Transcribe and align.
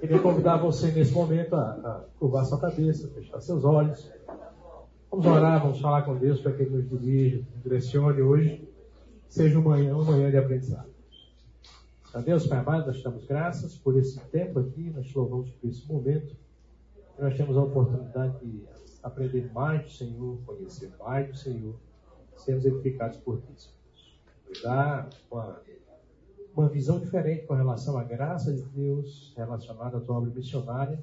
Queria 0.00 0.18
convidar 0.18 0.56
você 0.56 0.90
nesse 0.90 1.12
momento 1.12 1.54
a, 1.54 1.72
a 1.72 2.04
curvar 2.18 2.44
sua 2.44 2.58
cabeça, 2.58 3.08
fechar 3.10 3.40
seus 3.40 3.64
olhos. 3.64 4.10
Vamos 5.10 5.26
orar, 5.26 5.62
vamos 5.62 5.80
falar 5.80 6.02
com 6.02 6.16
Deus 6.16 6.40
para 6.40 6.52
que 6.52 6.62
Ele 6.62 6.76
nos 6.76 6.88
dirija, 6.88 7.38
nos 7.38 7.62
direcione 7.62 8.22
hoje. 8.22 8.68
Seja 9.28 9.58
uma 9.58 9.70
manhã, 9.70 9.94
uma 9.94 10.12
manhã 10.12 10.30
de 10.30 10.36
aprendizado. 10.36 10.88
A 12.12 12.20
Deus, 12.20 12.46
Pai 12.46 12.58
amado, 12.58 12.86
nós 12.86 13.02
damos 13.02 13.24
graças 13.24 13.76
por 13.76 13.96
esse 13.96 14.18
tempo 14.30 14.58
aqui, 14.58 14.90
nós 14.90 15.06
te 15.06 15.16
louvamos 15.16 15.50
por 15.50 15.68
esse 15.68 15.86
momento. 15.86 16.34
Nós 17.18 17.36
temos 17.36 17.56
a 17.56 17.62
oportunidade 17.62 18.38
de 18.40 18.64
aprender 19.02 19.50
mais 19.52 19.82
do 19.82 19.90
Senhor, 19.90 20.38
conhecer 20.46 20.90
mais 20.98 21.28
do 21.28 21.36
Senhor, 21.36 21.74
sermos 22.36 22.64
edificados 22.64 23.18
por 23.18 23.40
Ti. 23.42 23.70
Nos 24.48 24.62
dá 24.62 25.08
uma 25.30 25.60
uma 26.54 26.68
visão 26.68 26.98
diferente 26.98 27.46
com 27.46 27.54
relação 27.54 27.96
à 27.96 28.04
graça 28.04 28.52
de 28.52 28.62
Deus 28.62 29.32
relacionada 29.36 29.98
à 29.98 30.00
tua 30.00 30.16
obra 30.16 30.30
missionária 30.30 31.02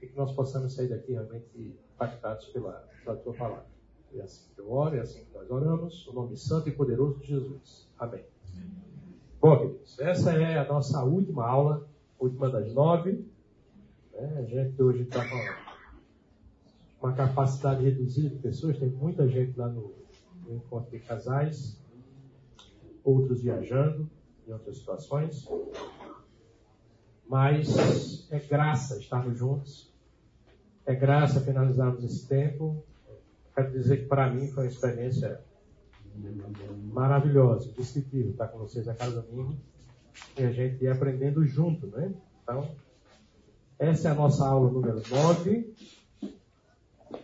e 0.00 0.06
que 0.06 0.16
nós 0.16 0.32
possamos 0.32 0.74
sair 0.74 0.88
daqui 0.88 1.12
realmente 1.12 1.78
impactados 1.94 2.46
pela, 2.46 2.72
pela 3.02 3.16
tua 3.16 3.32
palavra. 3.32 3.66
É 4.14 4.20
assim 4.20 4.48
que 4.54 4.60
eu 4.60 4.70
oro, 4.70 4.96
é 4.96 5.00
assim 5.00 5.24
que 5.24 5.34
nós 5.34 5.50
oramos, 5.50 6.06
no 6.06 6.12
nome 6.12 6.36
santo 6.36 6.68
e 6.68 6.72
poderoso 6.72 7.18
de 7.18 7.26
Jesus. 7.26 7.88
Amém. 7.98 8.24
Bom, 9.40 9.58
queridos, 9.58 9.98
essa 9.98 10.32
é 10.32 10.58
a 10.58 10.68
nossa 10.68 11.02
última 11.02 11.44
aula, 11.46 11.86
última 12.18 12.48
das 12.48 12.72
nove. 12.72 13.26
Né? 14.12 14.36
A 14.38 14.42
gente 14.42 14.80
hoje 14.80 15.02
está 15.02 15.26
com 15.28 17.06
uma 17.06 17.12
capacidade 17.14 17.82
reduzida 17.82 18.30
de 18.30 18.38
pessoas, 18.38 18.78
tem 18.78 18.88
muita 18.88 19.26
gente 19.28 19.58
lá 19.58 19.68
no, 19.68 19.92
no 20.46 20.54
encontro 20.54 20.90
de 20.90 21.00
casais, 21.00 21.82
outros 23.02 23.42
viajando 23.42 24.08
em 24.46 24.52
outras 24.52 24.78
situações. 24.78 25.48
Mas 27.28 28.30
é 28.30 28.38
graça 28.38 28.98
estarmos 28.98 29.38
juntos. 29.38 29.92
É 30.86 30.94
graça 30.94 31.40
finalizarmos 31.40 32.04
esse 32.04 32.26
tempo. 32.28 32.84
Quero 33.54 33.70
dizer 33.72 34.02
que 34.02 34.06
para 34.06 34.30
mim 34.30 34.48
foi 34.48 34.64
uma 34.64 34.70
experiência 34.70 35.40
maravilhosa, 36.92 37.72
distintiva 37.72 38.30
estar 38.30 38.48
com 38.48 38.58
vocês 38.58 38.86
a 38.86 38.94
cada 38.94 39.20
domingo 39.20 39.56
e 40.38 40.44
a 40.44 40.52
gente 40.52 40.84
ir 40.84 40.88
aprendendo 40.88 41.44
junto, 41.44 41.86
né? 41.88 42.12
Então, 42.42 42.68
essa 43.78 44.08
é 44.08 44.10
a 44.12 44.14
nossa 44.14 44.46
aula 44.46 44.70
número 44.70 45.02
9. 45.10 45.74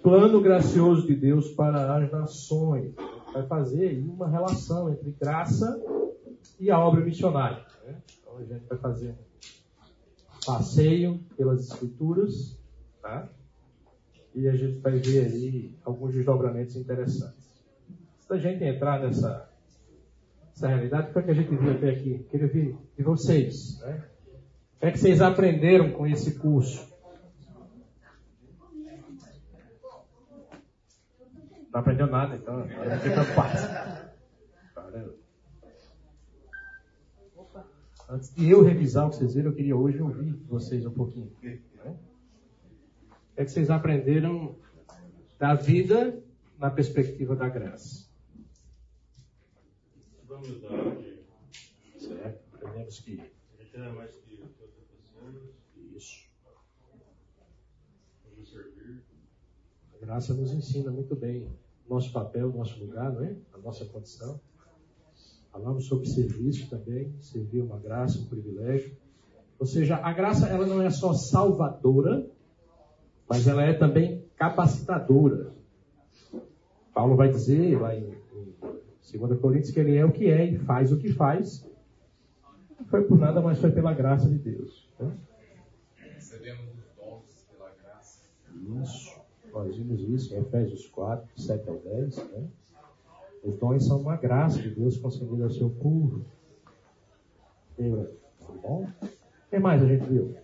Plano 0.02 0.40
gracioso 0.40 1.06
de 1.06 1.14
Deus 1.14 1.50
para 1.50 1.96
as 1.96 2.10
nações. 2.10 2.94
Vai 3.32 3.46
fazer 3.46 3.88
aí 3.88 4.00
uma 4.00 4.28
relação 4.28 4.90
entre 4.92 5.10
graça 5.20 5.80
e 6.60 6.70
a 6.70 6.78
obra 6.78 7.00
missionária. 7.00 7.64
Né? 7.84 7.96
Então 8.20 8.36
a 8.36 8.44
gente 8.44 8.66
vai 8.68 8.78
fazer 8.78 9.10
um 9.10 10.46
passeio 10.46 11.18
pelas 11.36 11.66
escrituras, 11.66 12.60
tá? 13.00 13.28
E 14.34 14.46
a 14.46 14.54
gente 14.54 14.78
vai 14.78 14.98
ver 14.98 15.26
aí 15.26 15.74
alguns 15.84 16.14
desdobramentos 16.14 16.76
interessantes. 16.76 17.50
Se 18.20 18.32
a 18.32 18.38
gente 18.38 18.62
entrar 18.62 19.00
nessa, 19.00 19.50
nessa 20.50 20.68
realidade, 20.68 21.10
o 21.10 21.12
que, 21.12 21.18
é 21.18 21.32
a 21.32 21.34
gente 21.34 21.56
viu 21.56 21.72
até 21.72 21.90
aqui? 21.90 22.26
Queria 22.30 22.46
ver 22.46 22.76
de 22.96 23.02
vocês, 23.02 23.80
né? 23.80 24.04
O 24.76 24.80
que 24.80 24.86
é 24.86 24.92
que 24.92 24.98
vocês 24.98 25.20
aprenderam 25.20 25.90
com 25.92 26.06
esse 26.06 26.38
curso? 26.38 26.88
Não 31.72 31.80
aprendeu 31.80 32.06
nada, 32.06 32.36
então. 32.36 32.66
Fácil. 33.34 34.10
Antes 38.10 38.34
de 38.34 38.50
eu 38.50 38.64
revisar 38.64 39.06
o 39.06 39.10
que 39.10 39.16
vocês 39.16 39.34
viram, 39.34 39.50
eu 39.50 39.54
queria 39.54 39.76
hoje 39.76 40.02
ouvir 40.02 40.32
vocês 40.48 40.84
um 40.84 40.90
pouquinho. 40.90 41.32
Né? 41.40 41.96
É 43.36 43.44
que 43.44 43.52
vocês 43.52 43.70
aprenderam 43.70 44.58
da 45.38 45.54
vida 45.54 46.20
na 46.58 46.72
perspectiva 46.72 47.36
da 47.36 47.48
graça. 47.48 48.10
Da 50.28 50.36
humildade. 50.38 51.20
Certo? 51.98 52.40
Aprendemos 52.52 52.98
que. 52.98 53.20
A 53.20 53.62
gente 53.62 53.78
mais 53.94 54.16
que 54.16 54.42
outras 54.42 54.70
pessoas. 54.70 55.54
Isso. 55.94 56.28
Vamos 58.24 58.50
servir. 58.50 59.04
A 59.94 60.04
graça 60.04 60.34
nos 60.34 60.52
ensina 60.52 60.90
muito 60.90 61.14
bem 61.14 61.48
nosso 61.88 62.12
papel, 62.12 62.52
nosso 62.52 62.76
lugar, 62.80 63.12
não 63.12 63.22
é? 63.22 63.36
A 63.52 63.58
nossa 63.58 63.84
condição. 63.86 64.40
Falamos 65.52 65.86
sobre 65.86 66.06
serviço 66.08 66.68
também, 66.70 67.12
servir 67.20 67.60
uma 67.60 67.78
graça, 67.78 68.18
um 68.18 68.26
privilégio. 68.26 68.96
Ou 69.58 69.66
seja, 69.66 69.96
a 69.96 70.12
graça 70.12 70.48
ela 70.48 70.66
não 70.66 70.80
é 70.80 70.90
só 70.90 71.12
salvadora, 71.12 72.26
mas 73.28 73.46
ela 73.46 73.62
é 73.62 73.72
também 73.72 74.24
capacitadora. 74.36 75.52
Paulo 76.94 77.16
vai 77.16 77.30
dizer 77.30 77.78
lá 77.80 77.94
em, 77.94 78.14
em 78.34 79.18
2 79.18 79.40
Coríntios 79.40 79.70
que 79.70 79.80
ele 79.80 79.96
é 79.96 80.04
o 80.04 80.12
que 80.12 80.26
é 80.26 80.44
e 80.44 80.58
faz 80.58 80.92
o 80.92 80.98
que 80.98 81.12
faz. 81.12 81.66
Não 82.78 82.86
foi 82.86 83.02
por 83.04 83.18
nada, 83.18 83.40
mas 83.40 83.58
foi 83.60 83.70
pela 83.70 83.92
graça 83.92 84.28
de 84.28 84.38
Deus. 84.38 84.88
Né? 84.98 85.12
Recebemos 86.14 86.66
os 86.68 86.84
dons 86.96 87.46
pela 87.50 87.70
graça. 87.82 88.22
Isso. 88.82 89.20
Nós 89.52 89.76
vimos 89.76 90.00
isso 90.00 90.34
em 90.34 90.38
Efésios 90.38 90.86
4, 90.86 91.28
7 91.36 91.68
ao 91.68 91.76
10. 91.76 92.16
Né? 92.16 92.48
Os 93.42 93.56
dons 93.56 93.86
são 93.86 94.00
uma 94.00 94.16
graça 94.16 94.60
de 94.60 94.70
Deus 94.70 94.98
concedida 94.98 95.44
ao 95.44 95.50
seu 95.50 95.70
povo. 95.70 96.24
Tá 97.76 98.52
bom? 98.62 98.86
O 99.02 99.50
que 99.50 99.58
mais 99.58 99.82
a 99.82 99.86
gente 99.86 100.04
viu? 100.04 100.36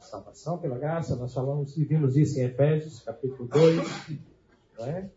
salvação 0.00 0.58
pela 0.58 0.78
graça. 0.78 1.16
Nós 1.16 1.34
falamos 1.34 1.76
e 1.76 1.84
vimos 1.84 2.16
isso 2.16 2.38
em 2.38 2.44
Efésios, 2.44 3.00
capítulo 3.00 3.48
2. 3.48 4.18
Não 4.78 4.86
é? 4.86 5.10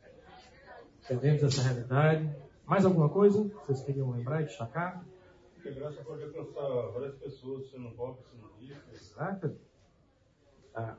Entendemos 1.04 1.44
essa 1.44 1.62
realidade. 1.62 2.36
Mais 2.66 2.86
alguma 2.86 3.10
coisa 3.10 3.44
que 3.44 3.56
vocês 3.56 3.82
queriam 3.82 4.12
lembrar 4.12 4.42
e 4.42 4.46
destacar? 4.46 5.06
A 5.66 5.70
graça 5.70 6.02
pode 6.04 6.24
alcançar 6.24 6.92
várias 6.94 7.16
pessoas, 7.16 7.70
sendo 7.70 7.92
pobre, 7.92 8.22
sendo 8.32 8.48
rico. 8.60 8.82
Exato 8.94 9.67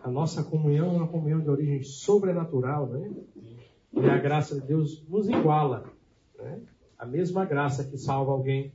a, 0.02 0.10
nossa 0.10 0.42
comunhão 0.42 0.88
é 0.88 0.96
uma 0.96 1.08
comunhão 1.08 1.40
de 1.40 1.48
origem 1.48 1.82
sobrenatural, 1.82 2.88
né? 2.88 3.10
E 3.92 4.00
a 4.00 4.18
graça 4.18 4.60
de 4.60 4.66
Deus 4.66 5.06
nos 5.08 5.28
iguala, 5.28 5.84
né? 6.36 6.60
A 6.98 7.06
mesma 7.06 7.44
graça 7.44 7.84
que 7.84 7.96
salva 7.96 8.32
alguém 8.32 8.72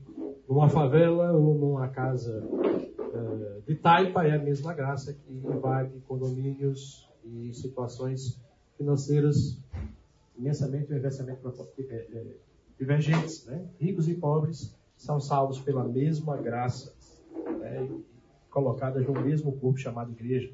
numa 0.48 0.70
favela 0.70 1.34
ou 1.34 1.56
numa 1.56 1.90
casa 1.90 2.42
uh, 2.42 3.62
de 3.68 3.76
taipa 3.76 4.26
é 4.26 4.32
a 4.32 4.40
mesma 4.40 4.74
graça 4.74 5.14
que 5.14 5.34
invade 5.34 6.00
condomínios 6.08 7.10
e 7.26 7.54
situações 7.54 8.40
financeiras 8.78 9.62
imensamente 10.38 10.92
ou 10.92 10.98
inversamente 10.98 11.40
eh, 11.80 12.08
eh, 12.14 12.26
divergentes, 12.80 13.46
né? 13.46 13.68
Ricos 13.78 14.08
e 14.08 14.16
pobres 14.16 14.74
são 14.96 15.20
salvos 15.20 15.60
pela 15.60 15.84
mesma 15.84 16.38
graça, 16.38 16.96
né? 17.60 17.90
colocadas 18.50 19.06
no 19.06 19.14
mesmo 19.14 19.52
corpo 19.54 19.78
chamado 19.78 20.12
igreja. 20.12 20.54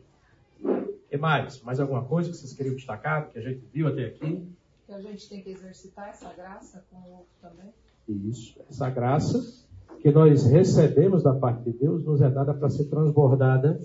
E 1.11 1.17
mais? 1.17 1.61
Mais 1.63 1.79
alguma 1.79 2.03
coisa 2.05 2.29
que 2.29 2.37
vocês 2.37 2.53
queriam 2.53 2.75
destacar, 2.75 3.29
que 3.29 3.39
a 3.39 3.41
gente 3.41 3.65
viu 3.73 3.87
até 3.87 4.05
aqui? 4.05 4.47
Que 4.85 4.93
a 4.93 5.01
gente 5.01 5.27
tem 5.29 5.41
que 5.41 5.49
exercitar 5.49 6.09
essa 6.09 6.31
graça 6.33 6.83
com 6.89 6.97
o 6.97 7.11
outro 7.13 7.33
também. 7.41 7.73
Isso. 8.07 8.59
Essa 8.69 8.89
graça 8.89 9.65
que 10.01 10.11
nós 10.11 10.45
recebemos 10.45 11.23
da 11.23 11.33
parte 11.33 11.63
de 11.63 11.71
Deus 11.77 12.03
nos 12.05 12.21
é 12.21 12.29
dada 12.29 12.53
para 12.53 12.69
ser 12.69 12.85
transbordada 12.85 13.79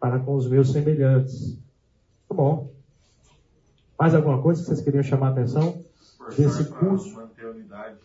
para 0.00 0.18
com 0.18 0.34
os 0.34 0.48
meus 0.48 0.72
semelhantes. 0.72 1.58
Tá 2.28 2.34
bom. 2.34 2.70
Mais 3.98 4.14
alguma 4.14 4.42
coisa 4.42 4.60
que 4.60 4.66
vocês 4.66 4.80
queriam 4.80 5.02
chamar 5.02 5.28
a 5.28 5.30
atenção 5.30 5.82
desse 6.36 6.64
curso? 6.70 7.14
Manter 7.14 7.46
a 7.46 7.50
unidade. 7.50 7.98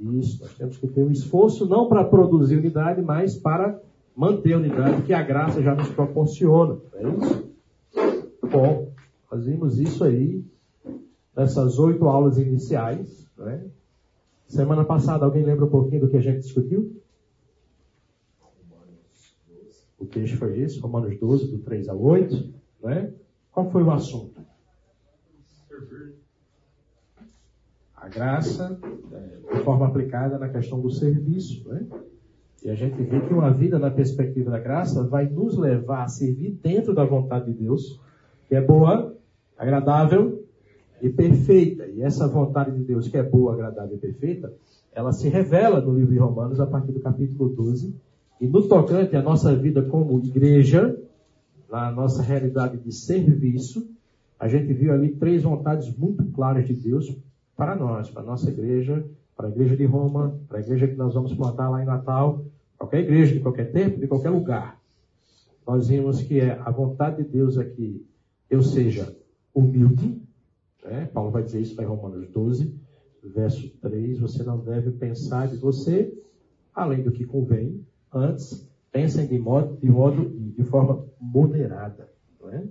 Isso, 0.00 0.42
nós 0.42 0.54
temos 0.54 0.76
que 0.76 0.88
ter 0.88 1.02
um 1.02 1.10
esforço 1.10 1.66
não 1.66 1.88
para 1.88 2.04
produzir 2.04 2.56
unidade, 2.56 3.00
mas 3.00 3.36
para 3.36 3.80
manter 4.16 4.54
a 4.54 4.58
unidade 4.58 5.02
que 5.02 5.12
a 5.12 5.22
graça 5.22 5.62
já 5.62 5.74
nos 5.74 5.88
proporciona. 5.88 6.78
É 6.94 7.08
isso? 7.08 7.43
Bom, 8.54 8.92
fazemos 9.28 9.80
isso 9.80 10.04
aí 10.04 10.44
nessas 11.36 11.76
oito 11.80 12.06
aulas 12.06 12.38
iniciais. 12.38 13.28
Né? 13.36 13.66
Semana 14.46 14.84
passada, 14.84 15.24
alguém 15.24 15.42
lembra 15.42 15.64
um 15.64 15.70
pouquinho 15.70 16.02
do 16.02 16.08
que 16.08 16.16
a 16.16 16.20
gente 16.20 16.42
discutiu? 16.42 17.02
O 19.98 20.06
texto 20.06 20.36
foi 20.36 20.60
esse, 20.60 20.78
Romanos 20.78 21.18
12, 21.18 21.48
do 21.48 21.58
3 21.64 21.88
ao 21.88 22.00
8. 22.00 22.54
Né? 22.84 23.12
Qual 23.50 23.68
foi 23.72 23.82
o 23.82 23.90
assunto? 23.90 24.40
A 27.96 28.08
graça, 28.08 28.78
é, 29.10 29.56
de 29.56 29.64
forma 29.64 29.88
aplicada 29.88 30.38
na 30.38 30.48
questão 30.48 30.80
do 30.80 30.92
serviço. 30.92 31.68
Né? 31.68 31.88
E 32.62 32.70
a 32.70 32.76
gente 32.76 33.02
vê 33.02 33.20
que 33.20 33.34
uma 33.34 33.52
vida 33.52 33.80
na 33.80 33.90
perspectiva 33.90 34.52
da 34.52 34.60
graça 34.60 35.02
vai 35.02 35.28
nos 35.28 35.58
levar 35.58 36.04
a 36.04 36.08
servir 36.08 36.52
dentro 36.62 36.94
da 36.94 37.04
vontade 37.04 37.46
de 37.46 37.54
Deus 37.54 38.00
que 38.48 38.54
é 38.54 38.60
boa, 38.60 39.14
agradável 39.56 40.44
e 41.00 41.08
perfeita. 41.08 41.86
E 41.86 42.02
essa 42.02 42.26
vontade 42.28 42.72
de 42.72 42.84
Deus, 42.84 43.08
que 43.08 43.16
é 43.16 43.22
boa, 43.22 43.54
agradável 43.54 43.96
e 43.96 43.98
perfeita, 43.98 44.52
ela 44.92 45.12
se 45.12 45.28
revela 45.28 45.80
no 45.80 45.94
livro 45.94 46.12
de 46.12 46.18
Romanos 46.18 46.60
a 46.60 46.66
partir 46.66 46.92
do 46.92 47.00
capítulo 47.00 47.48
12. 47.50 47.94
E 48.40 48.46
no 48.46 48.66
tocante 48.68 49.16
à 49.16 49.22
nossa 49.22 49.54
vida 49.54 49.82
como 49.82 50.18
igreja, 50.18 50.96
na 51.70 51.90
nossa 51.90 52.22
realidade 52.22 52.76
de 52.78 52.92
serviço, 52.92 53.88
a 54.38 54.48
gente 54.48 54.72
viu 54.72 54.92
ali 54.92 55.10
três 55.10 55.42
vontades 55.42 55.96
muito 55.96 56.24
claras 56.26 56.66
de 56.66 56.74
Deus 56.74 57.16
para 57.56 57.74
nós, 57.74 58.10
para 58.10 58.22
a 58.22 58.26
nossa 58.26 58.50
igreja, 58.50 59.04
para 59.36 59.48
a 59.48 59.50
igreja 59.50 59.76
de 59.76 59.84
Roma, 59.84 60.38
para 60.48 60.58
a 60.58 60.60
igreja 60.60 60.86
que 60.86 60.96
nós 60.96 61.14
vamos 61.14 61.34
plantar 61.34 61.68
lá 61.68 61.82
em 61.82 61.86
Natal, 61.86 62.44
qualquer 62.78 63.00
igreja, 63.00 63.34
de 63.34 63.40
qualquer 63.40 63.72
tempo, 63.72 64.00
de 64.00 64.06
qualquer 64.06 64.30
lugar. 64.30 64.78
Nós 65.66 65.88
vimos 65.88 66.22
que 66.22 66.40
é 66.40 66.60
a 66.64 66.70
vontade 66.70 67.22
de 67.22 67.28
Deus 67.28 67.56
aqui, 67.56 68.04
eu 68.54 68.62
seja 68.62 69.14
humilde, 69.54 70.20
né? 70.84 71.06
Paulo 71.12 71.30
vai 71.30 71.42
dizer 71.42 71.60
isso 71.60 71.80
em 71.80 71.84
Romanos 71.84 72.28
12, 72.28 72.74
verso 73.22 73.68
3, 73.80 74.18
você 74.18 74.42
não 74.42 74.58
deve 74.58 74.92
pensar 74.92 75.48
de 75.48 75.56
você 75.56 76.12
além 76.74 77.02
do 77.02 77.12
que 77.12 77.24
convém, 77.24 77.84
antes 78.12 78.68
pensem 78.90 79.26
de 79.26 79.38
modo, 79.38 79.76
de 79.80 79.88
modo, 79.88 80.28
de 80.28 80.64
forma 80.64 81.04
moderada, 81.20 82.08
não 82.40 82.50
é? 82.50 82.64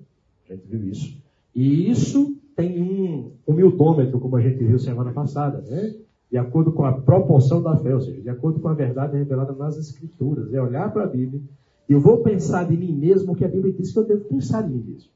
A 0.50 0.54
gente 0.54 0.68
viu 0.68 0.84
isso. 0.84 1.18
E 1.56 1.90
isso 1.90 2.36
tem 2.56 2.82
um 2.82 3.32
humildômetro, 3.48 4.20
como 4.20 4.36
a 4.36 4.42
gente 4.42 4.64
viu 4.64 4.78
semana 4.78 5.12
passada, 5.12 5.62
né? 5.62 5.96
De 6.30 6.38
acordo 6.38 6.72
com 6.72 6.84
a 6.84 6.94
proporção 6.94 7.62
da 7.62 7.78
fé, 7.78 7.94
ou 7.94 8.02
seja, 8.02 8.22
de 8.22 8.30
acordo 8.30 8.60
com 8.60 8.68
a 8.68 8.74
verdade 8.74 9.18
revelada 9.18 9.54
nas 9.54 9.78
Escrituras. 9.78 10.54
É 10.54 10.62
olhar 10.62 10.92
para 10.92 11.04
a 11.04 11.08
Bíblia 11.08 11.42
e 11.88 11.94
eu 11.94 12.00
vou 12.00 12.24
pensar 12.24 12.68
de 12.68 12.76
mim 12.76 12.94
mesmo 12.94 13.34
o 13.34 13.36
que 13.36 13.46
a 13.46 13.48
Bíblia 13.48 13.74
diz 13.74 13.92
que 13.92 14.00
eu 14.00 14.06
devo 14.06 14.26
pensar 14.26 14.64
de 14.64 14.74
mim 14.74 14.84
mesmo. 14.84 15.12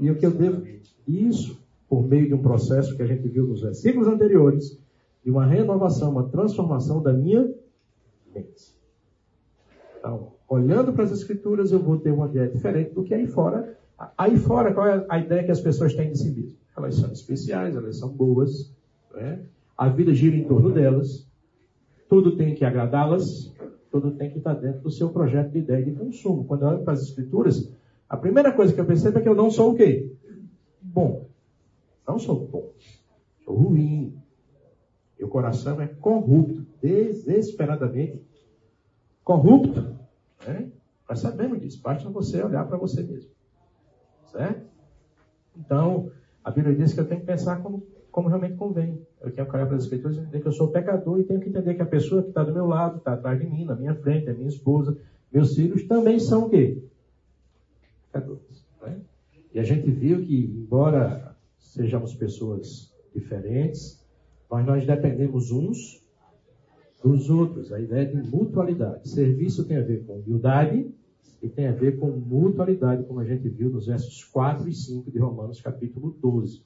E 0.00 0.10
o 0.10 0.16
que 0.16 0.26
eu 0.26 0.32
devo. 0.32 0.66
Isso, 1.06 1.60
por 1.88 2.06
meio 2.06 2.26
de 2.26 2.34
um 2.34 2.42
processo 2.42 2.96
que 2.96 3.02
a 3.02 3.06
gente 3.06 3.28
viu 3.28 3.46
nos 3.46 3.62
versículos 3.62 4.08
anteriores, 4.08 4.78
de 5.24 5.30
uma 5.30 5.46
renovação, 5.46 6.10
uma 6.10 6.28
transformação 6.28 7.02
da 7.02 7.12
minha 7.12 7.52
mente. 8.34 8.74
Então, 9.98 10.32
olhando 10.48 10.92
para 10.92 11.04
as 11.04 11.12
Escrituras, 11.12 11.70
eu 11.70 11.78
vou 11.78 11.98
ter 11.98 12.10
uma 12.10 12.26
ideia 12.26 12.48
diferente 12.48 12.94
do 12.94 13.04
que 13.04 13.12
aí 13.12 13.26
fora 13.26 13.78
Aí 14.16 14.38
fora, 14.38 14.72
qual 14.72 14.86
é 14.86 15.04
a 15.08 15.18
ideia 15.18 15.44
que 15.44 15.50
as 15.50 15.60
pessoas 15.60 15.94
têm 15.94 16.10
de 16.10 16.18
si 16.18 16.30
mesmas? 16.30 16.54
Elas 16.76 16.94
são 16.94 17.12
especiais, 17.12 17.76
elas 17.76 17.98
são 17.98 18.08
boas, 18.08 18.72
né? 19.14 19.40
a 19.76 19.88
vida 19.88 20.14
gira 20.14 20.36
em 20.36 20.44
torno 20.44 20.70
delas, 20.70 21.26
tudo 22.08 22.36
tem 22.36 22.54
que 22.54 22.64
agradá-las, 22.64 23.52
tudo 23.90 24.12
tem 24.12 24.30
que 24.30 24.38
estar 24.38 24.54
dentro 24.54 24.80
do 24.80 24.90
seu 24.90 25.10
projeto 25.10 25.52
de 25.52 25.58
ideia 25.58 25.84
de 25.84 25.92
consumo. 25.92 26.44
Quando 26.44 26.62
eu 26.62 26.68
olho 26.68 26.82
para 26.82 26.94
as 26.94 27.02
escrituras, 27.02 27.70
a 28.10 28.16
primeira 28.16 28.52
coisa 28.52 28.74
que 28.74 28.80
eu 28.80 28.84
percebo 28.84 29.18
é 29.18 29.22
que 29.22 29.28
eu 29.28 29.36
não 29.36 29.50
sou 29.52 29.70
o 29.72 29.76
quê? 29.76 30.12
Bom. 30.82 31.28
Não 32.06 32.18
sou 32.18 32.44
bom. 32.44 32.72
Sou 33.44 33.54
ruim. 33.54 34.20
Meu 35.16 35.28
coração 35.28 35.80
é 35.80 35.86
corrupto, 35.86 36.66
desesperadamente 36.82 38.20
corrupto. 39.22 39.96
Né? 40.44 40.72
Nós 41.08 41.20
sabemos 41.20 41.60
disso. 41.60 41.80
Basta 41.80 42.08
você 42.10 42.42
olhar 42.42 42.66
para 42.66 42.76
você 42.76 43.00
mesmo. 43.00 43.30
Certo? 44.32 44.66
Então, 45.56 46.10
a 46.42 46.50
Bíblia 46.50 46.74
diz 46.74 46.92
que 46.92 47.00
eu 47.00 47.06
tenho 47.06 47.20
que 47.20 47.26
pensar 47.26 47.62
como, 47.62 47.86
como 48.10 48.28
realmente 48.28 48.56
convém. 48.56 49.00
Eu 49.20 49.30
tenho 49.30 49.46
que 49.46 49.54
olhar 49.54 49.66
para 49.66 49.76
as 49.76 49.84
Escrituras 49.84 50.16
e 50.16 50.20
entender 50.20 50.40
que 50.40 50.48
eu 50.48 50.52
sou 50.52 50.68
pecador 50.68 51.20
e 51.20 51.24
tenho 51.24 51.38
que 51.38 51.48
entender 51.48 51.74
que 51.74 51.82
a 51.82 51.86
pessoa 51.86 52.22
que 52.22 52.30
está 52.30 52.42
do 52.42 52.52
meu 52.52 52.66
lado, 52.66 52.98
está 52.98 53.12
atrás 53.12 53.38
de 53.38 53.46
mim, 53.46 53.64
na 53.64 53.76
minha 53.76 53.94
frente, 53.94 54.28
a 54.28 54.34
minha 54.34 54.48
esposa, 54.48 54.98
meus 55.30 55.54
filhos, 55.54 55.86
também 55.86 56.18
são 56.18 56.46
o 56.46 56.50
quê? 56.50 56.82
Pecadores. 58.12 58.66
Né? 58.82 59.00
E 59.54 59.58
a 59.58 59.62
gente 59.62 59.90
viu 59.90 60.24
que, 60.24 60.44
embora 60.44 61.36
sejamos 61.58 62.14
pessoas 62.14 62.92
diferentes, 63.14 64.04
mas 64.50 64.66
nós 64.66 64.86
dependemos 64.86 65.50
uns 65.50 66.04
dos 67.02 67.30
outros. 67.30 67.72
A 67.72 67.80
ideia 67.80 68.06
de 68.06 68.22
mutualidade. 68.28 69.08
Serviço 69.08 69.64
tem 69.64 69.76
a 69.76 69.82
ver 69.82 70.04
com 70.04 70.14
humildade, 70.14 70.92
e 71.42 71.48
tem 71.48 71.66
a 71.66 71.72
ver 71.72 71.98
com 71.98 72.10
mutualidade, 72.10 73.04
como 73.04 73.20
a 73.20 73.24
gente 73.24 73.48
viu 73.48 73.70
nos 73.70 73.86
versos 73.86 74.24
4 74.24 74.68
e 74.68 74.74
5 74.74 75.10
de 75.10 75.18
Romanos, 75.18 75.60
capítulo 75.60 76.14
12. 76.20 76.62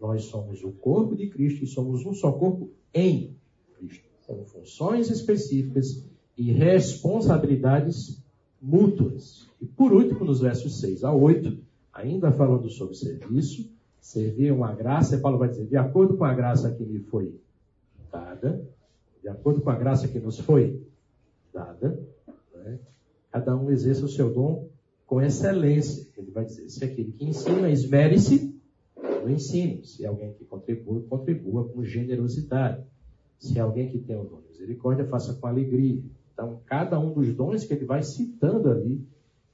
Nós 0.00 0.24
somos 0.24 0.62
o 0.64 0.72
corpo 0.72 1.14
de 1.14 1.28
Cristo 1.28 1.64
e 1.64 1.66
somos 1.66 2.04
um 2.04 2.12
só 2.12 2.32
corpo 2.32 2.70
em 2.92 3.36
Cristo, 3.78 4.04
com 4.26 4.44
funções 4.44 5.08
específicas 5.08 6.04
e 6.36 6.50
responsabilidades 6.50 8.20
mútuas. 8.60 9.45
E 9.60 9.66
por 9.66 9.92
último, 9.92 10.24
nos 10.24 10.40
versos 10.40 10.80
6 10.80 11.04
a 11.04 11.12
8, 11.12 11.58
ainda 11.92 12.30
falando 12.30 12.68
sobre 12.68 12.94
serviço, 12.94 13.70
servir 14.00 14.52
uma 14.52 14.74
graça, 14.74 15.18
Paulo 15.18 15.38
vai 15.38 15.48
dizer, 15.48 15.66
de 15.66 15.76
acordo 15.76 16.16
com 16.16 16.24
a 16.24 16.34
graça 16.34 16.70
que 16.72 16.84
me 16.84 17.00
foi 17.00 17.34
dada, 18.12 18.64
de 19.22 19.28
acordo 19.28 19.60
com 19.60 19.70
a 19.70 19.76
graça 19.76 20.06
que 20.06 20.18
nos 20.18 20.38
foi 20.38 20.80
dada, 21.52 22.00
né? 22.54 22.78
cada 23.32 23.56
um 23.56 23.70
exerça 23.70 24.04
o 24.04 24.08
seu 24.08 24.32
dom 24.32 24.68
com 25.06 25.20
excelência. 25.20 26.06
Ele 26.16 26.30
vai 26.30 26.44
dizer, 26.44 26.68
se 26.68 26.84
aquele 26.84 27.12
que 27.12 27.24
ensina, 27.24 27.70
esmere-se 27.70 28.54
no 29.22 29.30
ensino. 29.30 29.84
Se 29.84 30.06
alguém 30.06 30.32
que 30.34 30.44
contribua, 30.44 31.02
contribua 31.08 31.68
com 31.68 31.82
generosidade. 31.82 32.84
Se 33.38 33.58
alguém 33.58 33.90
que 33.90 33.98
tem 33.98 34.16
o 34.16 34.24
dom 34.24 34.40
de 34.40 34.48
misericórdia, 34.48 35.06
faça 35.06 35.34
com 35.34 35.46
alegria. 35.46 36.02
Então, 36.32 36.60
cada 36.66 36.98
um 36.98 37.12
dos 37.12 37.34
dons 37.34 37.64
que 37.64 37.74
ele 37.74 37.84
vai 37.84 38.02
citando 38.02 38.70
ali, 38.70 39.04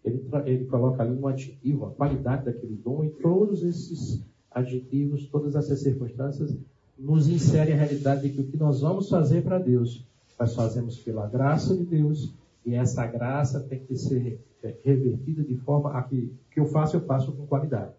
ele, 0.04 0.22
ele 0.46 0.64
coloca 0.66 1.02
ali 1.02 1.16
um 1.16 1.26
adjetivo, 1.26 1.86
a 1.86 1.90
qualidade 1.90 2.44
daquele 2.44 2.74
dom, 2.76 3.04
e 3.04 3.10
todos 3.10 3.62
esses 3.62 4.22
adjetivos, 4.50 5.26
todas 5.28 5.54
essas 5.54 5.80
circunstâncias, 5.80 6.56
nos 6.98 7.28
inserem 7.28 7.74
a 7.74 7.78
realidade 7.78 8.22
de 8.22 8.30
que 8.30 8.40
o 8.40 8.46
que 8.46 8.56
nós 8.56 8.80
vamos 8.80 9.08
fazer 9.08 9.42
para 9.42 9.58
Deus, 9.58 10.06
nós 10.38 10.54
fazemos 10.54 10.98
pela 10.98 11.26
graça 11.26 11.76
de 11.76 11.84
Deus 11.84 12.34
e 12.64 12.74
essa 12.74 13.06
graça 13.06 13.60
tem 13.60 13.80
que 13.80 13.96
ser 13.96 14.40
é, 14.62 14.74
revertida 14.84 15.42
de 15.42 15.56
forma 15.56 15.92
a 15.92 16.02
que 16.02 16.32
que 16.50 16.60
eu 16.60 16.66
faço, 16.66 16.96
eu 16.96 17.00
faço 17.00 17.32
com 17.32 17.46
qualidade. 17.46 17.92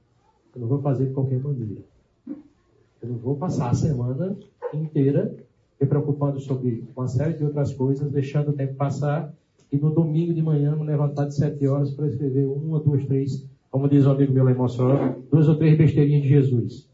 Eu 0.55 0.61
não 0.61 0.67
vou 0.67 0.81
fazer 0.81 1.07
de 1.07 1.13
qualquer 1.13 1.39
maneira. 1.39 1.81
Eu 2.27 3.09
não 3.09 3.17
vou 3.17 3.35
passar 3.35 3.69
a 3.69 3.73
semana 3.73 4.37
inteira 4.73 5.35
me 5.79 5.87
preocupando 5.87 6.39
sobre 6.39 6.87
uma 6.95 7.07
série 7.07 7.33
de 7.33 7.43
outras 7.43 7.73
coisas, 7.73 8.09
deixando 8.11 8.51
o 8.51 8.53
tempo 8.53 8.75
passar 8.75 9.33
e 9.73 9.77
no 9.79 9.89
domingo 9.89 10.31
de 10.35 10.41
manhã 10.43 10.75
me 10.75 10.85
levantar 10.85 11.25
de 11.25 11.35
sete 11.35 11.65
horas 11.65 11.89
para 11.89 12.05
escrever 12.05 12.45
uma, 12.45 12.79
duas, 12.79 13.03
três, 13.05 13.49
como 13.71 13.89
diz 13.89 14.05
um 14.05 14.11
amigo 14.11 14.31
meu 14.31 14.43
lá 14.43 14.51
em 14.51 14.55
Mossoró, 14.55 15.15
duas 15.31 15.49
ou 15.49 15.55
três 15.55 15.75
besteirinhas 15.75 16.21
de 16.21 16.29
Jesus. 16.29 16.87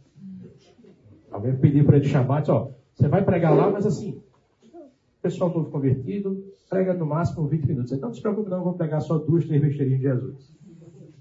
Alguém 1.29 1.57
pediu 1.57 1.83
para 1.83 1.97
ele 1.97 2.07
chamar, 2.07 2.39
disse, 2.39 2.51
ó, 2.51 2.71
você 2.95 3.09
vai 3.09 3.21
pregar 3.25 3.53
lá, 3.53 3.69
mas 3.69 3.85
assim, 3.85 4.21
pessoal 5.21 5.53
novo 5.53 5.69
convertido, 5.69 6.41
prega 6.69 6.93
no 6.93 7.05
máximo 7.05 7.45
20 7.49 7.67
minutos. 7.67 7.91
Então 7.91 8.07
não 8.07 8.15
se 8.15 8.21
preocupe, 8.21 8.49
não, 8.49 8.59
eu 8.59 8.63
vou 8.63 8.73
pregar 8.75 9.01
só 9.01 9.17
duas, 9.17 9.45
três 9.45 9.61
besteirinhas 9.61 9.99
de 9.99 10.07
Jesus. 10.07 10.57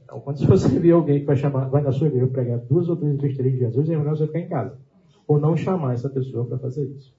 Então, 0.04 0.20
quando 0.20 0.38
você 0.46 0.78
vê 0.78 0.92
alguém 0.92 1.18
que 1.18 1.26
vai 1.26 1.36
chamar, 1.36 1.68
vai 1.68 1.82
na 1.82 1.90
sua 1.90 2.06
igreja 2.06 2.28
pregar 2.28 2.60
duas 2.60 2.88
ou 2.88 2.94
três 2.94 3.16
besteirinhas 3.16 3.58
de 3.58 3.64
Jesus, 3.66 3.90
é 3.90 3.96
melhor 3.96 4.16
você 4.16 4.28
ficar 4.28 4.38
em 4.38 4.48
casa. 4.48 4.78
Ou 5.26 5.40
não 5.40 5.56
chamar 5.56 5.94
essa 5.94 6.08
pessoa 6.08 6.44
para 6.44 6.58
fazer 6.58 6.84
isso. 6.86 7.12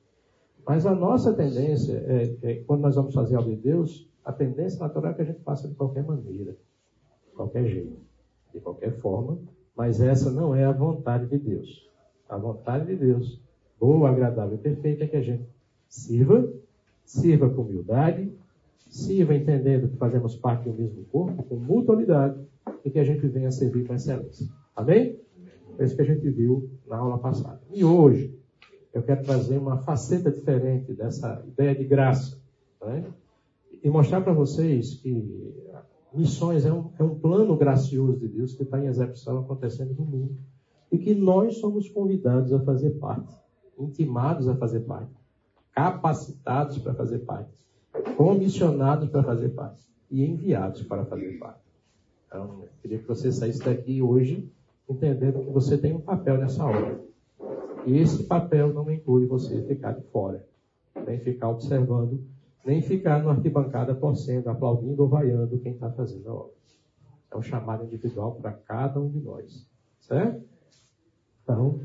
Mas 0.66 0.86
a 0.86 0.96
nossa 0.96 1.34
tendência 1.34 2.02
é, 2.08 2.36
é, 2.42 2.54
quando 2.66 2.82
nós 2.82 2.96
vamos 2.96 3.14
fazer 3.14 3.36
algo 3.36 3.50
de 3.50 3.58
Deus, 3.58 4.09
a 4.30 4.32
tendência 4.32 4.80
natural 4.80 5.12
é 5.12 5.16
que 5.16 5.22
a 5.24 5.26
gente 5.26 5.42
faça 5.42 5.68
de 5.68 5.74
qualquer 5.74 6.04
maneira, 6.04 6.52
de 6.52 7.36
qualquer 7.36 7.66
jeito, 7.66 8.00
de 8.54 8.60
qualquer 8.60 8.92
forma, 9.00 9.40
mas 9.76 10.00
essa 10.00 10.30
não 10.30 10.54
é 10.54 10.66
a 10.66 10.72
vontade 10.72 11.26
de 11.26 11.38
Deus. 11.40 11.90
A 12.30 12.38
vontade 12.38 12.86
de 12.86 12.96
Deus, 12.96 13.42
boa, 13.80 14.08
agradável 14.08 14.54
e 14.56 14.62
perfeita, 14.62 15.04
é 15.04 15.08
que 15.08 15.18
a 15.18 15.22
gente 15.22 15.50
sirva 15.88 16.48
sirva 17.04 17.50
com 17.50 17.64
humildade, 17.64 18.32
sirva 18.88 19.34
entendendo 19.34 19.90
que 19.90 19.98
fazemos 19.98 20.36
parte 20.36 20.70
do 20.70 20.76
mesmo 20.76 21.06
corpo, 21.06 21.42
com 21.42 21.56
mutualidade, 21.56 22.40
e 22.86 22.92
que 22.92 23.00
a 23.00 23.04
gente 23.04 23.28
venha 23.28 23.50
servir 23.50 23.88
com 23.88 23.96
excelência. 23.96 24.48
Amém? 24.76 25.20
É 25.80 25.84
isso 25.84 25.96
que 25.96 26.04
a 26.04 26.06
gente 26.06 26.30
viu 26.30 26.70
na 26.86 26.98
aula 26.98 27.18
passada. 27.18 27.60
E 27.74 27.84
hoje, 27.84 28.32
eu 28.94 29.02
quero 29.02 29.24
trazer 29.24 29.58
uma 29.58 29.78
faceta 29.80 30.30
diferente 30.30 30.94
dessa 30.94 31.44
ideia 31.48 31.74
de 31.74 31.84
graça. 31.84 32.40
Né? 32.80 33.06
E 33.84 33.90
mostrar 33.90 34.22
para 34.22 34.34
vocês 34.34 34.96
que 34.96 35.54
missões 36.14 36.66
é 36.66 36.74
um, 36.74 36.92
é 36.98 37.04
um 37.04 37.18
plano 37.20 37.56
gracioso 37.56 38.20
de 38.20 38.28
Deus 38.28 38.54
que 38.54 38.64
está 38.64 38.80
em 38.80 38.88
execução 38.88 39.40
acontecendo 39.40 39.96
no 39.98 40.06
mundo. 40.06 40.38
E 40.92 40.98
que 40.98 41.14
nós 41.14 41.58
somos 41.58 41.88
convidados 41.90 42.52
a 42.52 42.60
fazer 42.60 42.92
parte, 42.92 43.36
intimados 43.78 44.48
a 44.48 44.56
fazer 44.56 44.82
parte 44.82 45.20
capacitados 45.80 46.78
para 46.80 46.94
fazer 46.94 47.20
parte, 47.20 47.54
comissionados 48.18 49.10
para 49.10 49.24
fazer 49.24 49.50
parte 49.50 49.88
e 50.12 50.26
enviados 50.26 50.84
para 50.84 51.06
fazer 51.06 51.40
parte. 51.40 51.62
Então, 52.28 52.64
eu 52.64 52.70
queria 52.82 53.00
que 53.00 53.08
você 53.08 53.32
saísse 53.32 53.64
daqui 53.64 54.02
hoje 54.02 54.52
entendendo 54.90 55.40
que 55.40 55.52
você 55.52 55.78
tem 55.78 55.96
um 55.96 56.02
papel 56.02 56.38
nessa 56.38 56.66
obra. 56.66 57.00
E 57.86 57.98
esse 57.98 58.24
papel 58.24 58.74
não 58.74 58.92
inclui 58.92 59.26
você 59.26 59.62
ficar 59.64 59.94
de 59.94 60.02
fora, 60.08 60.46
nem 61.08 61.18
ficar 61.20 61.50
observando, 61.50 62.22
nem 62.66 62.82
ficar 62.82 63.24
no 63.24 63.30
arquibancada 63.30 63.96
torcendo, 63.96 64.50
aplaudindo 64.50 65.04
ou 65.04 65.10
vaiando 65.10 65.60
quem 65.60 65.74
está 65.74 65.90
fazendo 65.92 66.30
a 66.30 66.34
obra. 66.34 66.54
É 67.32 67.38
um 67.38 67.42
chamado 67.42 67.86
individual 67.86 68.36
para 68.36 68.52
cada 68.52 69.00
um 69.00 69.10
de 69.10 69.20
nós. 69.20 69.68
Certo? 70.00 70.44
Então, 71.44 71.80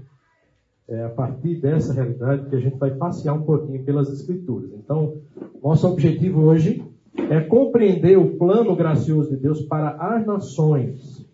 é 0.88 1.04
a 1.04 1.09
partir 1.09 1.61
dessa 1.61 1.93
realidade 1.93 2.49
que 2.49 2.57
a 2.57 2.61
gente 2.61 2.76
vai 2.76 2.95
passear 2.95 3.35
um 3.35 3.43
pouquinho 3.43 3.85
pelas 3.85 4.11
Escrituras. 4.11 4.71
Então, 4.73 5.19
nosso 5.62 5.88
objetivo 5.88 6.43
hoje 6.43 6.85
é 7.31 7.40
compreender 7.40 8.19
o 8.19 8.37
plano 8.37 8.75
gracioso 8.76 9.31
de 9.31 9.37
Deus 9.37 9.62
para 9.62 9.90
as 9.90 10.26
nações 10.26 11.25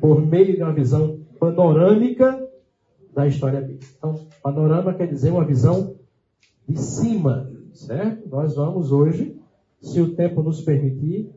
por 0.00 0.20
meio 0.24 0.56
de 0.56 0.62
uma 0.62 0.72
visão 0.72 1.20
panorâmica 1.38 2.48
da 3.14 3.26
história 3.26 3.60
bíblica. 3.60 3.86
Então, 3.96 4.26
panorama 4.42 4.94
quer 4.94 5.06
dizer 5.06 5.30
uma 5.30 5.44
visão 5.44 5.96
de 6.68 6.78
cima, 6.78 7.50
certo? 7.76 8.28
Nós 8.28 8.54
vamos 8.54 8.92
hoje, 8.92 9.36
se 9.80 10.00
o 10.00 10.14
tempo 10.14 10.42
nos 10.42 10.60
permitir, 10.60 11.30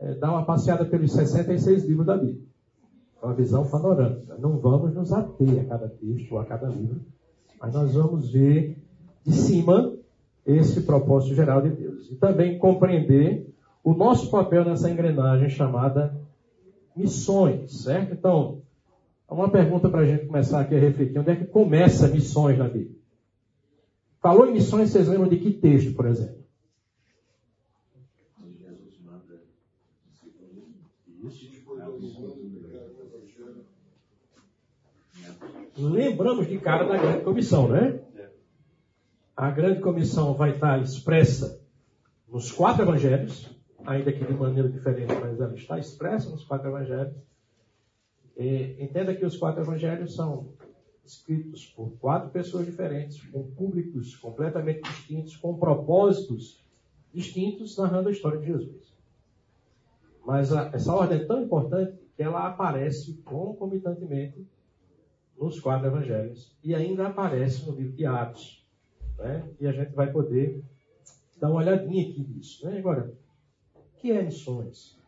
é, 0.00 0.14
dar 0.14 0.30
uma 0.30 0.44
passeada 0.44 0.84
pelos 0.84 1.12
66 1.12 1.84
livros 1.84 2.06
da 2.06 2.16
Bíblia. 2.16 2.42
Uma 3.22 3.34
visão 3.34 3.66
panorâmica. 3.66 4.36
Não 4.38 4.58
vamos 4.58 4.94
nos 4.94 5.12
ater 5.12 5.60
a 5.60 5.64
cada 5.64 5.88
texto 5.88 6.32
ou 6.32 6.38
a 6.38 6.44
cada 6.44 6.68
livro, 6.68 7.00
mas 7.60 7.72
nós 7.72 7.94
vamos 7.94 8.30
ver 8.30 8.76
de 9.24 9.32
cima 9.32 9.94
esse 10.46 10.82
propósito 10.82 11.34
geral 11.34 11.62
de 11.62 11.70
Deus. 11.70 12.10
E 12.10 12.16
também 12.16 12.58
compreender 12.58 13.50
o 13.82 13.94
nosso 13.94 14.30
papel 14.30 14.64
nessa 14.64 14.90
engrenagem 14.90 15.48
chamada 15.48 16.14
missões, 16.94 17.82
certo? 17.82 18.12
Então, 18.12 18.62
uma 19.28 19.48
pergunta 19.48 19.88
para 19.88 20.00
a 20.00 20.06
gente 20.06 20.26
começar 20.26 20.60
aqui 20.60 20.74
a 20.74 20.78
refletir. 20.78 21.18
Onde 21.18 21.30
é 21.30 21.36
que 21.36 21.46
começa 21.46 22.08
missões 22.08 22.58
na 22.58 22.68
Bíblia? 22.68 23.03
Falou 24.24 24.46
em 24.46 24.52
missões, 24.52 24.88
vocês 24.88 25.06
lembram 25.06 25.28
de 25.28 25.36
que 25.36 25.52
texto, 25.52 25.94
por 25.94 26.06
exemplo? 26.06 26.42
Lembramos 35.76 36.48
de 36.48 36.58
cara 36.58 36.84
da 36.84 36.96
grande 36.96 37.22
comissão, 37.22 37.68
né? 37.68 38.00
A 39.36 39.50
grande 39.50 39.82
comissão 39.82 40.32
vai 40.32 40.52
estar 40.52 40.80
expressa 40.80 41.62
nos 42.26 42.50
quatro 42.50 42.82
evangelhos, 42.82 43.54
ainda 43.84 44.10
que 44.10 44.24
de 44.24 44.32
maneira 44.32 44.70
diferente, 44.70 45.12
mas 45.20 45.38
ela 45.38 45.54
está 45.54 45.78
expressa 45.78 46.30
nos 46.30 46.44
quatro 46.44 46.70
evangelhos. 46.70 47.14
E 48.38 48.82
entenda 48.82 49.14
que 49.14 49.26
os 49.26 49.36
quatro 49.36 49.60
evangelhos 49.60 50.14
são 50.14 50.54
escritos 51.04 51.66
por 51.66 51.90
quatro 51.98 52.30
pessoas 52.30 52.66
diferentes, 52.66 53.20
com 53.30 53.50
públicos 53.52 54.16
completamente 54.16 54.82
distintos, 54.82 55.36
com 55.36 55.56
propósitos 55.56 56.64
distintos, 57.12 57.76
narrando 57.76 58.08
a 58.08 58.12
história 58.12 58.38
de 58.40 58.46
Jesus. 58.46 58.92
Mas 60.24 60.52
a, 60.52 60.70
essa 60.72 60.92
ordem 60.92 61.20
é 61.20 61.24
tão 61.24 61.42
importante 61.42 61.98
que 62.16 62.22
ela 62.22 62.46
aparece 62.46 63.14
concomitantemente 63.24 64.46
nos 65.38 65.60
quatro 65.60 65.86
evangelhos 65.86 66.56
e 66.62 66.74
ainda 66.74 67.08
aparece 67.08 67.66
no 67.66 67.76
livro 67.76 67.92
de 67.92 68.06
Atos. 68.06 68.64
Né? 69.18 69.48
E 69.60 69.66
a 69.66 69.72
gente 69.72 69.92
vai 69.94 70.10
poder 70.10 70.62
dar 71.38 71.50
uma 71.50 71.60
olhadinha 71.60 72.08
aqui 72.08 72.22
nisso. 72.22 72.66
Né? 72.66 72.78
Agora, 72.78 73.12
o 73.74 73.80
que 73.98 74.12
é 74.12 74.22
missões? 74.22 74.98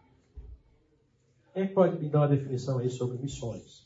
Quem 1.55 1.63
é 1.63 1.67
pode 1.69 1.99
me 1.99 2.11
dar 2.11 2.21
uma 2.21 2.29
definição 2.29 2.79
aí 2.79 2.91
sobre 2.91 3.17
missões? 3.17 3.86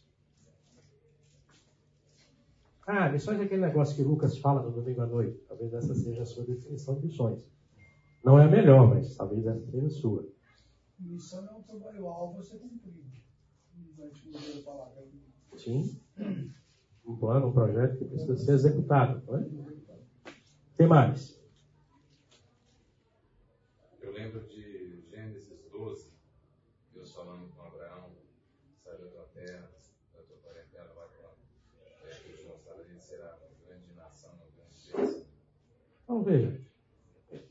Ah, 2.93 3.09
missões 3.09 3.39
é 3.39 3.45
aquele 3.45 3.61
negócio 3.63 3.95
que 3.95 4.03
Lucas 4.03 4.37
fala 4.39 4.63
no 4.63 4.73
domingo 4.73 5.01
à 5.03 5.07
noite. 5.07 5.39
Talvez 5.47 5.73
essa 5.73 5.95
seja 5.95 6.23
a 6.23 6.27
sua 6.27 6.45
definição 6.45 6.97
de 6.97 7.07
missões. 7.07 7.47
Não 8.25 8.39
é 8.39 8.45
a 8.45 8.49
melhor, 8.49 8.89
mas 8.89 9.15
talvez 9.17 9.47
essa 9.47 9.65
seja 9.71 9.87
a 9.87 9.91
sua. 9.91 10.29
Missão 10.99 11.47
é 11.47 11.53
um 11.53 11.63
trabalho-alvo 11.63 12.41
a 12.41 12.43
ser 12.43 12.59
cumprido. 12.59 13.01
Né? 13.97 14.11
Sim. 15.57 16.01
Um 17.07 17.17
plano, 17.17 17.47
um 17.47 17.53
projeto 17.53 17.97
que 17.97 18.05
precisa 18.07 18.37
ser 18.37 18.53
executado. 18.55 19.23
Não 19.27 19.39
é? 19.39 19.41
O 19.41 20.77
que 20.77 20.87
mais? 20.87 21.41
Eu 24.01 24.13
lembro 24.13 24.41
de 24.49 25.03
Gênesis 25.11 25.65
12, 25.71 26.11
Deus 26.93 27.15
falando 27.15 27.49
com 27.55 27.63
Abraão, 27.63 28.11
sai 28.83 28.99
da 28.99 29.07
tua 29.07 29.29
terra, 29.35 29.71
da 30.15 30.23
tua 30.23 30.37
parentela, 30.39 30.93
vai 30.95 31.09
para 31.09 32.11
é, 32.11 32.15
que 32.15 32.31
eu 32.31 32.37
te 32.37 32.45
mostrarei, 32.45 32.99
será 32.99 33.37
uma 33.37 33.49
grande 33.67 33.93
nação, 33.95 34.31
uma 34.35 34.47
grande 34.57 34.75
bênção. 34.87 35.27
Então 36.11 36.25
veja, 36.25 36.61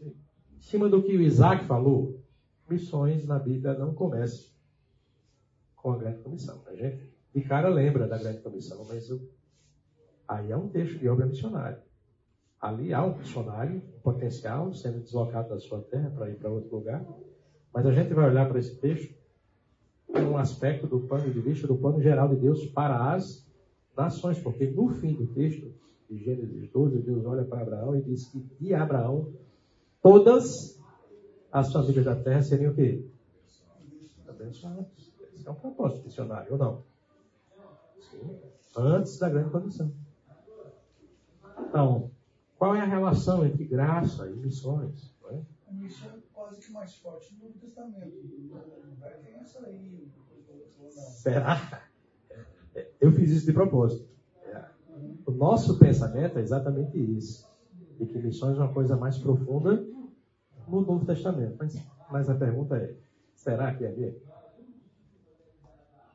em 0.02 0.60
cima 0.60 0.90
do 0.90 1.02
que 1.02 1.16
o 1.16 1.22
Isaac 1.22 1.64
falou, 1.64 2.22
missões 2.70 3.26
na 3.26 3.40
Bíblia 3.40 3.74
não 3.74 3.94
começam 3.94 4.50
com 5.78 5.94
a 5.94 5.98
grande 5.98 6.22
comissão. 6.24 6.62
A 6.68 6.76
gente 6.76 7.10
de 7.34 7.40
cara 7.40 7.70
lembra 7.70 8.06
da 8.06 8.18
grande 8.18 8.42
comissão, 8.42 8.84
mas 8.84 9.10
aí 10.28 10.52
é 10.52 10.58
um 10.58 10.68
texto 10.68 11.00
de 11.00 11.08
obra 11.08 11.26
missionária. 11.26 11.82
Ali 12.60 12.94
há 12.94 13.02
um 13.02 13.18
missionário 13.18 13.80
potencial 14.04 14.74
sendo 14.74 15.00
deslocado 15.00 15.48
da 15.48 15.60
sua 15.62 15.82
terra 15.84 16.10
para 16.10 16.30
ir 16.30 16.36
para 16.36 16.50
outro 16.50 16.76
lugar. 16.76 17.06
Mas 17.74 17.86
a 17.86 17.94
gente 17.94 18.14
vai 18.14 18.30
olhar 18.30 18.46
para 18.50 18.60
esse 18.60 18.76
texto 18.76 19.16
um 20.10 20.36
aspecto 20.36 20.86
do 20.86 21.00
plano 21.00 21.32
de 21.32 21.40
vista 21.40 21.66
do 21.66 21.78
plano 21.78 22.02
geral 22.02 22.28
de 22.28 22.36
Deus 22.36 22.66
para 22.66 23.14
as 23.14 23.50
nações, 23.96 24.38
porque 24.38 24.70
no 24.70 24.90
fim 24.90 25.14
do 25.14 25.28
texto 25.28 25.74
de 26.10 26.18
Gênesis 26.18 26.72
12, 26.72 27.00
Deus 27.00 27.26
olha 27.26 27.46
para 27.46 27.62
Abraão 27.62 27.96
e 27.96 28.02
diz 28.02 28.26
que 28.28 28.40
de 28.60 28.74
Abraão 28.74 29.32
todas 30.02 30.80
as 31.52 31.72
famílias 31.72 32.06
da 32.06 32.16
terra 32.16 32.42
seriam 32.42 32.72
o 32.72 32.76
quê? 32.76 33.06
Abençoadas. 34.28 34.86
Esse 35.34 35.48
é 35.48 35.52
um 35.52 35.56
propósito 35.56 36.06
missionário, 36.06 36.54
ou 36.54 36.58
não? 36.58 36.84
Sim. 38.00 38.40
Antes 38.76 39.20
da 39.20 39.30
grande 39.30 39.52
comissão. 39.52 39.92
Então, 41.60 42.12
qual 42.58 42.76
é 42.76 42.82
a 42.82 42.86
relação 42.86 43.46
entre 43.46 43.66
graça 43.66 44.28
e 44.28 44.36
missões? 44.36 45.14
É? 45.32 45.42
A 45.68 45.74
missão 45.74 46.10
é 46.10 46.20
quase 46.34 46.60
que 46.60 46.72
mais 46.72 46.96
forte 46.96 47.36
no 47.36 47.46
Novo 47.46 47.60
Testamento. 47.60 48.12
Tem 49.24 49.36
essa 49.36 49.66
aí. 49.66 50.08
Será? 50.90 51.84
Eu 53.00 53.12
fiz 53.12 53.30
isso 53.30 53.46
de 53.46 53.54
propósito. 53.54 54.08
O 55.26 55.32
nosso 55.32 55.78
pensamento 55.78 56.38
é 56.38 56.42
exatamente 56.42 56.98
isso. 56.98 57.48
De 58.00 58.06
que 58.06 58.18
missões 58.18 58.58
é 58.58 58.62
uma 58.62 58.74
coisa 58.74 58.96
mais 58.96 59.18
profunda 59.18 59.86
no 60.68 60.82
Novo 60.82 61.06
Testamento. 61.06 61.56
Mas, 61.60 61.82
mas 62.10 62.30
a 62.30 62.36
pergunta 62.36 62.78
é: 62.78 62.96
será 63.36 63.74
que 63.74 63.86
é 63.86 63.92
mesmo? 63.92 64.20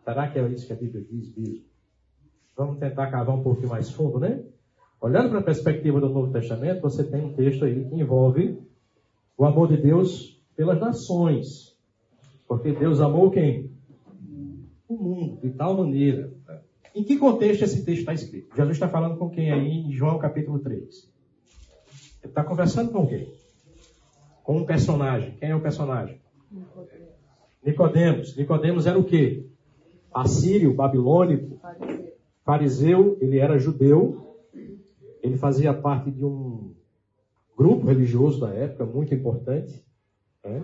Será 0.05 0.29
que 0.29 0.39
é 0.39 0.49
isso 0.49 0.67
que 0.67 0.73
a 0.73 0.77
Bíblia 0.77 1.05
diz 1.05 1.35
mesmo? 1.35 1.65
Vamos 2.57 2.79
tentar 2.79 3.11
cavar 3.11 3.35
um 3.35 3.43
pouquinho 3.43 3.71
mais 3.71 3.91
fundo, 3.91 4.19
né? 4.21 4.45
Olhando 5.01 5.31
para 5.31 5.41
a 5.41 5.45
perspectiva 5.45 6.01
do 6.01 6.09
Novo 6.09 6.33
Testamento, 6.33 6.81
você 6.81 7.05
tem 7.05 7.25
um 7.25 7.35
texto 7.35 7.65
aí 7.65 7.85
que 7.89 7.95
envolve 7.95 8.59
o 9.37 9.45
amor 9.45 9.69
de 9.69 9.77
Deus 9.77 10.41
pelas 10.57 10.81
nações. 10.81 11.77
Porque 12.47 12.73
Deus 12.73 13.01
amou 13.01 13.31
quem? 13.31 13.71
O 14.89 14.95
mundo, 14.95 15.41
de 15.41 15.51
tal 15.51 15.77
maneira. 15.77 16.33
Em 16.95 17.03
que 17.03 17.19
contexto 17.19 17.63
esse 17.63 17.85
texto 17.85 18.01
está 18.01 18.15
escrito? 18.15 18.55
Jesus 18.55 18.77
está 18.77 18.89
falando 18.89 19.19
com 19.19 19.29
quem 19.29 19.51
aí 19.51 19.69
em 19.69 19.93
João 19.93 20.19
capítulo 20.19 20.61
3? 20.61 21.13
Ele 22.23 22.31
está 22.31 22.45
conversando 22.45 22.93
com 22.93 23.07
quem? 23.07 23.29
Com 24.43 24.59
um 24.59 24.65
personagem. 24.65 25.37
Quem 25.39 25.51
é 25.51 25.57
o 25.57 25.61
personagem? 25.61 26.21
Nicodemos. 27.65 28.37
Nicodemos 28.37 28.87
era 28.87 28.99
o 28.99 29.05
quê? 29.05 29.47
Assírio, 30.13 30.75
babilônico, 30.75 31.59
fariseu, 32.45 33.19
ele 33.21 33.39
era 33.39 33.59
judeu, 33.59 34.39
ele 35.23 35.37
fazia 35.37 35.73
parte 35.73 36.11
de 36.11 36.25
um 36.25 36.75
grupo 37.57 37.87
religioso 37.87 38.41
da 38.41 38.51
época 38.51 38.85
muito 38.85 39.15
importante, 39.15 39.85
né? 40.45 40.63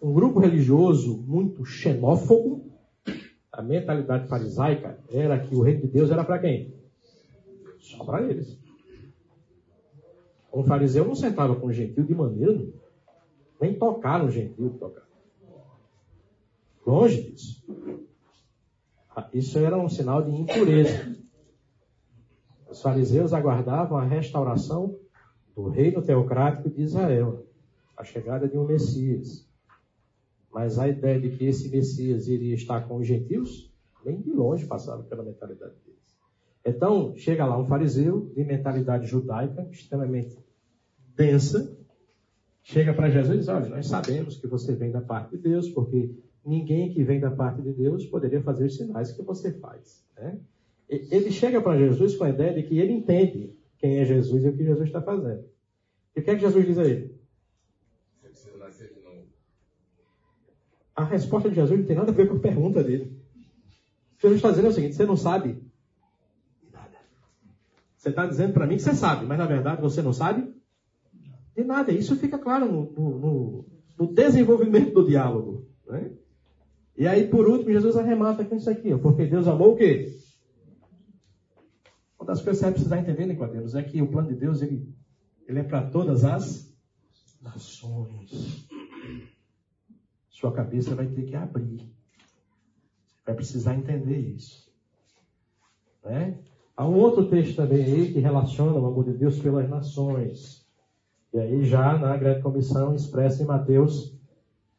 um 0.00 0.12
grupo 0.12 0.38
religioso 0.38 1.16
muito 1.26 1.64
xenófobo. 1.64 2.67
A 3.58 3.62
mentalidade 3.62 4.28
farisaica 4.28 5.00
era 5.10 5.36
que 5.40 5.52
o 5.52 5.62
reino 5.62 5.80
de 5.80 5.88
Deus 5.88 6.12
era 6.12 6.22
para 6.22 6.38
quem? 6.38 6.72
Só 7.80 8.04
para 8.04 8.22
eles. 8.22 8.56
Um 10.54 10.62
fariseu 10.62 11.04
não 11.04 11.16
sentava 11.16 11.56
com 11.56 11.66
o 11.66 11.72
gentil 11.72 12.04
de 12.04 12.14
maneira 12.14 12.52
nenhuma. 12.52 12.80
Nem 13.60 13.76
tocar 13.76 14.22
no 14.22 14.30
gentil 14.30 14.78
tocar. 14.78 15.08
Longe 16.86 17.20
disso. 17.20 17.66
Isso 19.34 19.58
era 19.58 19.76
um 19.76 19.88
sinal 19.88 20.22
de 20.22 20.30
impureza. 20.30 21.16
Os 22.70 22.80
fariseus 22.80 23.32
aguardavam 23.32 23.98
a 23.98 24.04
restauração 24.04 24.96
do 25.56 25.68
reino 25.68 26.00
teocrático 26.00 26.70
de 26.70 26.82
Israel, 26.82 27.44
a 27.96 28.04
chegada 28.04 28.46
de 28.46 28.56
um 28.56 28.64
Messias. 28.64 29.47
Mas 30.52 30.78
a 30.78 30.88
ideia 30.88 31.20
de 31.20 31.30
que 31.30 31.44
esse 31.44 31.68
Messias 31.68 32.28
iria 32.28 32.54
estar 32.54 32.88
com 32.88 32.96
os 32.96 33.06
gentios, 33.06 33.72
nem 34.04 34.20
de 34.20 34.30
longe 34.30 34.66
passava 34.66 35.02
pela 35.02 35.22
mentalidade 35.22 35.74
deles. 35.84 35.98
Então, 36.64 37.14
chega 37.16 37.46
lá 37.46 37.58
um 37.58 37.66
fariseu 37.66 38.32
de 38.34 38.44
mentalidade 38.44 39.06
judaica, 39.06 39.68
extremamente 39.70 40.38
densa, 41.14 41.76
chega 42.62 42.92
para 42.92 43.10
Jesus 43.10 43.34
e 43.34 43.38
diz: 43.38 43.48
Olha, 43.48 43.68
nós 43.68 43.86
sabemos 43.86 44.36
que 44.36 44.46
você 44.46 44.74
vem 44.74 44.90
da 44.90 45.00
parte 45.00 45.36
de 45.36 45.42
Deus, 45.42 45.68
porque 45.70 46.14
ninguém 46.44 46.92
que 46.92 47.02
vem 47.02 47.20
da 47.20 47.30
parte 47.30 47.62
de 47.62 47.72
Deus 47.72 48.06
poderia 48.06 48.42
fazer 48.42 48.66
os 48.66 48.76
sinais 48.76 49.12
que 49.12 49.22
você 49.22 49.52
faz. 49.52 50.04
Né? 50.16 50.38
Ele 50.88 51.30
chega 51.30 51.60
para 51.60 51.78
Jesus 51.78 52.16
com 52.16 52.24
a 52.24 52.30
ideia 52.30 52.54
de 52.54 52.62
que 52.62 52.78
ele 52.78 52.92
entende 52.92 53.54
quem 53.78 53.98
é 53.98 54.04
Jesus 54.04 54.44
e 54.44 54.48
o 54.48 54.56
que 54.56 54.64
Jesus 54.64 54.86
está 54.86 55.02
fazendo. 55.02 55.44
E 56.16 56.20
o 56.20 56.24
que 56.24 56.30
é 56.30 56.34
que 56.34 56.40
Jesus 56.40 56.66
diz 56.66 56.78
a 56.78 56.84
ele? 56.84 57.14
Você 58.20 58.28
precisa 58.28 58.56
nascer 58.56 58.94
de 58.94 59.00
novo. 59.00 59.26
A 60.98 61.04
resposta 61.04 61.48
de 61.48 61.54
Jesus 61.54 61.78
não 61.78 61.86
tem 61.86 61.94
nada 61.94 62.10
a 62.10 62.14
ver 62.14 62.28
com 62.28 62.38
a 62.38 62.40
pergunta 62.40 62.82
dele. 62.82 63.16
Jesus 64.20 64.38
está 64.38 64.50
dizendo 64.50 64.68
o 64.68 64.72
seguinte: 64.72 64.96
você 64.96 65.06
não 65.06 65.16
sabe 65.16 65.62
nada. 66.72 66.98
Você 67.96 68.08
está 68.08 68.26
dizendo 68.26 68.52
para 68.52 68.66
mim 68.66 68.74
que 68.74 68.82
você 68.82 68.94
sabe, 68.94 69.24
mas 69.24 69.38
na 69.38 69.46
verdade 69.46 69.80
você 69.80 70.02
não 70.02 70.12
sabe 70.12 70.52
de 71.54 71.62
nada. 71.62 71.92
Isso 71.92 72.16
fica 72.16 72.36
claro 72.36 72.66
no, 72.66 72.90
no, 72.90 73.64
no, 73.96 74.12
desenvolvimento 74.12 74.92
do 74.92 75.06
diálogo. 75.06 75.68
Né? 75.86 76.10
E 76.96 77.06
aí, 77.06 77.28
por 77.28 77.48
último, 77.48 77.70
Jesus 77.70 77.96
arremata 77.96 78.44
com 78.44 78.56
isso 78.56 78.68
aqui, 78.68 78.92
porque 78.98 79.24
Deus 79.24 79.46
amou 79.46 79.74
o 79.74 79.76
quê? 79.76 80.18
Uma 82.18 82.26
das 82.26 82.42
coisas 82.42 82.58
que 82.58 82.58
você 82.58 82.64
vai 82.64 82.72
precisar 82.72 82.98
entender, 82.98 83.24
Nicodemus, 83.24 83.76
é 83.76 83.84
que 83.84 84.02
o 84.02 84.08
plano 84.08 84.30
de 84.30 84.34
Deus 84.34 84.62
ele, 84.62 84.92
ele 85.46 85.60
é 85.60 85.62
para 85.62 85.80
todas 85.80 86.24
as 86.24 86.76
nações. 87.40 88.66
Sua 90.38 90.52
cabeça 90.52 90.94
vai 90.94 91.06
ter 91.08 91.24
que 91.24 91.34
abrir. 91.34 91.82
Vai 93.26 93.34
precisar 93.34 93.74
entender 93.74 94.18
isso. 94.18 94.72
Né? 96.04 96.38
Há 96.76 96.86
um 96.86 96.96
outro 96.96 97.28
texto 97.28 97.56
também 97.56 97.82
aí 97.82 98.12
que 98.12 98.20
relaciona 98.20 98.78
o 98.78 98.86
amor 98.86 99.04
de 99.04 99.14
Deus 99.14 99.40
pelas 99.40 99.68
nações. 99.68 100.64
E 101.34 101.40
aí 101.40 101.64
já 101.64 101.98
na 101.98 102.16
grande 102.16 102.40
comissão 102.40 102.94
expressa 102.94 103.42
em 103.42 103.46
Mateus 103.46 104.16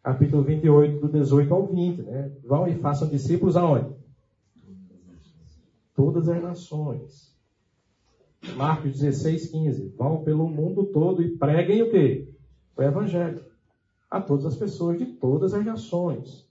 capítulo 0.01 0.44
28, 0.44 1.01
do 1.01 1.12
18 1.12 1.54
ao 1.54 1.68
20. 1.68 2.04
Né? 2.04 2.32
Vão 2.46 2.66
e 2.66 2.75
façam 2.75 3.10
discípulos 3.10 3.58
aonde? 3.58 3.94
Todas 5.94 6.30
as 6.30 6.42
nações. 6.42 7.38
Marcos 8.56 8.94
16, 8.94 9.48
15. 9.50 9.94
Vão 9.98 10.24
pelo 10.24 10.48
mundo 10.48 10.86
todo 10.86 11.22
e 11.22 11.38
preguem 11.38 11.82
o 11.82 11.92
quê? 11.92 12.30
O 12.78 12.82
Evangelho. 12.82 13.49
A 14.10 14.20
todas 14.20 14.46
as 14.46 14.56
pessoas 14.56 14.98
de 14.98 15.06
todas 15.06 15.54
as 15.54 15.63
nações. 15.66 16.48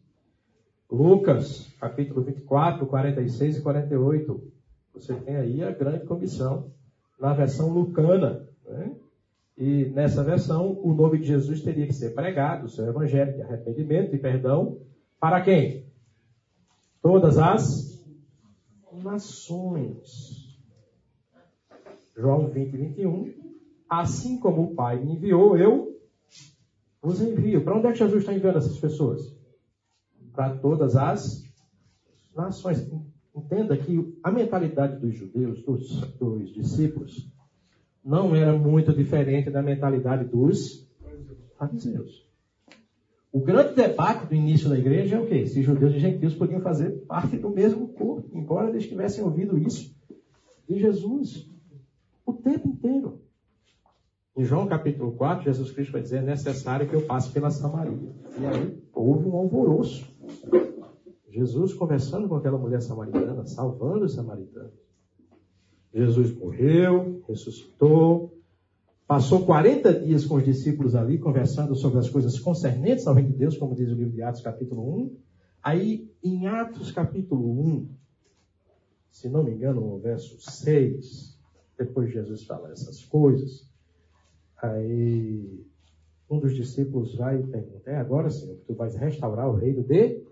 Lucas, 0.90 1.66
capítulo 1.80 2.22
24, 2.22 2.86
46 2.86 3.58
e 3.58 3.62
48. 3.62 4.52
Você 4.94 5.14
tem 5.14 5.36
aí 5.36 5.62
a 5.62 5.70
grande 5.70 6.06
comissão 6.06 6.70
na 7.18 7.32
versão 7.32 7.68
lucana. 7.70 8.48
Né? 8.64 8.96
E 9.56 9.86
nessa 9.86 10.22
versão, 10.22 10.78
o 10.82 10.94
nome 10.94 11.18
de 11.18 11.26
Jesus 11.26 11.60
teria 11.60 11.86
que 11.86 11.92
ser 11.92 12.14
pregado, 12.14 12.66
o 12.66 12.68
seu 12.68 12.86
evangelho 12.86 13.34
de 13.34 13.42
arrependimento 13.42 14.14
e 14.14 14.18
perdão, 14.18 14.78
para 15.20 15.40
quem? 15.40 15.84
Todas 17.02 17.38
as 17.38 18.02
nações. 19.02 20.56
João 22.16 22.46
20, 22.46 22.76
21. 22.76 23.34
Assim 23.88 24.38
como 24.38 24.62
o 24.62 24.74
Pai 24.74 24.98
me 24.98 25.14
enviou, 25.14 25.56
eu 25.56 25.97
os 27.08 27.20
envio. 27.20 27.64
Para 27.64 27.76
onde 27.76 27.86
é 27.86 27.92
que 27.92 27.98
Jesus 27.98 28.20
está 28.20 28.32
enviando 28.32 28.58
essas 28.58 28.78
pessoas? 28.78 29.34
Para 30.32 30.56
todas 30.56 30.96
as 30.96 31.42
nações. 32.34 32.88
Entenda 33.34 33.76
que 33.76 34.18
a 34.22 34.30
mentalidade 34.30 35.00
dos 35.00 35.14
judeus, 35.14 35.62
dos, 35.62 36.00
dos 36.18 36.52
discípulos, 36.52 37.30
não 38.04 38.34
era 38.34 38.56
muito 38.56 38.92
diferente 38.92 39.50
da 39.50 39.62
mentalidade 39.62 40.24
dos 40.24 40.88
fariseus. 41.56 42.26
O 43.30 43.40
grande 43.40 43.74
debate 43.74 44.26
do 44.26 44.34
início 44.34 44.68
da 44.68 44.78
igreja 44.78 45.16
é 45.16 45.20
o 45.20 45.26
quê? 45.26 45.46
Se 45.46 45.62
judeus 45.62 45.94
e 45.94 45.98
gentios 45.98 46.34
podiam 46.34 46.60
fazer 46.60 46.90
parte 47.06 47.36
do 47.36 47.50
mesmo 47.50 47.88
corpo, 47.88 48.36
embora 48.36 48.70
eles 48.70 48.88
tivessem 48.88 49.22
ouvido 49.22 49.58
isso 49.58 49.94
de 50.68 50.78
Jesus 50.78 51.48
o 52.24 52.32
tempo 52.32 52.68
inteiro. 52.68 53.20
Em 54.38 54.44
João 54.44 54.68
capítulo 54.68 55.10
4, 55.16 55.46
Jesus 55.46 55.72
Cristo 55.72 55.90
vai 55.90 56.00
dizer: 56.00 56.18
é 56.18 56.22
necessário 56.22 56.88
que 56.88 56.94
eu 56.94 57.04
passe 57.04 57.28
pela 57.32 57.50
Samaria. 57.50 57.98
E 58.40 58.46
aí 58.46 58.82
houve 58.94 59.26
um 59.26 59.34
alvoroço. 59.34 60.06
Jesus 61.28 61.74
conversando 61.74 62.28
com 62.28 62.36
aquela 62.36 62.56
mulher 62.56 62.80
samaritana, 62.80 63.44
salvando 63.48 64.04
os 64.04 64.14
samaritanos. 64.14 64.78
Jesus 65.92 66.32
morreu, 66.36 67.20
ressuscitou, 67.26 68.32
passou 69.08 69.44
40 69.44 70.04
dias 70.04 70.24
com 70.24 70.36
os 70.36 70.44
discípulos 70.44 70.94
ali, 70.94 71.18
conversando 71.18 71.74
sobre 71.74 71.98
as 71.98 72.08
coisas 72.08 72.38
concernentes 72.38 73.08
ao 73.08 73.14
reino 73.14 73.32
de 73.32 73.38
Deus, 73.38 73.58
como 73.58 73.74
diz 73.74 73.90
o 73.90 73.96
livro 73.96 74.12
de 74.12 74.22
Atos, 74.22 74.40
capítulo 74.40 74.88
1. 75.00 75.16
Aí, 75.60 76.08
em 76.22 76.46
Atos, 76.46 76.92
capítulo 76.92 77.60
1, 77.60 77.88
se 79.10 79.28
não 79.28 79.42
me 79.42 79.50
engano, 79.50 79.80
no 79.80 79.98
verso 79.98 80.40
6, 80.40 81.36
depois 81.76 82.06
de 82.06 82.14
Jesus 82.14 82.44
falar 82.44 82.70
essas 82.70 83.04
coisas, 83.04 83.67
aí 84.62 85.66
um 86.30 86.38
dos 86.38 86.54
discípulos 86.54 87.14
vai 87.14 87.40
e 87.40 87.46
pergunta: 87.46 87.90
É 87.90 87.96
agora, 87.96 88.30
Senhor, 88.30 88.56
que 88.56 88.64
tu 88.64 88.74
vais 88.74 88.94
restaurar 88.96 89.48
o 89.48 89.54
reino 89.54 89.82
de. 89.82 90.22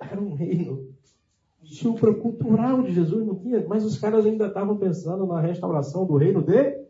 Era 0.00 0.20
um 0.20 0.34
reino 0.34 0.94
supracultural 1.62 2.82
de 2.82 2.92
Jesus, 2.92 3.26
não 3.26 3.36
tinha, 3.36 3.64
mas 3.66 3.84
os 3.84 3.98
caras 3.98 4.26
ainda 4.26 4.46
estavam 4.46 4.76
pensando 4.76 5.26
na 5.26 5.40
restauração 5.40 6.06
do 6.06 6.16
reino 6.16 6.42
de. 6.42 6.84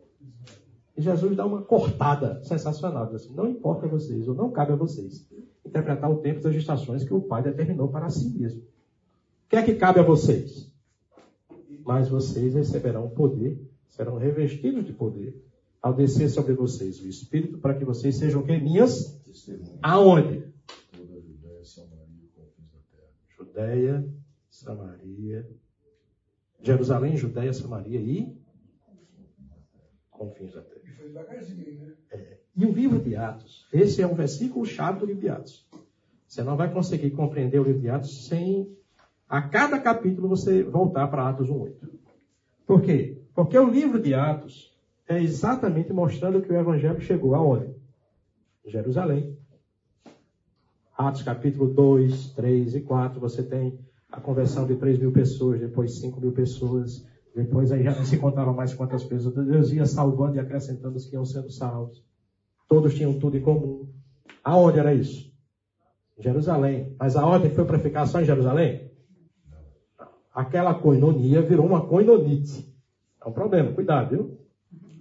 E 0.97 1.01
Jesus 1.01 1.35
dá 1.35 1.45
uma 1.45 1.61
cortada 1.61 2.41
sensacional. 2.43 3.13
Assim, 3.13 3.33
não 3.33 3.49
importa 3.49 3.85
a 3.85 3.89
vocês, 3.89 4.27
ou 4.27 4.35
não 4.35 4.51
cabe 4.51 4.71
a 4.71 4.77
vocês, 4.77 5.27
interpretar 5.65 6.09
o 6.09 6.21
tempo 6.21 6.41
das 6.41 6.55
estações 6.55 7.03
que 7.03 7.13
o 7.13 7.21
Pai 7.21 7.43
determinou 7.43 7.89
para 7.89 8.09
si 8.09 8.29
mesmo. 8.29 8.61
O 8.61 9.49
que 9.49 9.57
é 9.57 9.63
que 9.63 9.75
cabe 9.75 9.99
a 9.99 10.03
vocês? 10.03 10.73
Mas 11.85 12.07
vocês 12.07 12.53
receberão 12.53 13.09
poder, 13.09 13.61
serão 13.95 14.17
revestidos 14.17 14.85
de 14.85 14.91
poder, 14.91 15.41
ao 15.81 15.93
descer 15.93 16.29
sobre 16.29 16.53
vocês 16.53 16.99
o 16.99 17.07
Espírito, 17.07 17.57
para 17.59 17.73
que 17.73 17.85
vocês 17.85 18.17
sejam 18.17 18.43
que 18.43 18.57
minhas? 18.57 19.21
Aonde? 19.81 20.51
Toda 20.91 21.13
a 21.13 21.21
Judéia, 21.21 21.63
Samaria 21.63 22.29
confins 22.35 22.71
da 22.73 22.79
terra. 22.91 23.09
Judéia, 23.37 24.13
Samaria, 24.49 25.49
Jerusalém, 26.61 27.15
Judéia, 27.15 27.53
Samaria 27.53 28.01
e 28.01 28.37
confins 30.11 30.53
da 30.53 30.61
terra. 30.61 30.81
E 30.83 30.91
foi 30.91 31.07
devagarzinho 31.07 31.79
né? 31.79 32.37
E 32.57 32.65
o 32.65 32.71
livro 32.71 32.99
de 32.99 33.15
Atos, 33.15 33.67
esse 33.71 34.01
é 34.01 34.07
um 34.07 34.15
versículo 34.15 34.65
chave 34.65 34.99
do 34.99 35.05
livro 35.05 35.21
de 35.21 35.29
Atos. 35.29 35.65
Você 36.27 36.43
não 36.43 36.57
vai 36.57 36.73
conseguir 36.73 37.11
compreender 37.11 37.59
o 37.59 37.63
livro 37.63 37.81
de 37.81 37.89
Atos 37.89 38.27
sem, 38.27 38.75
a 39.27 39.41
cada 39.41 39.79
capítulo, 39.79 40.27
você 40.27 40.63
voltar 40.63 41.07
para 41.07 41.29
Atos 41.29 41.49
1.8. 41.49 41.75
Por 42.65 42.81
quê? 42.81 43.24
Porque 43.35 43.59
o 43.59 43.69
livro 43.69 44.01
de 44.01 44.13
Atos 44.13 44.73
é 45.09 45.21
exatamente 45.21 45.91
mostrando 45.91 46.41
que 46.41 46.51
o 46.51 46.55
Evangelho 46.55 47.01
chegou 47.01 47.35
aonde? 47.35 47.75
Jerusalém. 48.65 49.37
Atos 50.97 51.21
capítulo 51.21 51.73
2, 51.73 52.29
3 52.29 52.75
e 52.75 52.81
4, 52.81 53.19
você 53.19 53.43
tem 53.43 53.77
a 54.09 54.21
conversão 54.21 54.65
de 54.65 54.77
3 54.77 54.97
mil 54.97 55.11
pessoas, 55.11 55.59
depois 55.59 55.99
5 55.99 56.21
mil 56.21 56.31
pessoas, 56.31 57.05
depois 57.35 57.73
aí 57.73 57.83
já 57.83 57.93
não 57.93 58.05
se 58.05 58.17
contava 58.17 58.53
mais 58.53 58.73
quantas 58.73 59.03
pessoas. 59.03 59.35
Deus 59.35 59.73
ia 59.73 59.85
salvando 59.85 60.37
e 60.37 60.39
acrescentando 60.39 60.95
os 60.95 61.05
que 61.05 61.15
iam 61.15 61.25
sendo 61.25 61.51
salvos. 61.51 62.01
Todos 62.69 62.95
tinham 62.95 63.19
tudo 63.19 63.35
em 63.35 63.41
comum. 63.41 63.89
Aonde 64.41 64.79
era 64.79 64.93
isso? 64.93 65.29
Jerusalém. 66.17 66.95
Mas 66.97 67.17
a 67.17 67.25
ordem 67.25 67.51
foi 67.51 67.65
para 67.65 67.79
ficar 67.79 68.05
só 68.05 68.21
em 68.21 68.25
Jerusalém? 68.25 68.89
Aquela 70.33 70.73
coinonia 70.73 71.41
virou 71.41 71.65
uma 71.65 71.85
coinonite. 71.85 72.74
É 73.25 73.27
um 73.27 73.31
problema, 73.31 73.73
cuidado, 73.73 74.09
viu? 74.09 74.37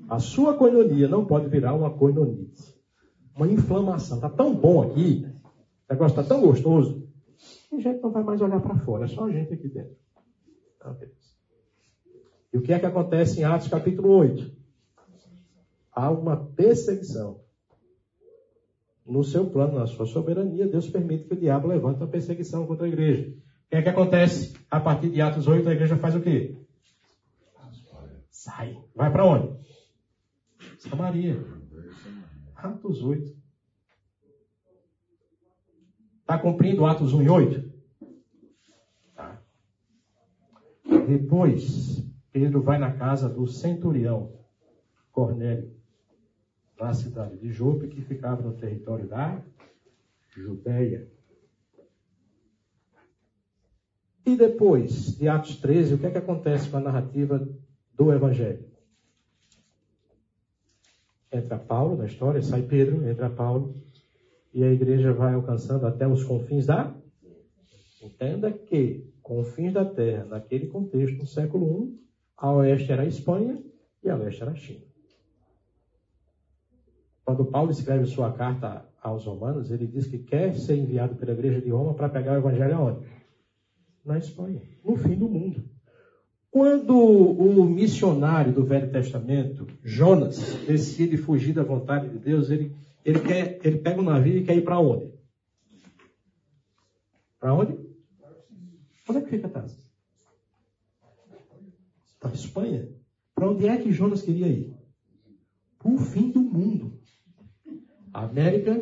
A 0.08 0.18
sua 0.18 0.54
coinonia 0.54 1.06
não 1.06 1.26
pode 1.26 1.48
virar 1.48 1.74
uma 1.74 1.90
coinonite. 1.90 2.74
Uma 3.36 3.46
inflamação. 3.46 4.16
Está 4.16 4.30
tão 4.30 4.54
bom 4.54 4.82
aqui, 4.82 5.26
o 5.26 5.92
negócio 5.92 6.18
está 6.18 6.22
tão 6.22 6.40
gostoso, 6.40 7.06
que 7.68 7.76
a 7.76 7.80
gente 7.80 8.00
não 8.02 8.10
vai 8.10 8.22
mais 8.22 8.40
olhar 8.40 8.60
para 8.60 8.76
fora, 8.76 9.04
é 9.04 9.08
só 9.08 9.24
a 9.24 9.30
gente 9.30 9.52
aqui 9.52 9.68
dentro. 9.68 9.96
Tá. 10.78 10.96
E 12.52 12.56
o 12.56 12.62
que 12.62 12.72
é 12.72 12.78
que 12.78 12.86
acontece 12.86 13.40
em 13.40 13.44
Atos 13.44 13.68
capítulo 13.68 14.08
8? 14.10 14.50
Há 15.92 16.10
uma 16.10 16.36
perseguição. 16.36 17.40
No 19.04 19.22
seu 19.22 19.50
plano, 19.50 19.78
na 19.78 19.86
sua 19.86 20.06
soberania, 20.06 20.66
Deus 20.66 20.88
permite 20.88 21.24
que 21.24 21.34
o 21.34 21.36
diabo 21.36 21.68
levante 21.68 22.00
uma 22.00 22.08
perseguição 22.08 22.66
contra 22.66 22.86
a 22.86 22.88
igreja. 22.88 23.28
O 23.28 23.68
que 23.68 23.76
é 23.76 23.82
que 23.82 23.88
acontece? 23.88 24.54
A 24.70 24.80
partir 24.80 25.10
de 25.10 25.20
Atos 25.20 25.46
8, 25.46 25.68
a 25.68 25.72
igreja 25.72 25.96
faz 25.96 26.14
o 26.14 26.20
quê? 26.22 26.56
Sai. 28.44 28.78
Vai 28.94 29.10
para 29.10 29.24
onde? 29.24 29.58
Samaria. 30.78 31.42
Atos 32.54 33.02
8. 33.02 33.34
Está 36.20 36.38
cumprindo 36.38 36.84
Atos 36.84 37.14
1 37.14 37.22
e 37.22 37.28
8? 37.30 37.72
Tá. 39.14 39.42
Depois, 41.08 42.06
Pedro 42.32 42.60
vai 42.60 42.76
na 42.78 42.92
casa 42.92 43.30
do 43.30 43.46
centurião 43.46 44.38
Cornélio, 45.10 45.74
na 46.78 46.92
cidade 46.92 47.38
de 47.38 47.50
Jope, 47.50 47.88
que 47.88 48.02
ficava 48.02 48.42
no 48.42 48.52
território 48.52 49.08
da 49.08 49.42
Judéia. 50.36 51.10
E 54.26 54.36
depois 54.36 55.16
de 55.16 55.28
Atos 55.28 55.56
13, 55.56 55.94
o 55.94 55.98
que 55.98 56.06
é 56.06 56.10
que 56.10 56.18
acontece 56.18 56.68
com 56.68 56.76
a 56.76 56.80
narrativa 56.80 57.48
do 57.96 58.12
Evangelho? 58.12 58.64
Entra 61.32 61.58
Paulo 61.58 61.96
na 61.96 62.06
história, 62.06 62.40
sai 62.42 62.62
Pedro, 62.62 63.08
entra 63.08 63.28
Paulo, 63.28 63.74
e 64.52 64.62
a 64.62 64.72
igreja 64.72 65.12
vai 65.12 65.34
alcançando 65.34 65.86
até 65.86 66.06
os 66.06 66.22
confins 66.22 66.66
da. 66.66 66.94
Entenda 68.00 68.52
que 68.52 69.12
confins 69.20 69.72
da 69.72 69.84
terra, 69.84 70.24
naquele 70.26 70.68
contexto, 70.68 71.18
no 71.18 71.26
século 71.26 71.84
I, 71.86 71.98
a 72.36 72.52
oeste 72.52 72.92
era 72.92 73.02
a 73.02 73.06
Espanha 73.06 73.60
e 74.02 74.08
a 74.08 74.16
leste 74.16 74.42
era 74.42 74.52
a 74.52 74.54
China. 74.54 74.84
Quando 77.24 77.46
Paulo 77.46 77.70
escreve 77.70 78.04
sua 78.04 78.32
carta 78.32 78.86
aos 79.02 79.24
Romanos, 79.24 79.70
ele 79.70 79.86
diz 79.86 80.06
que 80.06 80.18
quer 80.18 80.54
ser 80.54 80.76
enviado 80.76 81.16
pela 81.16 81.32
igreja 81.32 81.60
de 81.60 81.70
Roma 81.70 81.94
para 81.94 82.08
pegar 82.08 82.34
o 82.34 82.36
evangelho 82.36 82.76
aonde? 82.76 83.06
Na 84.04 84.18
Espanha, 84.18 84.62
no 84.84 84.96
fim 84.96 85.16
do 85.16 85.28
mundo. 85.28 85.73
Quando 86.54 86.96
o 86.96 87.64
missionário 87.64 88.52
do 88.52 88.64
Velho 88.64 88.88
Testamento, 88.88 89.66
Jonas, 89.82 90.54
decide 90.64 91.16
fugir 91.16 91.52
da 91.52 91.64
vontade 91.64 92.08
de 92.08 92.16
Deus, 92.16 92.48
ele, 92.48 92.72
ele, 93.04 93.18
quer, 93.18 93.58
ele 93.64 93.78
pega 93.78 94.00
um 94.00 94.04
navio 94.04 94.38
e 94.38 94.44
quer 94.44 94.58
ir 94.58 94.62
para 94.62 94.78
onde? 94.78 95.12
Para 97.40 97.54
onde? 97.54 97.72
Onde 99.08 99.18
é 99.18 99.20
que 99.22 99.30
fica 99.30 99.48
taça? 99.48 99.84
Para 102.20 102.30
a 102.30 102.34
Espanha. 102.34 102.88
Para 103.34 103.50
onde 103.50 103.66
é 103.66 103.76
que 103.76 103.90
Jonas 103.90 104.22
queria 104.22 104.46
ir? 104.46 104.76
Para 105.76 105.90
o 105.90 105.98
fim 105.98 106.30
do 106.30 106.40
mundo. 106.40 107.00
A 108.12 108.26
América 108.26 108.80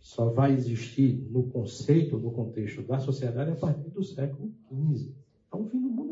só 0.00 0.28
vai 0.28 0.54
existir 0.54 1.24
no 1.30 1.44
conceito, 1.50 2.18
no 2.18 2.32
contexto 2.32 2.82
da 2.82 2.98
sociedade 2.98 3.52
a 3.52 3.54
partir 3.54 3.90
do 3.90 4.02
século 4.02 4.52
XV. 4.66 5.14
Então, 5.46 5.60
o 5.60 5.68
fim 5.68 5.80
do 5.80 5.88
mundo 5.88 6.11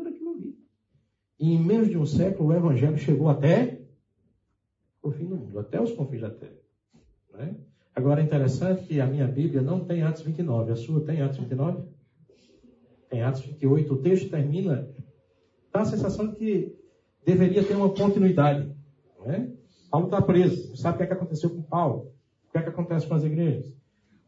Em 1.41 1.57
menos 1.57 1.89
de 1.89 1.97
um 1.97 2.05
século, 2.05 2.49
o 2.49 2.53
Evangelho 2.53 2.99
chegou 2.99 3.27
até 3.27 3.81
o 5.01 5.09
fim 5.09 5.25
do 5.25 5.35
mundo, 5.35 5.57
até 5.57 5.81
os 5.81 5.91
confins 5.91 6.21
da 6.21 6.29
terra. 6.29 6.53
Né? 7.33 7.55
Agora, 7.95 8.21
é 8.21 8.23
interessante 8.23 8.83
que 8.83 9.01
a 9.01 9.07
minha 9.07 9.25
Bíblia 9.25 9.59
não 9.59 9.83
tem 9.83 10.03
Atos 10.03 10.21
29. 10.21 10.71
A 10.71 10.75
sua 10.75 11.01
tem 11.01 11.19
Atos 11.19 11.39
29? 11.39 11.81
Tem 13.09 13.23
Atos 13.23 13.41
28. 13.41 13.91
O 13.91 13.97
texto 13.97 14.29
termina, 14.29 14.87
dá 15.73 15.81
a 15.81 15.85
sensação 15.85 16.27
de 16.27 16.35
que 16.35 16.75
deveria 17.25 17.63
ter 17.63 17.75
uma 17.75 17.89
continuidade. 17.89 18.71
Né? 19.25 19.51
Paulo 19.89 20.05
está 20.05 20.21
preso. 20.21 20.77
Sabe 20.77 20.93
o 20.93 20.97
que, 20.99 21.03
é 21.05 21.07
que 21.07 21.13
aconteceu 21.13 21.49
com 21.49 21.63
Paulo? 21.63 22.13
O 22.49 22.51
que 22.51 22.59
é 22.59 22.61
que 22.61 22.69
acontece 22.69 23.07
com 23.07 23.15
as 23.15 23.23
igrejas? 23.23 23.73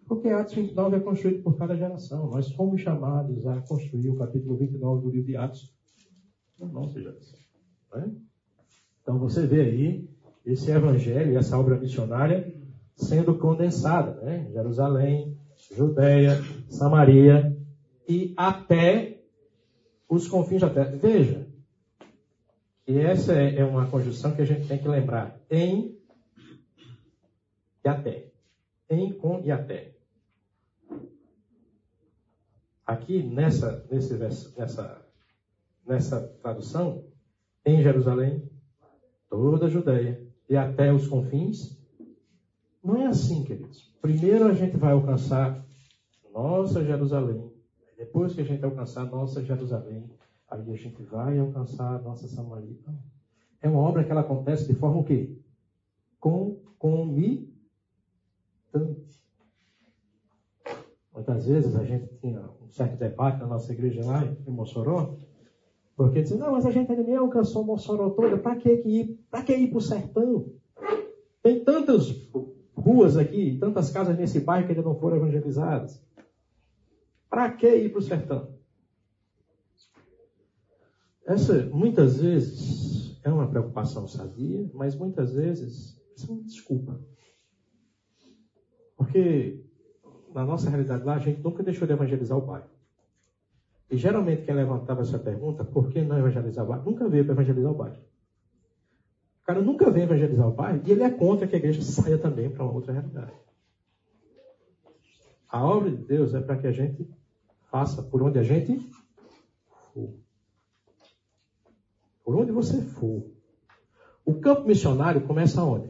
Porque 0.08 0.30
Atos 0.30 0.56
29 0.56 0.96
é 0.96 1.00
construído 1.00 1.44
por 1.44 1.56
cada 1.60 1.76
geração. 1.76 2.32
Nós 2.32 2.52
fomos 2.54 2.82
chamados 2.82 3.46
a 3.46 3.62
construir 3.62 4.10
o 4.10 4.16
capítulo 4.16 4.58
29 4.58 5.04
do 5.04 5.12
livro 5.12 5.28
de 5.28 5.38
Atos 5.38 5.72
na 6.66 6.72
nossa 6.72 7.02
geração. 7.02 7.40
Né? 7.94 8.12
Então 9.02 9.20
você 9.20 9.46
vê 9.46 9.62
aí 9.62 10.10
esse 10.46 10.72
evangelho, 10.72 11.38
essa 11.38 11.58
obra 11.58 11.78
missionária 11.78 12.54
sendo 12.96 13.38
condensada. 13.38 14.22
Né? 14.22 14.50
Jerusalém, 14.52 15.38
Judéia, 15.76 16.42
Samaria 16.70 17.58
e 18.08 18.34
até 18.36 19.22
os 20.10 20.28
confins 20.28 20.62
da 20.62 20.70
terra. 20.70 20.96
Veja, 20.96 21.48
e 22.86 22.98
essa 22.98 23.34
é 23.34 23.64
uma 23.64 23.88
conjunção 23.88 24.36
que 24.36 24.42
a 24.42 24.46
gente 24.46 24.68
tem 24.68 24.78
que 24.78 24.88
lembrar. 24.88 25.40
Em 25.50 25.98
e 27.84 27.90
até. 27.90 28.32
Em, 28.90 29.14
com 29.14 29.42
e 29.44 29.52
até. 29.52 29.94
Aqui 32.86 33.24
nessa, 33.24 33.86
nesse, 33.90 34.14
nessa, 34.16 35.03
nessa 35.86 36.22
tradução, 36.42 37.04
em 37.66 37.82
Jerusalém, 37.82 38.50
toda 39.30 39.66
a 39.66 39.70
Judéia 39.70 40.22
e 40.50 40.56
até 40.56 40.94
os 40.94 41.08
confins, 41.08 41.80
não 42.84 42.98
é 42.98 43.08
assim, 43.08 43.44
queridos. 43.44 43.94
Primeiro 44.02 44.46
a 44.46 44.54
gente 44.54 44.76
vai 44.78 44.92
alcançar 44.92 45.64
nossa 46.34 46.84
Jerusalém. 46.84 47.52
Depois 47.98 48.34
que 48.34 48.42
a 48.42 48.46
gente 48.46 48.64
alcançar 48.66 49.06
nossa 49.06 49.42
Jerusalém, 49.44 50.10
aí 50.50 50.72
a 50.72 50.76
gente 50.76 51.02
vai 51.04 51.40
alcançar 51.40 52.02
nossa 52.02 52.28
Samaria. 52.28 52.78
É 53.62 53.70
uma 53.70 53.80
obra 53.80 54.04
que 54.04 54.12
ela 54.12 54.22
acontece 54.22 54.68
de 54.68 54.74
forma 54.74 55.00
o 55.00 55.04
quê? 55.04 55.38
Concomitante 56.20 57.54
Muitas 61.14 61.46
vezes 61.46 61.76
a 61.76 61.84
gente 61.84 62.08
tinha 62.16 62.42
um 62.62 62.70
certo 62.72 62.98
debate 62.98 63.40
na 63.40 63.46
nossa 63.46 63.72
igreja 63.72 64.04
lá 64.04 64.26
em 64.26 64.52
Mossoró, 64.52 65.16
porque 65.96 66.22
dizia, 66.22 66.38
não, 66.38 66.52
mas 66.52 66.66
a 66.66 66.72
gente 66.72 66.92
ainda 66.92 67.04
nem 67.04 67.16
alcançou 67.16 67.64
Mossoró 67.64 68.10
toda, 68.10 68.38
para 68.38 68.56
que 68.56 68.70
ir? 68.70 69.20
Para 69.30 69.44
que 69.44 69.56
ir 69.56 69.70
para 69.70 69.78
o 69.78 69.82
sertão? 69.82 70.52
Tem 71.42 71.64
tantas 71.64 72.12
ruas 72.76 73.18
aqui, 73.18 73.58
tantas 73.60 73.90
casas 73.90 74.18
nesse 74.18 74.40
bairro 74.40 74.66
que 74.66 74.72
ainda 74.72 74.84
não 74.84 74.96
foram 74.96 75.18
evangelizadas. 75.18 76.02
Para 77.30 77.52
que 77.52 77.68
ir 77.68 77.90
para 77.90 78.00
o 78.00 78.02
sertão? 78.02 78.54
Essa, 81.26 81.64
muitas 81.68 82.20
vezes, 82.20 83.20
é 83.24 83.32
uma 83.32 83.48
preocupação 83.48 84.08
sadia, 84.08 84.70
mas 84.74 84.96
muitas 84.96 85.34
vezes, 85.34 85.98
isso 86.16 86.30
é 86.30 86.34
uma 86.34 86.44
desculpa. 86.44 87.00
Porque 88.98 89.64
na 90.34 90.44
nossa 90.44 90.70
realidade 90.70 91.04
lá, 91.04 91.16
a 91.16 91.20
gente 91.20 91.42
nunca 91.42 91.64
deixou 91.64 91.88
de 91.88 91.94
evangelizar 91.94 92.38
o 92.38 92.42
bairro. 92.42 92.73
E 93.90 93.98
geralmente 93.98 94.44
quem 94.44 94.56
levantava 94.56 95.02
essa 95.02 95.20
pergunta, 95.20 95.64
por 95.64 95.90
que 95.90 96.02
não 96.02 96.18
evangelizar 96.18 96.66
o 96.66 96.68
bairro? 96.68 96.86
Nunca 96.86 97.08
veio 97.08 97.26
para 97.26 97.34
evangelizar 97.34 97.72
o 97.72 97.76
bairro. 97.76 98.02
O 99.42 99.46
cara 99.46 99.62
nunca 99.62 99.92
veio 99.92 100.06
evangelizar 100.06 100.48
o 100.48 100.54
bairro 100.54 100.82
e 100.86 100.92
ele 100.92 101.04
é 101.04 101.10
contra 101.10 101.48
que 101.48 101.56
a 101.56 101.60
igreja 101.60 101.82
saia 101.82 102.18
também 102.18 102.50
para 102.50 102.64
uma 102.64 102.74
outra 102.74 102.94
realidade. 102.94 103.34
A 105.50 105.64
obra 105.64 105.92
de 105.92 105.98
Deus 105.98 106.34
é 106.34 106.42
para 106.42 106.58
que 106.58 106.66
a 106.66 106.72
gente 106.72 107.08
faça 107.70 108.02
por 108.02 108.24
onde 108.24 108.40
a 108.40 108.44
gente 108.44 108.80
for. 109.94 110.16
Por 112.24 112.36
onde 112.36 112.52
você 112.52 112.82
for. 112.82 113.30
O 114.26 114.40
campo 114.40 114.66
missionário 114.66 115.28
começa 115.28 115.64
onde? 115.64 115.90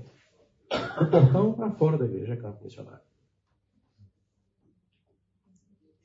Do 0.99 1.09
portão 1.09 1.53
para 1.53 1.69
fora 1.71 1.97
da 1.97 2.05
igreja 2.05 2.33
é 2.33 2.37
campo 2.37 2.63
missionário. 2.63 3.03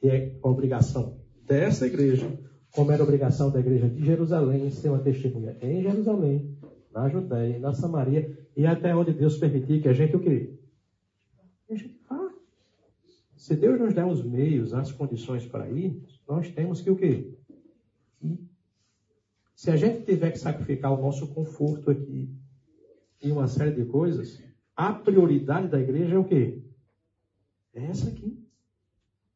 E 0.03 0.09
é 0.09 0.39
obrigação 0.43 1.19
dessa 1.49 1.87
igreja, 1.87 2.31
como 2.71 2.93
era 2.93 3.03
obrigação 3.03 3.51
da 3.51 3.59
igreja 3.59 3.89
de 3.89 4.05
Jerusalém, 4.05 4.71
ser 4.71 4.91
uma 4.91 5.01
testemunha 5.01 5.57
em 5.63 5.83
Jerusalém, 5.83 6.57
na 6.93 7.09
Judéia, 7.09 7.59
na 7.59 7.73
Samaria 7.73 8.47
e 8.55 8.67
até 8.67 8.95
onde 8.95 9.13
Deus 9.13 9.39
permitir 9.39 9.81
que 9.81 9.89
a 9.89 9.93
gente 9.93 10.15
o 10.15 10.21
quê? 10.21 10.55
A 11.71 11.75
gente 11.75 11.99
vá. 12.09 12.31
Se 13.37 13.57
Deus 13.57 13.81
nos 13.81 13.95
der 13.95 14.05
os 14.05 14.23
meios, 14.23 14.75
as 14.75 14.93
condições 14.93 15.47
para 15.47 15.69
ir, 15.71 16.03
nós 16.29 16.51
temos 16.51 16.81
que 16.83 16.91
o 16.91 16.97
quê? 16.97 17.35
Ir. 18.23 18.39
Se 19.55 19.71
a 19.71 19.77
gente 19.77 20.05
tiver 20.05 20.31
que 20.31 20.39
sacrificar 20.39 20.93
o 20.93 21.01
nosso 21.01 21.27
conforto 21.29 21.91
aqui 21.91 22.29
e 23.23 23.33
uma 23.33 23.49
série 23.49 23.73
de 23.73 23.85
coisas, 23.87 24.43
a 24.77 24.93
prioridade 24.93 25.69
da 25.69 25.81
igreja 25.81 26.15
é 26.15 26.19
o 26.19 26.25
quê? 26.25 26.63
É 27.75 27.87
essa 27.87 28.09
aqui. 28.09 28.48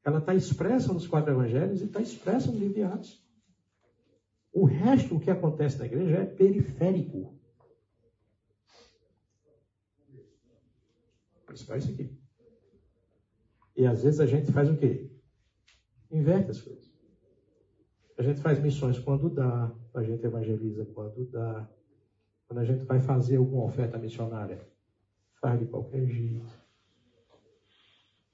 Ela 0.05 0.19
está 0.19 0.35
expressa 0.35 0.93
nos 0.93 1.07
quatro 1.07 1.33
evangelhos 1.33 1.81
e 1.81 1.85
está 1.85 2.01
expressa 2.01 2.51
no 2.51 2.59
livro 2.59 2.75
de 2.75 2.83
Atos. 2.83 3.23
O 4.53 4.65
resto, 4.65 5.17
o 5.17 5.21
que 5.21 5.31
acontece 5.31 5.79
na 5.79 5.87
igreja, 5.87 6.19
é 6.19 6.25
periférico. 6.27 7.39
Principal 11.47 11.77
é 11.77 11.79
isso 11.79 11.91
aqui. 11.93 12.19
E 13.77 13.87
às 13.87 14.03
vezes 14.03 14.21
a 14.21 14.27
gente 14.27 14.53
faz 14.53 14.69
o 14.69 14.77
quê? 14.77 15.11
Inverte 16.11 16.51
as 16.51 16.61
coisas. 16.61 16.93
A 18.19 18.23
gente 18.23 18.41
faz 18.41 18.61
missões 18.61 18.99
quando 18.99 19.31
dá, 19.31 19.75
a 19.95 20.03
gente 20.03 20.25
evangeliza 20.25 20.85
quando 20.87 21.25
dá. 21.31 21.69
Quando 22.47 22.59
a 22.59 22.65
gente 22.65 22.85
vai 22.85 23.01
fazer 23.01 23.37
alguma 23.37 23.65
oferta 23.65 23.99
missionária, 23.99 24.69
faz 25.41 25.59
de 25.59 25.67
qualquer 25.67 26.07
jeito. 26.07 26.62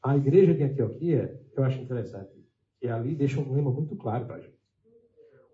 A 0.02 0.16
igreja 0.16 0.54
de 0.54 0.62
Antioquia, 0.62 1.40
eu 1.56 1.64
acho 1.64 1.80
interessante, 1.80 2.30
que 2.80 2.87
ali 2.87 3.14
deixa 3.14 3.40
um 3.40 3.52
lema 3.52 3.70
muito 3.70 3.96
claro 3.96 4.26
para 4.26 4.37
a 4.37 4.40
gente. 4.40 4.58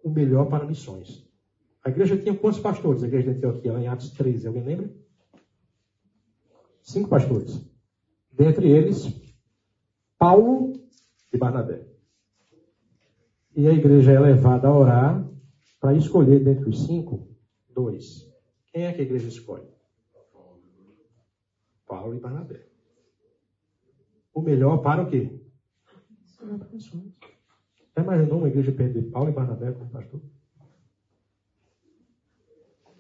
O 0.02 0.10
melhor 0.10 0.48
para 0.48 0.66
missões. 0.66 1.26
A 1.82 1.88
igreja 1.88 2.16
tinha 2.16 2.36
quantos 2.36 2.60
pastores, 2.60 3.02
a 3.02 3.06
igreja 3.06 3.32
de 3.32 3.38
Antioquia, 3.38 3.72
lá 3.72 3.80
em 3.80 3.88
Atos 3.88 4.10
13, 4.10 4.46
alguém 4.46 4.64
lembra? 4.64 4.94
Cinco 6.82 7.08
pastores. 7.08 7.60
Dentre 8.30 8.70
eles, 8.70 9.08
Paulo 10.18 10.74
e 11.32 11.38
Barnabé. 11.38 11.88
E 13.56 13.66
a 13.66 13.72
igreja 13.72 14.12
é 14.12 14.20
levada 14.20 14.68
a 14.68 14.76
orar 14.76 15.30
para 15.80 15.94
escolher 15.94 16.42
dentre 16.42 16.68
os 16.68 16.84
cinco, 16.84 17.28
dois. 17.70 18.30
Quem 18.66 18.84
é 18.84 18.92
que 18.92 19.00
a 19.00 19.04
igreja 19.04 19.28
escolhe? 19.28 19.68
Paulo 21.86 22.14
e 22.14 22.20
Barnabé 22.20 22.73
o 24.34 24.42
melhor 24.42 24.78
para 24.78 25.02
o 25.02 25.06
quê? 25.08 25.40
Já 27.96 28.02
imaginou 28.02 28.38
uma 28.38 28.48
igreja 28.48 28.72
perder 28.72 29.10
Paulo 29.10 29.30
e 29.30 29.32
Barnabé 29.32 29.72
como 29.72 29.90
pastor? 29.90 30.20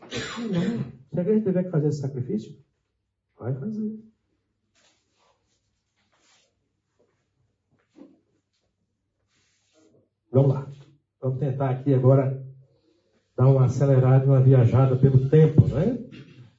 Não. 0.00 0.94
Se 1.10 1.18
a 1.18 1.22
igreja 1.22 1.44
tiver 1.44 1.64
que 1.64 1.70
fazer 1.70 1.88
esse 1.88 2.00
sacrifício, 2.00 2.54
vai 3.38 3.52
fazer. 3.54 3.98
Vamos 10.30 10.54
lá. 10.54 10.70
Vamos 11.20 11.38
tentar 11.38 11.70
aqui 11.70 11.94
agora 11.94 12.44
dar 13.36 13.48
uma 13.48 13.64
acelerada, 13.64 14.26
uma 14.26 14.40
viajada 14.40 14.96
pelo 14.96 15.28
tempo, 15.28 15.66
né? 15.68 15.98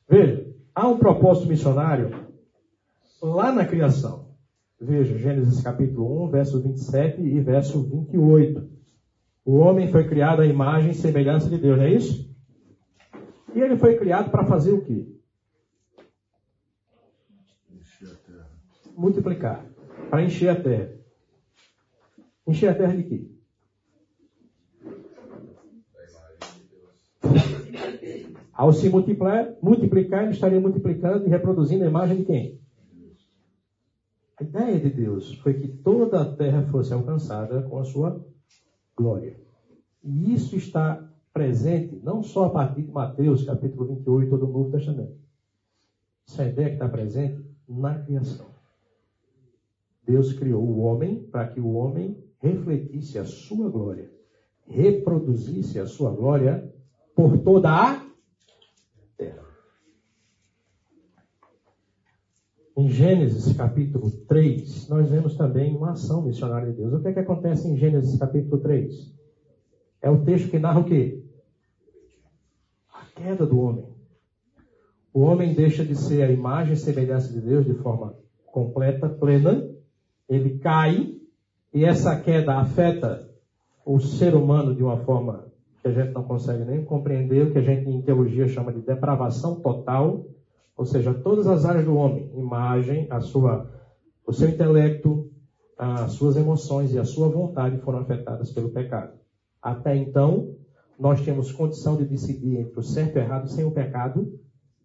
Veja, 0.10 0.56
há 0.74 0.88
um 0.88 0.98
propósito 0.98 1.48
missionário 1.48 2.10
lá 3.22 3.52
na 3.52 3.66
criação. 3.66 4.25
Veja, 4.80 5.18
Gênesis 5.18 5.62
capítulo 5.62 6.26
1, 6.26 6.32
verso 6.32 6.62
27 6.62 7.22
e 7.22 7.40
verso 7.40 7.82
28. 7.82 8.70
O 9.46 9.56
homem 9.58 9.88
foi 9.90 10.08
criado 10.08 10.42
à 10.42 10.46
imagem 10.46 10.92
e 10.92 10.96
semelhança 10.96 11.50
de 11.50 11.58
Deus, 11.58 11.78
não 11.78 11.86
é 11.86 11.94
isso? 11.94 12.30
E 13.54 13.62
ele 13.62 13.78
foi 13.78 13.98
criado 13.98 14.30
para 14.30 14.46
fazer 14.46 14.74
o 14.74 14.82
quê? 14.82 15.08
Multiplicar. 18.98 19.66
Para 20.10 20.24
encher 20.24 20.50
a 20.50 20.62
terra. 20.62 20.92
Encher 22.46 22.70
a 22.70 22.76
terra 22.76 22.96
de 22.96 23.04
quê? 23.04 23.30
da 25.94 26.04
imagem 26.04 26.54
de 26.54 26.64
Deus. 26.70 28.38
Ao 28.54 28.74
se 28.74 28.90
multiplicar, 28.90 29.54
multiplicar, 29.62 30.24
ele 30.24 30.34
estaria 30.34 30.60
multiplicando 30.60 31.26
e 31.26 31.30
reproduzindo 31.30 31.86
a 31.86 31.88
imagem 31.88 32.18
de 32.18 32.26
quem? 32.26 32.65
A 34.38 34.44
ideia 34.44 34.80
de 34.80 34.90
Deus 34.90 35.34
foi 35.36 35.54
que 35.54 35.68
toda 35.68 36.22
a 36.22 36.36
terra 36.36 36.64
fosse 36.64 36.94
alcançada 36.94 37.62
com 37.64 37.80
a 37.80 37.86
sua 37.86 38.26
glória. 38.96 39.40
E 40.04 40.34
isso 40.34 40.56
está 40.58 41.10
presente 41.34 42.00
não 42.04 42.22
só 42.22 42.46
a 42.46 42.50
partir 42.50 42.84
de 42.84 42.92
Mateus, 42.92 43.44
capítulo 43.44 43.96
28 43.96 44.38
do 44.38 44.48
Novo 44.48 44.72
Testamento. 44.72 45.18
Essa 46.28 46.44
é 46.44 46.50
ideia 46.50 46.70
que 46.70 46.76
está 46.76 46.90
presente 46.90 47.46
na 47.68 48.00
criação. 48.00 48.48
Deus 50.06 50.34
criou 50.34 50.64
o 50.64 50.80
homem 50.80 51.24
para 51.24 51.48
que 51.48 51.60
o 51.60 51.74
homem 51.74 52.24
refletisse 52.40 53.18
a 53.18 53.26
sua 53.26 53.70
glória, 53.70 54.12
reproduzisse 54.68 55.80
a 55.80 55.88
sua 55.88 56.12
glória 56.12 56.74
por 57.16 57.38
toda 57.40 57.70
a 57.70 58.06
terra. 59.18 59.46
Em 62.78 62.90
Gênesis 62.90 63.56
capítulo 63.56 64.12
3, 64.28 64.90
nós 64.90 65.10
vemos 65.10 65.38
também 65.38 65.74
uma 65.74 65.92
ação 65.92 66.22
missionária 66.22 66.70
de 66.72 66.78
Deus. 66.78 66.94
O 66.94 67.02
que 67.02 67.08
é 67.08 67.14
que 67.14 67.20
acontece 67.20 67.70
em 67.70 67.78
Gênesis 67.78 68.20
capítulo 68.20 68.62
3? 68.62 69.16
É 70.02 70.10
o 70.10 70.26
texto 70.26 70.50
que 70.50 70.60
narra 70.60 70.82
o 70.82 70.84
quê? 70.84 71.24
A 72.94 73.06
queda 73.16 73.46
do 73.46 73.60
homem. 73.62 73.86
O 75.14 75.22
homem 75.22 75.54
deixa 75.54 75.86
de 75.86 75.96
ser 75.96 76.24
a 76.24 76.32
imagem 76.32 76.74
e 76.74 76.78
semelhança 76.78 77.32
de 77.32 77.40
Deus 77.40 77.66
de 77.66 77.76
forma 77.76 78.14
completa, 78.48 79.08
plena. 79.08 79.70
Ele 80.28 80.60
cai 80.60 81.16
e 81.74 81.86
essa 81.86 82.20
queda 82.20 82.60
afeta 82.60 83.30
o 83.86 84.02
ser 84.02 84.36
humano 84.36 84.76
de 84.76 84.84
uma 84.84 84.98
forma 84.98 85.46
que 85.82 85.88
a 85.88 85.92
gente 85.92 86.14
não 86.14 86.24
consegue 86.24 86.66
nem 86.66 86.84
compreender, 86.84 87.46
o 87.46 87.52
que 87.54 87.60
a 87.60 87.62
gente 87.62 87.90
em 87.90 88.02
teologia 88.02 88.50
chama 88.50 88.74
de 88.74 88.82
depravação 88.82 89.62
total, 89.62 90.26
ou 90.78 90.86
seja, 90.86 91.14
todas 91.14 91.48
as 91.48 91.66
áreas 91.66 91.86
do 91.86 91.96
homem, 91.96 92.30
imagem, 92.36 93.08
a 93.10 93.20
sua, 93.20 93.70
o 94.26 94.34
seu 94.34 94.50
intelecto, 94.50 95.30
as 95.78 96.14
suas 96.14 96.36
emoções 96.36 96.94
e 96.94 97.00
a 97.00 97.06
sua 97.06 97.30
vontade 97.30 97.78
foram 97.80 98.00
afetadas 98.00 98.52
pelo 98.52 98.70
pecado. 98.70 99.14
Até 99.62 99.96
então, 99.96 100.54
nós 101.00 101.22
tínhamos 101.22 101.52
condição 101.52 101.96
de 101.98 102.06
decidir 102.06 102.58
entre 102.58 102.80
o 102.80 102.84
certo 102.84 103.16
e 103.16 103.20
o 103.20 103.22
errado 103.22 103.48
sem 103.48 103.66
o 103.66 103.72
pecado 103.72 104.32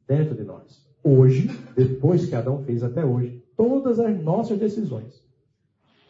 dentro 0.06 0.34
de 0.34 0.42
nós. 0.42 0.84
Hoje, 1.02 1.48
depois 1.76 2.26
que 2.26 2.34
Adão 2.34 2.58
fez 2.58 2.82
até 2.82 3.04
hoje, 3.04 3.42
todas 3.56 3.98
as 4.00 4.20
nossas 4.22 4.58
decisões, 4.58 5.24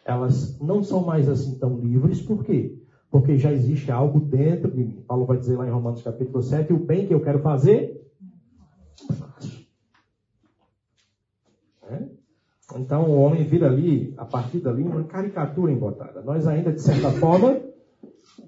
elas 0.03 0.59
não 0.59 0.81
são 0.81 1.01
mais 1.01 1.29
assim 1.29 1.55
tão 1.57 1.77
livres, 1.77 2.21
por 2.21 2.43
quê? 2.43 2.77
Porque 3.09 3.37
já 3.37 3.51
existe 3.51 3.91
algo 3.91 4.19
dentro 4.19 4.71
de 4.71 4.83
mim. 4.83 5.03
Paulo 5.07 5.25
vai 5.25 5.37
dizer 5.37 5.57
lá 5.57 5.67
em 5.67 5.71
Romanos 5.71 6.01
capítulo 6.01 6.41
7, 6.41 6.73
o 6.73 6.77
bem 6.77 7.05
que 7.05 7.13
eu 7.13 7.21
quero 7.21 7.39
fazer, 7.39 8.01
faço. 9.13 9.65
É? 11.83 12.07
Então 12.77 13.09
o 13.09 13.19
homem 13.19 13.43
vira 13.43 13.67
ali, 13.67 14.13
a 14.17 14.25
partir 14.25 14.59
dali, 14.59 14.83
uma 14.83 15.03
caricatura 15.03 15.71
embotada. 15.71 16.21
Nós 16.21 16.47
ainda, 16.47 16.71
de 16.71 16.81
certa 16.81 17.11
forma, 17.11 17.59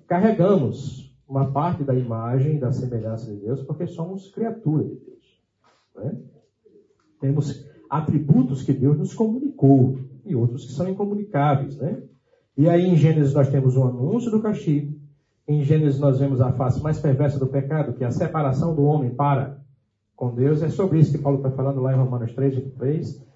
carregamos 0.08 1.14
uma 1.28 1.52
parte 1.52 1.84
da 1.84 1.96
imagem, 1.96 2.60
da 2.60 2.72
semelhança 2.72 3.32
de 3.32 3.40
Deus, 3.40 3.62
porque 3.64 3.88
somos 3.88 4.30
criaturas 4.30 4.88
de 4.88 4.96
Deus. 4.96 5.42
né? 5.96 6.18
Temos 7.20 7.66
atributos 7.90 8.64
que 8.64 8.74
Deus 8.74 8.98
nos 8.98 9.14
comunicou 9.14 9.98
e 10.26 10.36
outros 10.36 10.66
que 10.66 10.74
são 10.74 10.90
incomunicáveis. 10.90 11.78
Né? 11.78 12.04
E 12.58 12.70
aí 12.70 12.86
em 12.86 12.96
Gênesis 12.96 13.34
nós 13.34 13.50
temos 13.50 13.76
o 13.76 13.84
anúncio 13.84 14.30
do 14.30 14.42
castigo. 14.42 14.94
Em 15.48 15.64
Gênesis 15.64 16.00
nós 16.00 16.20
vemos 16.20 16.40
a 16.42 16.52
face 16.54 16.82
mais 16.82 17.00
perversa 17.00 17.40
do 17.40 17.48
pecado, 17.48 17.94
que 17.94 18.04
é 18.04 18.08
a 18.08 18.12
separação 18.12 18.76
do 18.76 18.84
homem 18.84 19.14
para 19.14 19.62
com 20.16 20.34
Deus. 20.34 20.62
É 20.62 20.70
sobre 20.70 21.00
isso 21.00 21.12
que 21.12 21.18
Paulo 21.18 21.38
está 21.38 21.52
falando 21.52 21.82
lá 21.82 21.94
em 21.94 21.98
Romanos 21.98 22.34
3, 22.34 22.56
23. 22.56 23.33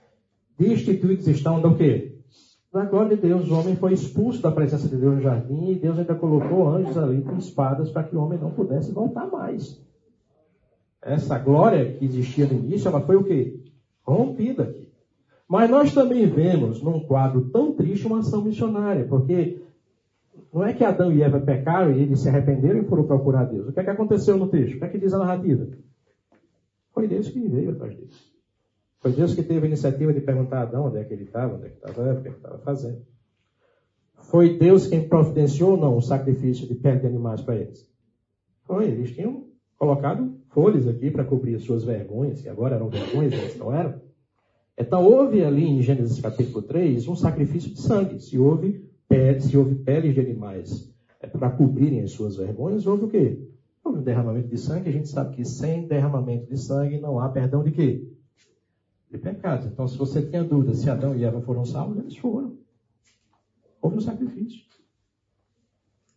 Destituídos 0.57 1.27
estão 1.27 1.61
do 1.61 1.75
quê? 1.75 2.15
Da 2.73 2.85
glória 2.85 3.15
de 3.15 3.21
Deus. 3.21 3.49
O 3.49 3.59
homem 3.59 3.75
foi 3.75 3.93
expulso 3.93 4.41
da 4.41 4.51
presença 4.51 4.87
de 4.87 4.97
Deus 4.97 5.15
no 5.15 5.21
jardim 5.21 5.71
e 5.71 5.75
Deus 5.75 5.99
ainda 5.99 6.15
colocou 6.15 6.67
anjos 6.67 6.97
ali 6.97 7.21
com 7.21 7.37
espadas 7.37 7.89
para 7.91 8.03
que 8.03 8.15
o 8.15 8.19
homem 8.19 8.39
não 8.39 8.51
pudesse 8.51 8.91
voltar 8.91 9.27
mais. 9.27 9.79
Essa 11.01 11.37
glória 11.37 11.93
que 11.93 12.05
existia 12.05 12.47
no 12.47 12.53
início, 12.53 12.87
ela 12.89 13.01
foi 13.01 13.15
o 13.15 13.23
quê? 13.23 13.59
Rompida. 14.03 14.75
Mas 15.47 15.69
nós 15.69 15.93
também 15.93 16.25
vemos 16.25 16.81
num 16.81 16.99
quadro 16.99 17.49
tão 17.49 17.73
triste 17.73 18.05
uma 18.05 18.19
ação 18.19 18.41
missionária, 18.41 19.05
porque 19.05 19.61
não 20.53 20.65
é 20.65 20.73
que 20.73 20.83
Adão 20.83 21.11
e 21.11 21.21
Eva 21.21 21.39
pecaram 21.39 21.91
e 21.91 22.01
eles 22.01 22.19
se 22.19 22.27
arrependeram 22.27 22.81
e 22.81 22.85
foram 22.85 23.05
procurar 23.05 23.45
Deus. 23.45 23.69
O 23.69 23.71
que 23.71 23.79
é 23.79 23.83
que 23.83 23.89
aconteceu 23.89 24.37
no 24.37 24.49
texto? 24.49 24.75
O 24.75 24.79
que 24.79 24.85
é 24.85 24.89
que 24.89 24.97
diz 24.97 25.13
a 25.13 25.19
narrativa? 25.19 25.67
Foi 26.91 27.07
Deus 27.07 27.29
que 27.29 27.39
veio 27.47 27.71
atrás 27.71 27.95
deles. 27.95 28.36
Foi 28.99 29.11
Deus 29.11 29.35
que 29.35 29.43
teve 29.43 29.65
a 29.65 29.67
iniciativa 29.67 30.13
de 30.13 30.21
perguntar 30.21 30.59
a 30.59 30.61
Adão 30.63 30.87
onde 30.87 30.97
é 30.97 31.03
que 31.03 31.13
ele 31.13 31.23
estava, 31.23 31.55
onde 31.55 31.67
é 31.67 31.69
que 31.69 31.75
estava 31.75 32.13
o 32.13 32.21
que 32.21 32.27
é 32.27 32.31
que 32.31 32.37
estava 32.37 32.57
fazendo. 32.59 33.05
Foi 34.23 34.57
Deus 34.57 34.87
quem 34.87 35.07
providenciou 35.07 35.71
ou 35.71 35.77
não 35.77 35.97
o 35.97 36.01
sacrifício 36.01 36.67
de 36.67 36.75
pele 36.75 36.99
de 36.99 37.07
animais 37.07 37.41
para 37.41 37.55
eles? 37.55 37.87
Foi, 38.63 38.85
eles 38.85 39.11
tinham 39.11 39.45
colocado 39.77 40.37
folhas 40.49 40.87
aqui 40.87 41.11
para 41.11 41.23
cobrir 41.23 41.55
as 41.55 41.63
suas 41.63 41.83
vergonhas, 41.83 42.41
que 42.41 42.49
agora 42.49 42.75
eram 42.75 42.89
vergonhas, 42.89 43.33
antes 43.33 43.57
não 43.57 43.73
eram. 43.73 44.01
Então 44.77 45.05
houve 45.05 45.43
ali 45.43 45.65
em 45.65 45.81
Gênesis 45.81 46.19
capítulo 46.19 46.61
3 46.61 47.07
um 47.07 47.15
sacrifício 47.15 47.71
de 47.71 47.79
sangue. 47.79 48.19
Se 48.19 48.37
houve 48.37 48.85
pele, 49.07 49.39
se 49.39 49.55
houve 49.57 49.75
peles 49.75 50.13
de 50.13 50.19
animais 50.19 50.93
é, 51.21 51.27
para 51.27 51.49
cobrirem 51.49 52.01
as 52.01 52.11
suas 52.11 52.35
vergonhas, 52.35 52.85
houve 52.85 53.05
o 53.05 53.07
quê? 53.07 53.39
Houve 53.83 53.99
um 53.99 54.03
derramamento 54.03 54.49
de 54.49 54.57
sangue. 54.57 54.89
A 54.89 54.91
gente 54.91 55.07
sabe 55.07 55.35
que 55.35 55.45
sem 55.45 55.87
derramamento 55.87 56.47
de 56.47 56.57
sangue 56.57 56.99
não 56.99 57.19
há 57.19 57.29
perdão 57.29 57.63
de 57.63 57.71
quê? 57.71 58.16
De 59.09 59.17
pecados. 59.17 59.65
Então, 59.65 59.87
se 59.87 59.97
você 59.97 60.21
tinha 60.21 60.43
dúvida 60.43 60.73
se 60.73 60.89
Adão 60.89 61.15
e 61.15 61.23
Eva 61.23 61.41
foram 61.41 61.65
salvos, 61.65 61.97
eles 61.97 62.17
foram. 62.17 62.57
Houve 63.81 63.97
um 63.97 64.01
sacrifício. 64.01 64.65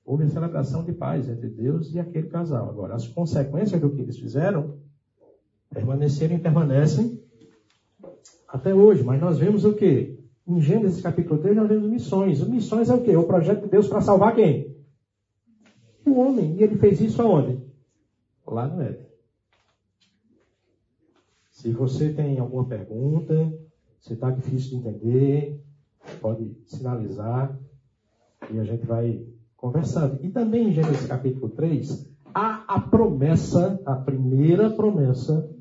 Houve 0.04 0.24
a 0.24 0.28
celebração 0.28 0.82
de 0.84 0.92
paz 0.92 1.28
entre 1.28 1.48
Deus 1.48 1.94
e 1.94 2.00
aquele 2.00 2.28
casal. 2.28 2.68
Agora, 2.68 2.94
as 2.94 3.06
consequências 3.06 3.80
do 3.80 3.90
que 3.90 4.00
eles 4.00 4.18
fizeram 4.18 4.78
permaneceram 5.72 6.34
e 6.34 6.40
permanecem 6.40 7.22
até 8.48 8.74
hoje. 8.74 9.04
Mas 9.04 9.20
nós 9.20 9.38
vemos 9.38 9.64
o 9.64 9.72
quê? 9.74 10.18
Em 10.46 10.60
Gênesis 10.60 11.00
capítulo 11.00 11.40
3 11.40 11.56
nós 11.56 11.68
vemos 11.68 11.88
missões. 11.88 12.46
Missões 12.46 12.90
é 12.90 12.94
o 12.94 13.04
quê? 13.04 13.16
O 13.16 13.26
projeto 13.26 13.62
de 13.62 13.68
Deus 13.68 13.86
para 13.86 14.00
salvar 14.00 14.34
quem? 14.34 14.76
O 16.04 16.18
homem. 16.18 16.56
E 16.56 16.62
ele 16.64 16.76
fez 16.76 17.00
isso 17.00 17.22
aonde? 17.22 17.62
Lá 18.46 18.66
no 18.66 18.82
Éden. 18.82 19.06
Se 21.60 21.70
você 21.72 22.10
tem 22.10 22.38
alguma 22.38 22.64
pergunta, 22.64 23.52
se 24.00 24.14
está 24.14 24.30
difícil 24.30 24.70
de 24.70 24.88
entender, 24.88 25.62
pode 26.18 26.56
sinalizar 26.64 27.54
e 28.50 28.58
a 28.58 28.64
gente 28.64 28.86
vai 28.86 29.26
conversando. 29.58 30.24
E 30.24 30.30
também 30.30 30.70
em 30.70 30.72
Gênesis 30.72 31.06
capítulo 31.06 31.50
3, 31.50 32.10
há 32.34 32.64
a 32.66 32.80
promessa, 32.80 33.78
a 33.84 33.94
primeira 33.94 34.70
promessa 34.70 35.54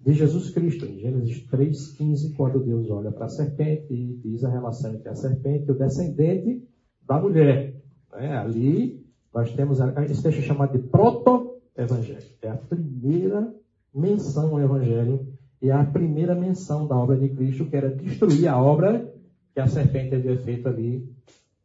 de 0.00 0.14
Jesus 0.14 0.50
Cristo, 0.50 0.84
em 0.84 0.98
Gênesis 0.98 1.46
3,15, 1.46 2.34
quando 2.36 2.64
Deus 2.64 2.90
olha 2.90 3.12
para 3.12 3.26
a 3.26 3.28
serpente 3.28 3.94
e 3.94 4.16
diz 4.16 4.42
a 4.42 4.50
relação 4.50 4.96
entre 4.96 5.10
a 5.10 5.14
serpente 5.14 5.68
e 5.68 5.70
o 5.70 5.78
descendente 5.78 6.68
da 7.06 7.20
mulher. 7.20 7.80
É, 8.14 8.36
ali 8.36 9.06
nós 9.32 9.52
temos 9.52 9.78
esse 9.78 10.24
texto 10.24 10.42
chamado 10.42 10.72
de 10.72 10.88
proto-evangelho. 10.88 12.34
É 12.42 12.48
a 12.48 12.56
primeira 12.56 13.54
menção 13.94 14.50
ao 14.50 14.60
evangelho 14.60 15.26
e 15.62 15.70
a 15.70 15.84
primeira 15.84 16.34
menção 16.34 16.86
da 16.86 16.96
obra 16.96 17.16
de 17.16 17.28
Cristo, 17.28 17.66
que 17.66 17.76
era 17.76 17.88
destruir 17.88 18.48
a 18.48 18.60
obra 18.60 19.12
que 19.54 19.60
a 19.60 19.66
serpente 19.66 20.14
havia 20.14 20.36
feito 20.36 20.68
ali 20.68 21.08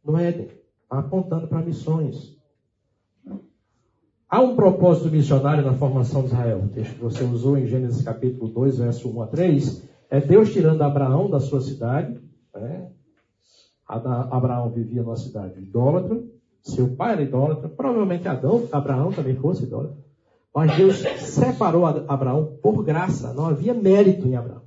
no 0.04 0.16
Éden. 0.16 0.48
apontando 0.88 1.46
para 1.46 1.62
missões. 1.62 2.36
Há 4.28 4.40
um 4.40 4.54
propósito 4.54 5.10
missionário 5.10 5.64
na 5.64 5.74
formação 5.74 6.22
de 6.22 6.28
Israel. 6.28 6.62
O 6.64 6.68
texto 6.68 6.94
que 6.94 7.00
você 7.00 7.24
usou 7.24 7.58
em 7.58 7.66
Gênesis 7.66 8.02
capítulo 8.02 8.48
2, 8.48 8.78
verso 8.78 9.10
1 9.10 9.22
a 9.22 9.26
3, 9.26 9.88
é 10.08 10.20
Deus 10.20 10.52
tirando 10.52 10.82
Abraão 10.82 11.28
da 11.28 11.40
sua 11.40 11.60
cidade. 11.60 12.20
Né? 12.54 12.90
Abraão 13.86 14.70
vivia 14.70 15.02
numa 15.02 15.16
cidade 15.16 15.60
idólatra, 15.60 16.22
seu 16.62 16.94
pai 16.94 17.12
era 17.12 17.22
idólatra, 17.22 17.68
provavelmente 17.68 18.28
Adão, 18.28 18.68
Abraão 18.70 19.12
também 19.12 19.34
fosse 19.34 19.64
idólatra. 19.64 19.96
Mas 20.54 20.76
Deus 20.76 20.96
separou 21.18 21.86
Abraão 21.86 22.58
por 22.62 22.82
graça, 22.82 23.32
não 23.32 23.46
havia 23.46 23.72
mérito 23.72 24.26
em 24.26 24.34
Abraão. 24.34 24.62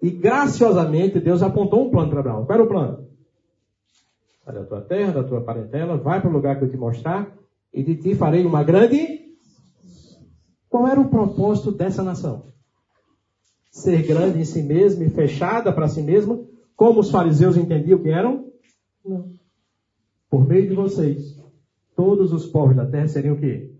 E 0.00 0.10
graciosamente 0.10 1.20
Deus 1.20 1.42
apontou 1.42 1.86
um 1.86 1.90
plano 1.90 2.10
para 2.10 2.20
Abraão. 2.20 2.46
Qual 2.46 2.54
era 2.54 2.64
o 2.64 2.68
plano? 2.68 3.08
Sai 4.44 4.54
da 4.54 4.64
tua 4.64 4.80
terra, 4.80 5.12
da 5.12 5.24
tua 5.24 5.42
parentela, 5.42 5.96
vai 5.96 6.20
para 6.20 6.30
o 6.30 6.32
lugar 6.32 6.58
que 6.58 6.64
eu 6.64 6.70
te 6.70 6.76
mostrar, 6.76 7.36
e 7.72 7.82
de 7.82 7.96
ti 7.96 8.14
farei 8.14 8.44
uma 8.44 8.62
grande. 8.64 9.20
Qual 10.68 10.86
era 10.86 11.00
o 11.00 11.08
propósito 11.08 11.72
dessa 11.72 12.02
nação? 12.02 12.46
Ser 13.70 14.02
grande 14.06 14.40
em 14.40 14.44
si 14.44 14.62
mesma 14.62 15.04
e 15.04 15.10
fechada 15.10 15.72
para 15.72 15.88
si 15.88 16.02
mesma, 16.02 16.40
como 16.76 17.00
os 17.00 17.10
fariseus 17.10 17.56
entendiam 17.56 17.98
que 17.98 18.08
eram? 18.08 18.50
Não. 19.04 19.32
Por 20.30 20.46
meio 20.46 20.68
de 20.68 20.74
vocês, 20.74 21.36
todos 21.94 22.32
os 22.32 22.46
povos 22.46 22.76
da 22.76 22.86
terra 22.86 23.08
seriam 23.08 23.34
o 23.34 23.38
quê? 23.38 23.74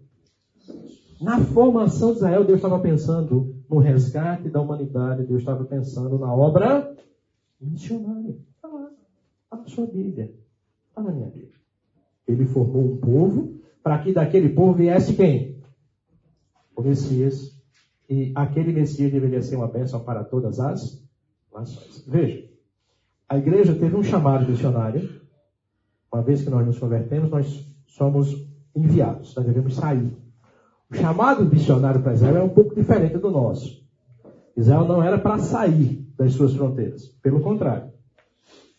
Na 1.21 1.39
formação 1.45 2.13
de 2.13 2.17
Israel, 2.17 2.45
Deus 2.45 2.59
estava 2.59 2.79
pensando 2.79 3.55
no 3.69 3.79
resgate 3.79 4.49
da 4.49 4.61
humanidade, 4.61 5.27
Deus 5.27 5.41
estava 5.41 5.65
pensando 5.65 6.19
na 6.19 6.33
obra 6.33 6.97
missionária. 7.61 8.39
Está 8.57 8.69
lá, 8.69 8.91
está 9.45 9.57
na 9.59 9.67
sua 9.67 9.87
Bíblia, 9.87 10.33
está 10.89 11.03
na 11.03 11.13
minha 11.13 11.29
Bíblia. 11.29 11.61
Ele 12.27 12.47
formou 12.47 12.93
um 12.93 12.97
povo 12.97 13.61
para 13.83 13.99
que 13.99 14.15
daquele 14.15 14.49
povo 14.49 14.73
viesse 14.73 15.15
quem? 15.15 15.61
O 16.75 16.81
Messias. 16.81 17.55
E 18.09 18.33
aquele 18.35 18.73
Messias 18.73 19.13
deveria 19.13 19.43
ser 19.43 19.57
uma 19.57 19.69
bênção 19.69 20.01
para 20.03 20.25
todas 20.25 20.59
as 20.59 21.07
nações. 21.53 22.03
Veja, 22.07 22.49
a 23.29 23.37
igreja 23.37 23.75
teve 23.75 23.95
um 23.95 24.03
chamado 24.03 24.49
missionário. 24.49 25.21
Uma 26.13 26.23
vez 26.23 26.43
que 26.43 26.51
nós 26.51 26.67
nos 26.67 26.79
convertemos, 26.79 27.31
nós 27.31 27.65
somos 27.87 28.35
enviados, 28.75 29.35
nós 29.35 29.47
devemos 29.47 29.75
sair. 29.75 30.17
O 30.91 30.95
chamado 30.95 31.45
missionário 31.45 32.03
para 32.03 32.15
Israel 32.15 32.37
é 32.37 32.43
um 32.43 32.49
pouco 32.49 32.75
diferente 32.75 33.17
do 33.19 33.31
nosso. 33.31 33.85
Israel 34.57 34.87
não 34.87 35.03
era 35.03 35.19
para 35.19 35.39
sair 35.39 36.07
das 36.17 36.33
suas 36.33 36.55
fronteiras. 36.55 37.07
Pelo 37.23 37.41
contrário. 37.41 37.93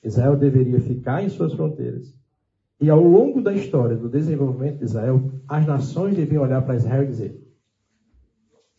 Israel 0.03 0.35
deveria 0.35 0.81
ficar 0.81 1.23
em 1.23 1.29
suas 1.29 1.53
fronteiras 1.53 2.13
e 2.81 2.89
ao 2.89 2.99
longo 2.99 3.41
da 3.43 3.53
história 3.53 3.95
do 3.95 4.09
desenvolvimento 4.09 4.79
de 4.79 4.85
Israel, 4.85 5.31
as 5.47 5.67
nações 5.67 6.15
deviam 6.15 6.41
olhar 6.41 6.63
para 6.63 6.75
Israel 6.75 7.03
e 7.03 7.07
dizer: 7.07 7.47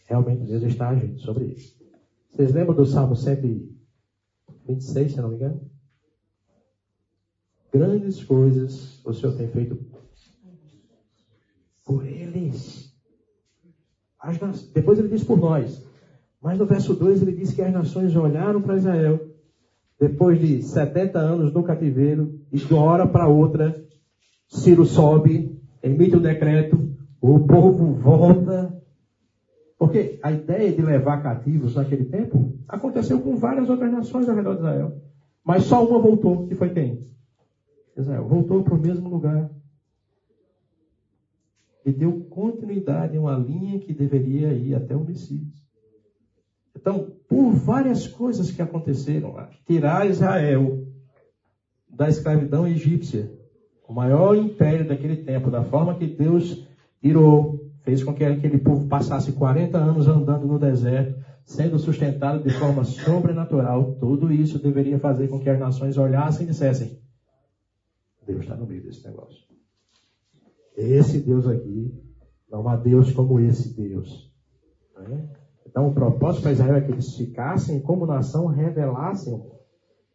realmente 0.06 0.44
Deus 0.44 0.64
está 0.64 0.88
agindo 0.88 1.20
sobre 1.20 1.44
isso. 1.44 1.80
Vocês 2.32 2.52
lembram 2.52 2.74
do 2.74 2.84
Salmo 2.84 3.14
126, 3.14 5.12
se 5.12 5.20
não 5.20 5.28
me 5.28 5.36
engano? 5.36 5.60
Grandes 7.72 8.24
coisas 8.24 9.00
o 9.06 9.14
Senhor 9.14 9.36
tem 9.36 9.46
feito 9.46 9.78
por 11.84 12.04
eles. 12.04 12.41
Depois 14.74 14.98
ele 14.98 15.08
diz 15.08 15.24
por 15.24 15.38
nós. 15.38 15.84
Mas 16.40 16.58
no 16.58 16.66
verso 16.66 16.94
2 16.94 17.22
ele 17.22 17.32
diz 17.32 17.52
que 17.52 17.62
as 17.62 17.72
nações 17.72 18.14
olharam 18.16 18.60
para 18.60 18.76
Israel 18.76 19.20
depois 20.00 20.40
de 20.40 20.62
70 20.62 21.18
anos 21.18 21.52
no 21.52 21.62
cativeiro 21.62 22.40
e 22.52 22.58
de 22.58 22.74
uma 22.74 22.82
hora 22.82 23.06
para 23.06 23.28
outra 23.28 23.82
Ciro 24.52 24.84
sobe, 24.84 25.58
emite 25.82 26.14
o 26.14 26.20
decreto, 26.20 26.78
o 27.20 27.40
povo 27.40 27.94
volta. 27.94 28.82
Porque 29.78 30.20
a 30.22 30.30
ideia 30.30 30.70
de 30.72 30.82
levar 30.82 31.22
cativos 31.22 31.74
naquele 31.74 32.04
tempo 32.04 32.52
aconteceu 32.68 33.20
com 33.20 33.36
várias 33.36 33.68
outras 33.70 33.90
nações 33.90 34.28
ao 34.28 34.36
redor 34.36 34.54
de 34.54 34.60
Israel. 34.60 34.92
Mas 35.42 35.64
só 35.64 35.84
uma 35.84 35.98
voltou, 35.98 36.46
que 36.46 36.54
foi 36.54 36.70
quem? 36.70 37.00
Israel. 37.96 38.28
Voltou 38.28 38.62
para 38.62 38.74
o 38.74 38.80
mesmo 38.80 39.08
lugar. 39.08 39.50
E 41.84 41.92
deu 41.92 42.20
continuidade 42.30 43.16
a 43.16 43.20
uma 43.20 43.36
linha 43.36 43.78
que 43.80 43.92
deveria 43.92 44.52
ir 44.52 44.74
até 44.74 44.94
o 44.94 45.04
Messias. 45.04 45.62
Então, 46.76 47.12
por 47.28 47.52
várias 47.52 48.06
coisas 48.06 48.50
que 48.50 48.62
aconteceram 48.62 49.34
lá, 49.34 49.50
tirar 49.66 50.08
Israel 50.08 50.86
da 51.88 52.08
escravidão 52.08 52.66
egípcia 52.66 53.30
o 53.86 53.92
maior 53.92 54.34
império 54.34 54.88
daquele 54.88 55.16
tempo, 55.16 55.50
da 55.50 55.62
forma 55.62 55.94
que 55.94 56.06
Deus 56.06 56.66
irou, 57.02 57.70
fez 57.82 58.02
com 58.02 58.14
que 58.14 58.24
aquele 58.24 58.58
povo 58.58 58.88
passasse 58.88 59.32
40 59.32 59.76
anos 59.76 60.08
andando 60.08 60.46
no 60.46 60.58
deserto, 60.58 61.22
sendo 61.44 61.78
sustentado 61.78 62.42
de 62.42 62.50
forma 62.54 62.84
sobrenatural, 62.84 63.96
tudo 64.00 64.32
isso 64.32 64.58
deveria 64.58 64.98
fazer 64.98 65.28
com 65.28 65.38
que 65.38 65.50
as 65.50 65.58
nações 65.58 65.98
olhassem 65.98 66.46
e 66.46 66.50
dissessem: 66.50 66.98
Deus 68.26 68.40
está 68.40 68.56
no 68.56 68.66
meio 68.66 68.82
desse 68.82 69.06
negócio. 69.06 69.51
Esse 70.76 71.20
Deus 71.20 71.46
aqui, 71.46 71.94
não 72.50 72.68
há 72.68 72.76
Deus 72.76 73.12
como 73.12 73.40
esse 73.40 73.74
Deus. 73.74 74.32
Né? 74.96 75.28
Então, 75.66 75.88
o 75.88 75.94
propósito 75.94 76.42
para 76.42 76.52
Israel 76.52 76.76
é 76.76 76.80
que 76.80 76.92
eles 76.92 77.14
ficassem 77.16 77.80
como 77.80 78.06
nação, 78.06 78.46
revelassem 78.46 79.42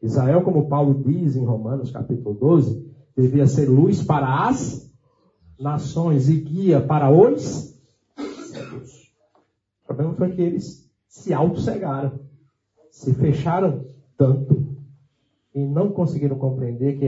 Israel, 0.02 0.44
como 0.44 0.70
Paulo 0.70 1.04
diz 1.04 1.36
em 1.36 1.44
Romanos 1.44 1.92
capítulo 1.92 2.36
12, 2.36 2.88
devia 3.16 3.48
ser 3.48 3.68
luz 3.68 4.04
para 4.04 4.48
as 4.48 4.94
nações 5.60 6.30
e 6.30 6.40
guia 6.40 6.80
para 6.80 7.10
os 7.10 7.76
cegos. 8.52 9.12
O 9.84 9.88
problema 9.88 10.14
foi 10.14 10.36
que 10.36 10.42
eles 10.42 10.88
se 11.08 11.34
auto-cegaram, 11.34 12.20
se 12.92 13.14
fecharam 13.16 13.86
tanto 14.16 14.78
e 15.54 15.66
não 15.66 15.92
conseguiram 15.92 16.38
compreender 16.38 17.00
que 17.00 17.08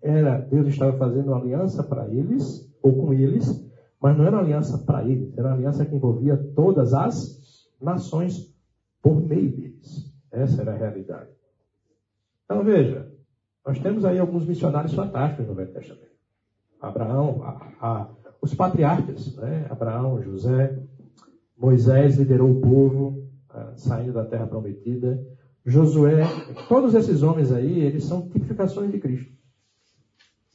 era 0.00 0.38
Deus 0.38 0.68
estava 0.68 0.96
fazendo 0.96 1.28
uma 1.28 1.38
aliança 1.38 1.82
para 1.82 2.08
eles 2.08 2.72
ou 2.82 2.92
com 2.92 3.12
eles, 3.12 3.66
mas 4.00 4.16
não 4.16 4.24
era 4.24 4.36
uma 4.36 4.42
aliança 4.42 4.78
para 4.78 5.04
eles, 5.04 5.36
era 5.36 5.48
uma 5.48 5.54
aliança 5.54 5.84
que 5.84 5.94
envolvia 5.94 6.36
todas 6.54 6.94
as 6.94 7.66
nações 7.80 8.54
por 9.02 9.20
meio 9.20 9.50
deles. 9.50 10.12
Essa 10.30 10.62
era 10.62 10.72
a 10.72 10.76
realidade. 10.76 11.30
Então 12.44 12.62
veja, 12.62 13.10
nós 13.66 13.78
temos 13.78 14.04
aí 14.04 14.18
alguns 14.18 14.46
missionários 14.46 14.94
fantásticos 14.94 15.46
no 15.46 15.54
Velho 15.54 15.72
Testamento. 15.72 16.08
Abraão, 16.80 17.42
a, 17.42 17.72
a, 17.80 18.08
os 18.40 18.54
patriarcas, 18.54 19.36
né? 19.36 19.66
Abraão, 19.68 20.22
José, 20.22 20.78
Moisés 21.56 22.16
liderou 22.16 22.50
o 22.50 22.60
povo 22.60 23.28
uh, 23.50 23.76
saindo 23.76 24.12
da 24.12 24.24
terra 24.24 24.46
prometida. 24.46 25.20
Josué, 25.66 26.22
todos 26.68 26.94
esses 26.94 27.22
homens 27.22 27.52
aí, 27.52 27.80
eles 27.80 28.04
são 28.04 28.28
tipificações 28.28 28.92
de 28.92 28.98
Cristo. 28.98 29.37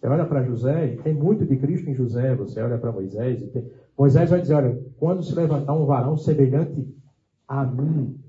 Você 0.04 0.10
olha 0.10 0.26
para 0.26 0.44
José, 0.44 0.98
tem 1.02 1.14
muito 1.14 1.46
de 1.46 1.56
Cristo 1.56 1.90
em 1.90 1.96
José. 1.96 2.36
Você 2.36 2.62
olha 2.62 2.78
para 2.78 2.92
Moisés, 2.92 3.42
tem... 3.52 3.72
Moisés 3.98 4.30
vai 4.30 4.42
dizer: 4.42 4.56
olha, 4.56 4.78
quando 4.98 5.24
se 5.24 5.34
levantar 5.34 5.74
um 5.74 5.86
varão 5.86 6.18
semelhante 6.18 6.86
a 7.48 7.66
mim, 7.66 8.20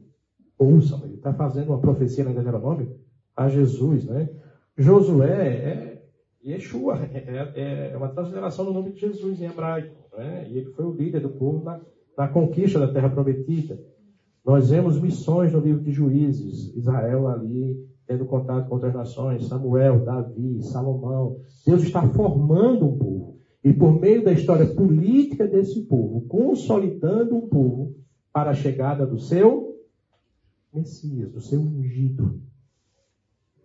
ouçam. 0.57 1.05
Ele 1.05 1.15
está 1.15 1.35
fazendo 1.35 1.71
uma 1.71 1.81
profecia 1.81 2.23
na 2.23 2.31
Deuteronômio 2.31 2.95
a 3.37 3.49
Jesus, 3.49 4.05
né? 4.05 4.31
Josué 4.79 5.49
é 5.49 6.03
Yeshua, 6.45 6.97
é, 7.13 7.53
é, 7.57 7.91
é 7.93 7.97
uma 7.97 8.11
transliteração 8.11 8.67
do 8.67 8.73
nome 8.73 8.93
de 8.93 9.01
Jesus 9.01 9.41
em 9.41 9.47
hebraico. 9.47 9.97
Né? 10.17 10.47
E 10.49 10.59
ele 10.59 10.71
foi 10.71 10.85
o 10.85 10.93
líder 10.93 11.23
do 11.23 11.31
povo 11.31 11.65
na, 11.65 11.81
na 12.17 12.29
conquista 12.29 12.79
da 12.79 12.93
terra 12.93 13.11
prometida. 13.11 13.81
Nós 14.45 14.71
vemos 14.71 15.01
missões 15.01 15.53
no 15.53 15.59
livro 15.59 15.83
de 15.83 15.91
Juízes, 15.91 16.73
Israel 16.77 17.27
ali 17.27 17.85
tendo 18.07 18.27
contato 18.27 18.69
com 18.69 18.75
outras 18.75 18.95
nações, 18.95 19.47
Samuel, 19.47 20.05
Davi, 20.05 20.63
Salomão. 20.63 21.39
Deus 21.67 21.83
está 21.83 22.07
formando 22.09 22.87
um 22.87 22.99
povo. 22.99 23.39
E 23.63 23.73
por 23.73 23.99
meio 23.99 24.23
da 24.23 24.33
história 24.33 24.67
política 24.67 25.47
desse 25.47 25.83
povo, 25.83 26.23
consolidando 26.29 27.35
um 27.35 27.49
povo 27.49 27.95
para 28.33 28.51
a 28.51 28.55
chegada 28.55 29.07
do 29.07 29.19
seu 29.19 29.75
Messias, 30.73 31.31
do 31.31 31.41
seu 31.41 31.61
ungido. 31.61 32.43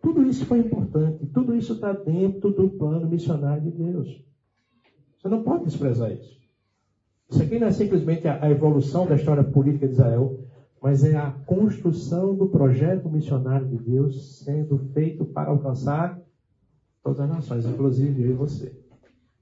Tudo 0.01 0.23
isso 0.23 0.45
foi 0.45 0.59
importante, 0.59 1.25
tudo 1.27 1.55
isso 1.55 1.73
está 1.73 1.91
dentro 1.91 2.51
do 2.51 2.69
plano 2.69 3.09
missionário 3.09 3.63
de 3.63 3.71
Deus. 3.71 4.23
Você 5.17 5.27
não 5.27 5.43
pode 5.43 5.65
desprezar 5.65 6.11
isso. 6.11 6.39
Isso 7.29 7.43
aqui 7.43 7.59
não 7.59 7.67
é 7.67 7.71
simplesmente 7.71 8.27
a 8.27 8.49
evolução 8.49 9.05
da 9.05 9.15
história 9.15 9.43
política 9.43 9.87
de 9.87 9.93
Israel, 9.93 10.39
mas 10.81 11.03
é 11.03 11.17
a 11.17 11.31
construção 11.31 12.35
do 12.35 12.47
projeto 12.47 13.09
missionário 13.09 13.67
de 13.67 13.77
Deus 13.77 14.39
sendo 14.43 14.77
feito 14.93 15.25
para 15.25 15.49
alcançar 15.49 16.19
todas 17.03 17.19
as 17.19 17.29
nações, 17.29 17.65
inclusive 17.65 18.23
eu 18.23 18.31
e 18.31 18.33
você. 18.33 18.77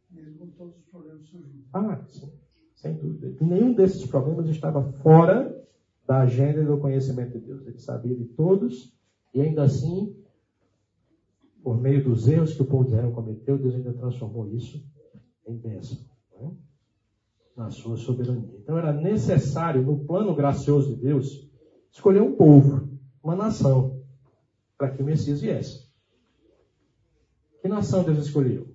Mesmo 0.09 0.37
com 0.37 0.47
todos 0.47 0.77
os 0.77 0.85
problemas 0.85 1.27
surgindo. 1.27 1.65
Ah, 1.73 2.01
sim, 2.07 2.31
sem 2.75 2.95
dúvida. 2.95 3.35
E 3.39 3.43
nenhum 3.43 3.73
desses 3.73 4.05
problemas 4.05 4.47
estava 4.49 4.81
fora 5.03 5.65
da 6.07 6.21
agenda 6.21 6.61
e 6.61 6.65
do 6.65 6.77
conhecimento 6.77 7.37
de 7.37 7.45
Deus. 7.45 7.67
Ele 7.67 7.79
sabia 7.79 8.15
de 8.15 8.25
todos 8.25 8.95
e 9.33 9.41
ainda 9.41 9.63
assim 9.63 10.15
por 11.67 11.79
meio 11.81 12.01
dos 12.01 12.29
erros 12.29 12.53
que 12.53 12.61
o 12.61 12.65
povo 12.65 12.85
de 12.85 12.91
Israel 12.91 13.11
cometeu, 13.11 13.57
Deus 13.57 13.75
ainda 13.75 13.91
transformou 13.91 14.47
isso 14.47 14.81
em 15.45 15.57
bênção. 15.57 15.97
Né? 16.39 16.55
Na 17.57 17.71
sua 17.71 17.97
soberania. 17.97 18.55
Então 18.59 18.77
era 18.77 18.93
necessário, 18.93 19.81
no 19.81 20.05
plano 20.05 20.35
gracioso 20.35 20.95
de 20.95 21.01
Deus, 21.01 21.49
escolher 21.91 22.21
um 22.21 22.35
povo, 22.35 22.87
uma 23.23 23.35
nação, 23.35 23.99
para 24.77 24.91
que 24.91 25.01
o 25.01 25.05
Messias 25.05 25.41
viesse. 25.41 25.87
Que 27.59 27.67
nação 27.67 28.03
Deus 28.03 28.19
escolheu? 28.19 28.67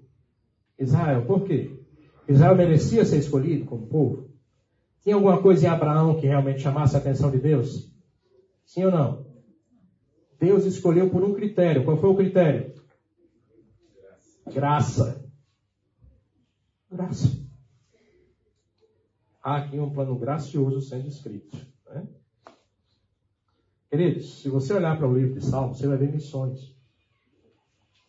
Israel. 0.76 1.24
Por 1.24 1.44
quê? 1.44 1.80
Israel 2.28 2.56
merecia 2.56 3.04
ser 3.04 3.18
escolhido 3.18 3.66
como 3.66 3.86
povo? 3.86 4.28
Tinha 5.00 5.14
alguma 5.14 5.40
coisa 5.40 5.64
em 5.64 5.68
Abraão 5.68 6.18
que 6.18 6.26
realmente 6.26 6.60
chamasse 6.60 6.96
a 6.96 6.98
atenção 6.98 7.30
de 7.30 7.38
Deus? 7.38 7.88
Sim 8.64 8.86
ou 8.86 8.90
não? 8.90 9.26
Deus 10.40 10.64
escolheu 10.64 11.08
por 11.08 11.22
um 11.22 11.34
critério. 11.34 11.84
Qual 11.84 11.96
foi 11.96 12.10
o 12.10 12.16
critério? 12.16 12.74
Graça. 14.52 15.24
Graça. 16.90 17.41
Há 19.42 19.56
aqui 19.56 19.78
um 19.78 19.90
plano 19.90 20.16
gracioso 20.16 20.80
sendo 20.80 21.08
escrito. 21.08 21.58
Né? 21.86 22.06
Queridos, 23.90 24.40
se 24.40 24.48
você 24.48 24.72
olhar 24.72 24.96
para 24.96 25.08
o 25.08 25.14
livro 25.14 25.34
de 25.34 25.44
Salmos, 25.44 25.78
você 25.78 25.86
vai 25.88 25.96
ver 25.96 26.12
missões. 26.12 26.72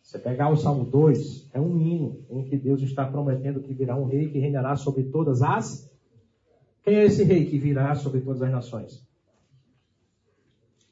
Você 0.00 0.18
pegar 0.18 0.50
o 0.50 0.56
Salmo 0.56 0.84
2, 0.84 1.50
é 1.52 1.60
um 1.60 1.76
hino 1.78 2.24
em 2.30 2.44
que 2.44 2.56
Deus 2.56 2.80
está 2.82 3.04
prometendo 3.04 3.60
que 3.60 3.74
virá 3.74 3.96
um 3.96 4.06
rei 4.06 4.30
que 4.30 4.38
reinará 4.38 4.76
sobre 4.76 5.04
todas 5.04 5.42
as. 5.42 5.90
Quem 6.82 6.94
é 6.94 7.04
esse 7.04 7.24
rei 7.24 7.46
que 7.46 7.58
virá 7.58 7.94
sobre 7.94 8.20
todas 8.20 8.42
as 8.42 8.50
nações? 8.50 9.04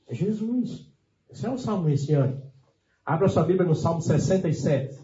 É 0.09 0.15
Jesus. 0.15 0.91
Esse 1.31 1.47
é 1.47 1.51
um 1.51 1.59
salmo 1.59 1.85
messiânico. 1.85 2.51
Abra 3.05 3.29
sua 3.29 3.45
Bíblia 3.45 3.67
no 3.67 3.75
Salmo 3.75 4.01
67. 4.01 4.99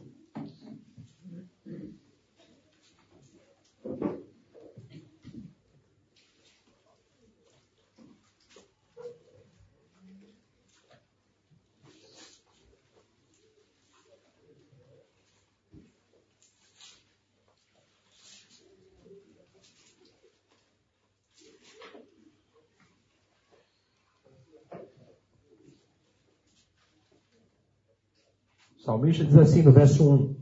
Salmista 28.99 29.25
diz 29.25 29.37
assim 29.37 29.63
no 29.63 29.73
verso 29.73 30.13
1: 30.13 30.37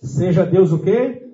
Seja 0.00 0.46
Deus 0.46 0.72
o 0.72 0.78
quê? 0.78 1.28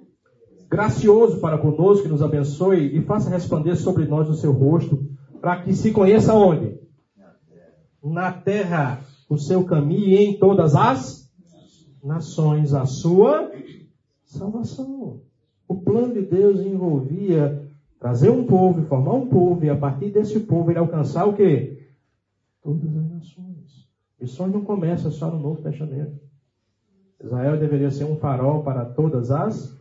Gracioso 0.71 1.41
para 1.41 1.59
conosco, 1.59 2.05
que 2.05 2.09
nos 2.09 2.23
abençoe 2.23 2.97
e 2.97 3.03
faça 3.03 3.31
resplandecer 3.31 3.83
sobre 3.83 4.07
nós 4.07 4.29
o 4.29 4.35
seu 4.35 4.53
rosto, 4.53 5.07
para 5.41 5.63
que 5.63 5.75
se 5.75 5.93
conheça 5.93 6.35
onde? 6.35 6.79
Na 8.03 8.33
terra 8.33 9.01
o 9.29 9.37
seu 9.37 9.65
caminho 9.65 10.09
e 10.09 10.17
em 10.17 10.39
todas 10.39 10.75
as 10.75 11.31
nações 12.03 12.73
a 12.73 12.87
sua 12.87 13.51
salvação. 14.25 15.21
O 15.67 15.75
plano 15.83 16.15
de 16.15 16.23
Deus 16.23 16.61
envolvia 16.61 17.69
trazer 18.01 18.31
um 18.31 18.47
povo, 18.47 18.87
formar 18.87 19.15
um 19.15 19.27
povo, 19.27 19.65
e 19.65 19.71
a 19.71 19.77
partir 19.77 20.11
desse 20.11 20.41
povo 20.41 20.71
ele 20.71 20.79
alcançar 20.79 21.27
o 21.27 21.35
quê? 21.35 21.91
Todas 22.63 22.97
as 22.97 23.11
nações. 23.11 23.88
Missões 24.21 24.53
não 24.53 24.65
começa 24.65 25.11
só 25.11 25.31
no 25.31 25.39
Novo 25.39 25.63
Testamento. 25.63 26.19
Israel 27.23 27.59
deveria 27.59 27.91
ser 27.91 28.05
um 28.05 28.17
farol 28.17 28.63
para 28.63 28.85
todas 28.85 29.31
as 29.31 29.77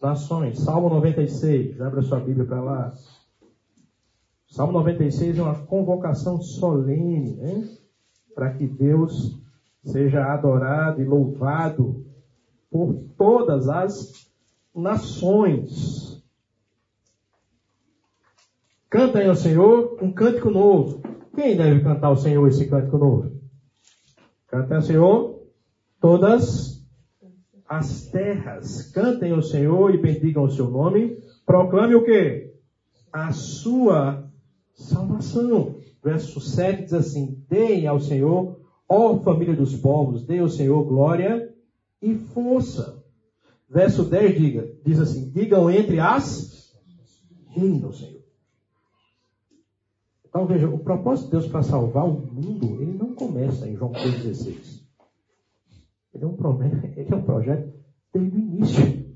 nações. 0.00 0.58
Salmo 0.60 0.88
96, 0.88 1.80
abra 1.80 2.02
sua 2.02 2.20
Bíblia 2.20 2.44
para 2.44 2.60
lá. 2.60 2.94
Salmo 4.48 4.72
96 4.72 5.38
é 5.38 5.42
uma 5.42 5.54
convocação 5.66 6.40
solene, 6.40 7.36
né? 7.36 7.68
Para 8.34 8.52
que 8.52 8.66
Deus 8.66 9.40
seja 9.84 10.24
adorado 10.26 11.00
e 11.00 11.04
louvado 11.04 12.04
por 12.70 12.94
todas 13.16 13.68
as 13.68 14.28
nações. 14.74 16.22
Cantem 18.88 19.28
ao 19.28 19.34
Senhor 19.34 19.98
um 20.02 20.12
cântico 20.12 20.50
novo. 20.50 21.02
Quem 21.34 21.56
deve 21.56 21.82
cantar 21.82 22.08
ao 22.08 22.16
Senhor 22.16 22.46
esse 22.46 22.68
cântico 22.68 22.98
novo? 22.98 23.41
Cantem 24.52 24.76
ao 24.76 24.82
Senhor 24.82 25.42
todas 25.98 26.86
as 27.66 28.06
terras. 28.08 28.92
Cantem 28.92 29.32
ao 29.32 29.40
Senhor 29.40 29.94
e 29.94 29.98
bendigam 29.98 30.44
o 30.44 30.50
seu 30.50 30.68
nome. 30.68 31.16
Proclame 31.46 31.94
o 31.94 32.04
que? 32.04 32.52
A 33.10 33.32
sua 33.32 34.30
salvação. 34.74 35.76
Verso 36.04 36.38
7 36.38 36.82
diz 36.82 36.92
assim: 36.92 37.42
Deem 37.48 37.86
ao 37.86 37.98
Senhor, 37.98 38.60
ó 38.86 39.18
família 39.20 39.56
dos 39.56 39.74
povos, 39.74 40.26
dê 40.26 40.40
ao 40.40 40.50
Senhor 40.50 40.84
glória 40.84 41.50
e 42.02 42.14
força. 42.14 43.02
Verso 43.70 44.04
10 44.04 44.38
diga, 44.38 44.70
diz 44.84 45.00
assim: 45.00 45.30
Digam 45.30 45.70
entre 45.70 45.98
as 45.98 46.76
reina 47.46 47.86
ao 47.86 47.94
Senhor. 47.94 48.20
Então 50.28 50.46
veja, 50.46 50.68
o 50.68 50.78
propósito 50.78 51.26
de 51.26 51.30
Deus 51.30 51.46
para 51.46 51.62
salvar 51.62 52.04
o 52.04 52.12
mundo, 52.12 52.82
ele 52.82 52.92
começa 53.14 53.68
em 53.68 53.76
João 53.76 53.92
3,16. 53.92 54.82
Ele 56.14 56.24
é, 56.24 56.26
um 56.26 56.36
ele 56.96 57.12
é 57.12 57.16
um 57.16 57.22
projeto 57.22 57.72
desde 58.12 58.36
o 58.36 58.40
início. 58.40 59.12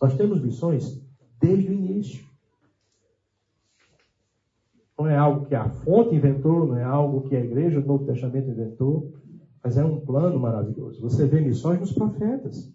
Nós 0.00 0.16
temos 0.16 0.42
missões 0.42 1.02
desde 1.40 1.70
o 1.70 1.72
início. 1.72 2.24
Não 4.98 5.06
é 5.06 5.16
algo 5.16 5.46
que 5.46 5.54
a 5.54 5.68
fonte 5.68 6.14
inventou, 6.14 6.66
não 6.66 6.78
é 6.78 6.84
algo 6.84 7.28
que 7.28 7.36
a 7.36 7.44
igreja 7.44 7.80
do 7.80 7.86
Novo 7.86 8.06
Testamento 8.06 8.50
inventou, 8.50 9.12
mas 9.62 9.76
é 9.76 9.84
um 9.84 10.00
plano 10.00 10.38
maravilhoso. 10.38 11.02
Você 11.02 11.26
vê 11.26 11.40
missões 11.40 11.78
nos 11.78 11.92
profetas. 11.92 12.72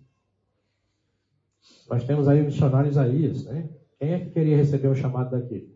Nós 1.90 2.04
temos 2.04 2.28
aí 2.28 2.42
o 2.42 2.46
missionário 2.46 2.90
Isaías, 2.90 3.46
né? 3.46 3.70
Quem 3.98 4.14
é 4.14 4.20
que 4.20 4.32
queria 4.32 4.58
receber 4.58 4.88
o 4.88 4.96
chamado 4.96 5.32
daquele? 5.32 5.71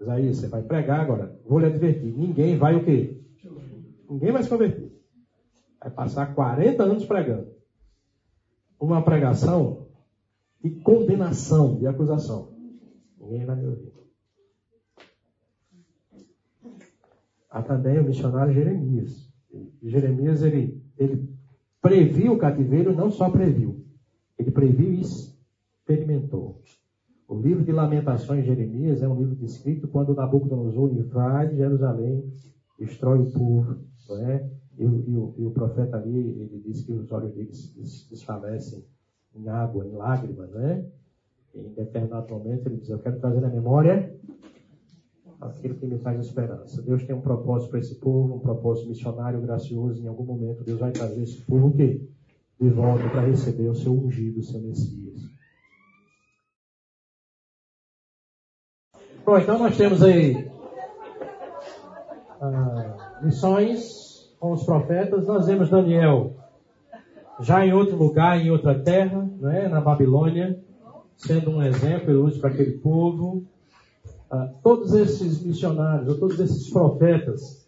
Isaías, 0.00 0.36
você 0.36 0.48
vai 0.48 0.62
pregar 0.62 1.00
agora. 1.00 1.38
Vou 1.46 1.58
lhe 1.58 1.66
advertir. 1.66 2.14
Ninguém 2.14 2.56
vai 2.56 2.76
o 2.76 2.84
quê? 2.84 3.20
Ninguém 4.08 4.32
vai 4.32 4.42
se 4.42 4.48
converter. 4.48 4.92
Vai 5.80 5.90
passar 5.90 6.34
40 6.34 6.82
anos 6.82 7.04
pregando. 7.04 7.48
Uma 8.78 9.02
pregação 9.02 9.86
de 10.62 10.70
condenação, 10.70 11.78
de 11.78 11.86
acusação. 11.86 12.52
Ninguém 13.18 13.44
vai 13.44 13.56
me 13.56 13.66
ouvir. 13.66 13.92
Há 17.50 17.62
também 17.62 17.98
o 17.98 18.04
missionário 18.04 18.52
Jeremias. 18.52 19.32
Jeremias, 19.82 20.42
ele, 20.42 20.82
ele 20.98 21.34
previu 21.80 22.34
o 22.34 22.38
cativeiro, 22.38 22.94
não 22.94 23.10
só 23.10 23.30
previu. 23.30 23.82
Ele 24.38 24.50
previu 24.50 24.92
e 24.92 25.00
experimentou. 25.00 26.62
O 27.28 27.40
livro 27.40 27.64
de 27.64 27.72
Lamentações 27.72 28.42
de 28.42 28.46
Jeremias 28.46 29.02
é 29.02 29.08
um 29.08 29.18
livro 29.18 29.34
descrito 29.34 29.88
quando 29.88 30.14
Nabucodonosor 30.14 30.92
invade 30.92 31.56
Jerusalém, 31.56 32.22
destrói 32.78 33.18
o 33.18 33.32
povo, 33.32 33.78
não 34.08 34.30
é? 34.30 34.48
E, 34.78 34.84
e, 34.84 35.16
o, 35.16 35.34
e 35.36 35.44
o 35.44 35.50
profeta 35.50 35.96
ali, 35.96 36.16
ele 36.16 36.62
diz 36.64 36.82
que 36.82 36.92
os 36.92 37.10
olhos 37.10 37.34
dele 37.34 37.50
desfalecem 38.10 38.84
em 39.34 39.48
água, 39.48 39.84
em 39.86 39.92
lágrimas, 39.92 40.50
né? 40.52 40.86
E 41.52 41.60
em 41.60 41.72
determinado 41.72 42.32
momento 42.32 42.68
ele 42.68 42.76
diz, 42.76 42.90
eu 42.90 42.98
quero 43.00 43.18
trazer 43.18 43.40
na 43.40 43.48
memória 43.48 44.14
aquilo 45.40 45.74
que 45.74 45.86
me 45.86 45.98
traz 45.98 46.24
esperança. 46.24 46.80
Deus 46.82 47.04
tem 47.04 47.16
um 47.16 47.20
propósito 47.20 47.70
para 47.70 47.80
esse 47.80 47.96
povo, 47.96 48.36
um 48.36 48.40
propósito 48.40 48.88
missionário 48.88 49.40
gracioso. 49.40 50.00
Em 50.00 50.06
algum 50.06 50.24
momento 50.24 50.62
Deus 50.62 50.78
vai 50.78 50.92
trazer 50.92 51.22
esse 51.22 51.40
povo 51.42 51.68
o 51.68 51.72
quê? 51.72 52.08
De 52.60 52.68
volta 52.68 53.08
para 53.10 53.26
receber 53.26 53.68
o 53.68 53.74
seu 53.74 53.92
ungido, 53.92 54.40
o 54.40 54.44
seu 54.44 54.60
Messias. 54.60 55.05
Bom, 59.26 59.38
então 59.38 59.58
nós 59.58 59.76
temos 59.76 60.04
aí 60.04 60.48
ah, 62.40 63.18
missões 63.20 64.32
com 64.38 64.52
os 64.52 64.62
profetas. 64.62 65.26
Nós 65.26 65.48
vemos 65.48 65.68
Daniel 65.68 66.36
já 67.40 67.66
em 67.66 67.72
outro 67.72 67.96
lugar, 67.96 68.38
em 68.38 68.52
outra 68.52 68.78
terra, 68.78 69.28
não 69.40 69.50
é? 69.50 69.68
na 69.68 69.80
Babilônia, 69.80 70.56
sendo 71.16 71.50
um 71.50 71.60
exemplo 71.60 72.28
e 72.28 72.38
para 72.38 72.50
aquele 72.50 72.78
povo. 72.78 73.42
Ah, 74.30 74.48
todos 74.62 74.94
esses 74.94 75.42
missionários, 75.42 76.08
ou 76.08 76.20
todos 76.20 76.38
esses 76.38 76.70
profetas, 76.70 77.66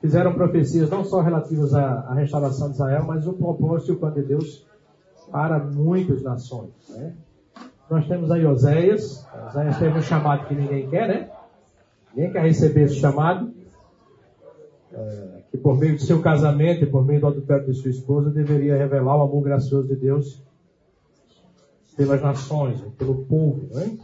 fizeram 0.00 0.32
profecias 0.32 0.88
não 0.88 1.04
só 1.04 1.20
relativas 1.20 1.74
à, 1.74 2.00
à 2.08 2.14
restauração 2.14 2.68
de 2.68 2.76
Israel, 2.76 3.04
mas 3.06 3.26
o 3.26 3.34
propósito 3.34 3.92
e 3.92 3.94
o 3.94 3.98
plano 3.98 4.14
de 4.14 4.22
Deus 4.22 4.66
para 5.30 5.58
muitas 5.58 6.22
nações. 6.22 6.72
Né? 6.88 7.14
Nós 7.90 8.06
temos 8.08 8.30
aí 8.30 8.44
Oséias. 8.44 9.26
Oséias 9.48 9.78
teve 9.78 9.98
um 9.98 10.02
chamado 10.02 10.46
que 10.46 10.54
ninguém 10.54 10.88
quer, 10.88 11.08
né? 11.08 11.30
Ninguém 12.14 12.32
quer 12.32 12.42
receber 12.42 12.84
esse 12.84 12.96
chamado. 12.96 13.54
é, 14.92 15.42
que 15.50 15.58
por 15.58 15.78
meio 15.78 15.96
do 15.96 16.02
seu 16.02 16.20
casamento 16.22 16.84
e 16.84 16.86
por 16.86 17.04
meio 17.04 17.20
do 17.20 17.26
adultério 17.28 17.66
de 17.66 17.74
sua 17.74 17.90
esposa 17.90 18.30
deveria 18.30 18.76
revelar 18.76 19.16
o 19.16 19.22
amor 19.22 19.42
gracioso 19.42 19.88
de 19.88 19.96
Deus 19.96 20.42
pelas 21.96 22.20
nações, 22.22 22.80
pelo 22.98 23.24
povo, 23.24 23.68
não 23.72 23.80
é? 23.80 23.96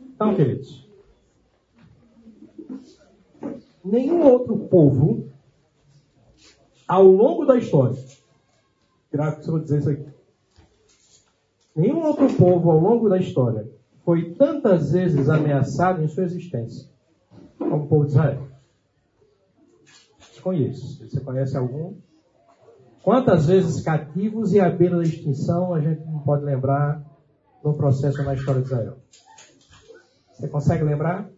Então, 0.00 0.34
queridos, 0.34 0.88
nenhum 3.84 4.22
outro 4.22 4.56
povo 4.56 5.28
ao 6.86 7.04
longo 7.04 7.44
da 7.44 7.56
história, 7.58 8.00
graças 9.12 9.44
que 9.44 9.48
eu 9.48 9.54
vou 9.54 9.62
dizer 9.62 9.78
isso 9.78 9.90
aqui, 9.90 10.15
nenhum 11.76 12.02
outro 12.02 12.32
povo 12.34 12.70
ao 12.70 12.80
longo 12.80 13.08
da 13.08 13.18
história 13.18 13.68
foi 14.04 14.34
tantas 14.34 14.92
vezes 14.92 15.28
ameaçado 15.28 16.02
em 16.02 16.08
sua 16.08 16.24
existência 16.24 16.88
como 17.58 17.84
o 17.84 17.86
povo 17.86 18.04
de 18.04 18.12
Israel. 18.12 18.46
Conheço. 20.42 21.04
Você 21.04 21.18
conhece 21.20 21.56
algum? 21.56 21.96
Quantas 23.02 23.46
vezes 23.46 23.82
cativos 23.82 24.52
e 24.52 24.60
à 24.60 24.70
beira 24.70 24.96
da 24.96 25.02
extinção 25.02 25.74
a 25.74 25.80
gente 25.80 26.04
não 26.04 26.20
pode 26.20 26.44
lembrar 26.44 27.04
no 27.64 27.74
processo 27.74 28.22
na 28.22 28.32
história 28.32 28.60
de 28.60 28.68
Israel? 28.68 28.96
Você 30.32 30.46
consegue 30.46 30.84
lembrar? 30.84 31.28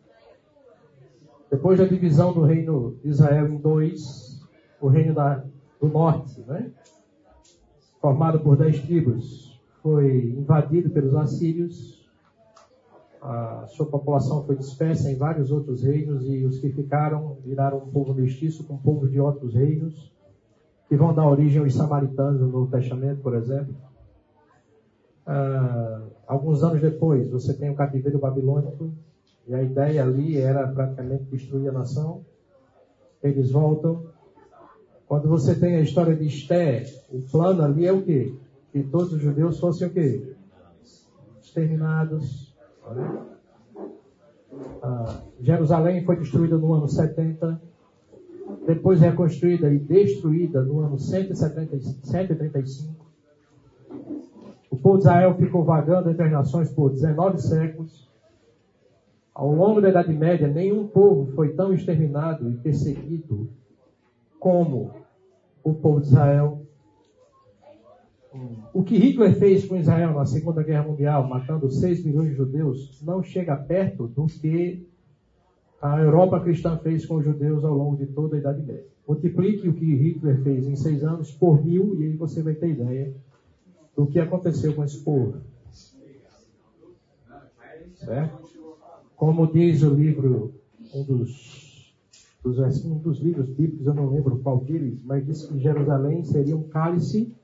Depois 1.50 1.78
da 1.78 1.86
divisão 1.86 2.34
do 2.34 2.42
reino 2.42 2.98
de 3.02 3.08
Israel 3.08 3.48
em 3.48 3.56
dois, 3.56 4.42
o 4.78 4.88
reino 4.88 5.14
da, 5.14 5.42
do 5.80 5.88
norte, 5.88 6.42
né? 6.42 6.70
formado 8.02 8.40
por 8.40 8.58
dez 8.58 8.78
tribos, 8.82 9.47
foi 9.88 10.34
invadido 10.36 10.90
pelos 10.90 11.14
assírios, 11.14 12.06
a 13.22 13.64
sua 13.68 13.86
população 13.86 14.44
foi 14.44 14.54
dispersa 14.54 15.10
em 15.10 15.16
vários 15.16 15.50
outros 15.50 15.82
reinos 15.82 16.28
e 16.28 16.44
os 16.44 16.58
que 16.58 16.70
ficaram 16.70 17.38
viraram 17.42 17.78
um 17.78 17.90
povo 17.90 18.12
mestiço 18.12 18.64
com 18.64 18.76
povos 18.76 19.10
de 19.10 19.18
outros 19.18 19.54
reinos, 19.54 20.12
que 20.90 20.94
vão 20.94 21.14
dar 21.14 21.26
origem 21.26 21.62
aos 21.62 21.74
samaritanos 21.74 22.38
no 22.38 22.48
Novo 22.48 22.70
Testamento, 22.70 23.22
por 23.22 23.34
exemplo. 23.34 23.74
Ah, 25.26 26.02
alguns 26.26 26.62
anos 26.62 26.82
depois, 26.82 27.30
você 27.30 27.54
tem 27.54 27.70
o 27.70 27.74
cativeiro 27.74 28.18
babilônico, 28.18 28.92
e 29.46 29.54
a 29.54 29.62
ideia 29.62 30.02
ali 30.02 30.36
era 30.36 30.68
praticamente 30.68 31.24
destruir 31.24 31.70
a 31.70 31.72
nação. 31.72 32.26
Eles 33.22 33.50
voltam. 33.50 34.04
Quando 35.06 35.30
você 35.30 35.54
tem 35.54 35.76
a 35.76 35.80
história 35.80 36.14
de 36.14 36.26
Esté, 36.26 36.84
o 37.10 37.22
plano 37.22 37.62
ali 37.62 37.86
é 37.86 37.92
o 37.92 38.02
quê? 38.02 38.34
Que 38.78 38.84
todos 38.84 39.12
os 39.12 39.20
judeus 39.20 39.58
fossem 39.58 39.88
o 39.88 39.90
quê? 39.90 40.36
Exterminados 41.42 42.54
ah, 44.80 45.20
Jerusalém 45.40 46.04
foi 46.04 46.14
destruída 46.14 46.56
no 46.56 46.72
ano 46.72 46.86
70, 46.86 47.60
depois 48.68 49.00
reconstruída 49.00 49.68
e 49.68 49.80
destruída 49.80 50.62
no 50.62 50.78
ano 50.78 50.96
170, 50.96 51.76
135. 52.04 52.94
O 54.70 54.76
povo 54.76 54.98
de 54.98 55.02
Israel 55.02 55.34
ficou 55.34 55.64
vagando 55.64 56.10
entre 56.10 56.22
as 56.22 56.30
nações 56.30 56.70
por 56.70 56.92
19 56.92 57.38
séculos. 57.38 58.08
Ao 59.34 59.52
longo 59.52 59.80
da 59.80 59.88
Idade 59.88 60.12
Média, 60.12 60.46
nenhum 60.46 60.86
povo 60.86 61.32
foi 61.32 61.52
tão 61.54 61.72
exterminado 61.72 62.48
e 62.48 62.56
perseguido 62.58 63.48
como 64.38 64.92
o 65.64 65.74
povo 65.74 66.00
de 66.00 66.06
Israel. 66.06 66.67
O 68.72 68.82
que 68.82 68.96
Hitler 68.96 69.34
fez 69.38 69.64
com 69.66 69.76
Israel 69.76 70.14
na 70.14 70.24
Segunda 70.24 70.62
Guerra 70.62 70.88
Mundial, 70.88 71.26
matando 71.26 71.70
6 71.70 72.04
milhões 72.04 72.30
de 72.30 72.36
judeus, 72.36 73.02
não 73.02 73.22
chega 73.22 73.56
perto 73.56 74.06
do 74.06 74.26
que 74.26 74.86
a 75.80 76.00
Europa 76.00 76.40
cristã 76.40 76.76
fez 76.76 77.06
com 77.06 77.16
os 77.16 77.24
judeus 77.24 77.64
ao 77.64 77.74
longo 77.74 77.96
de 77.96 78.06
toda 78.06 78.36
a 78.36 78.38
Idade 78.38 78.62
Média. 78.62 78.86
Multiplique 79.06 79.68
o 79.68 79.72
que 79.72 79.94
Hitler 79.94 80.42
fez 80.42 80.66
em 80.66 80.76
seis 80.76 81.02
anos 81.02 81.30
por 81.30 81.64
mil 81.64 81.98
e 81.98 82.04
aí 82.04 82.16
você 82.16 82.42
vai 82.42 82.54
ter 82.54 82.70
ideia 82.70 83.14
do 83.96 84.06
que 84.06 84.18
aconteceu 84.18 84.74
com 84.74 84.84
esse 84.84 85.02
povo. 85.02 85.36
Certo? 87.94 88.48
Como 89.16 89.50
diz 89.50 89.82
o 89.82 89.94
livro, 89.94 90.54
um 90.94 91.02
dos, 91.04 91.94
dos, 92.42 92.84
um 92.84 92.98
dos 92.98 93.18
livros 93.18 93.48
bíblicos, 93.48 93.86
eu 93.86 93.94
não 93.94 94.10
lembro 94.10 94.38
qual 94.38 94.60
deles, 94.60 95.02
mas 95.04 95.24
diz 95.24 95.46
que 95.46 95.58
Jerusalém 95.58 96.22
seria 96.22 96.56
um 96.56 96.68
cálice 96.68 97.34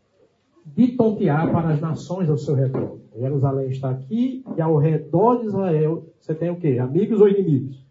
de 0.65 0.89
tontear 0.97 1.51
para 1.53 1.69
as 1.71 1.81
nações 1.81 2.29
ao 2.29 2.39
seu 2.39 2.55
redor. 2.55 2.99
Jerusalém 3.17 3.71
está 3.71 3.91
aqui 3.91 4.45
e 4.57 4.61
ao 4.61 4.77
redor 4.77 5.41
de 5.41 5.47
Israel 5.47 6.07
você 6.19 6.35
tem 6.35 6.51
o 6.51 6.59
quê? 6.59 6.79
Amigos 6.79 7.21
ou 7.21 7.29
inimigos? 7.29 7.85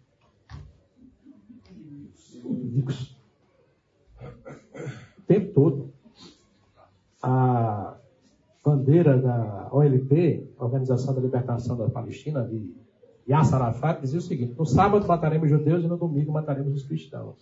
Inimigos. 2.44 3.16
O 5.18 5.22
tempo 5.26 5.52
todo. 5.54 5.94
A 7.22 7.96
bandeira 8.62 9.16
da 9.16 9.68
OLP, 9.72 10.50
Organização 10.58 11.14
da 11.14 11.20
Libertação 11.20 11.76
da 11.76 11.88
Palestina, 11.88 12.42
de 12.44 12.74
Yasser 13.28 13.54
Arafat, 13.54 14.00
dizia 14.00 14.18
o 14.18 14.22
seguinte: 14.22 14.54
no 14.58 14.66
sábado 14.66 15.06
mataremos 15.06 15.48
judeus 15.48 15.84
e 15.84 15.86
no 15.86 15.96
domingo 15.96 16.32
mataremos 16.32 16.74
os 16.74 16.82
cristãos. 16.82 17.36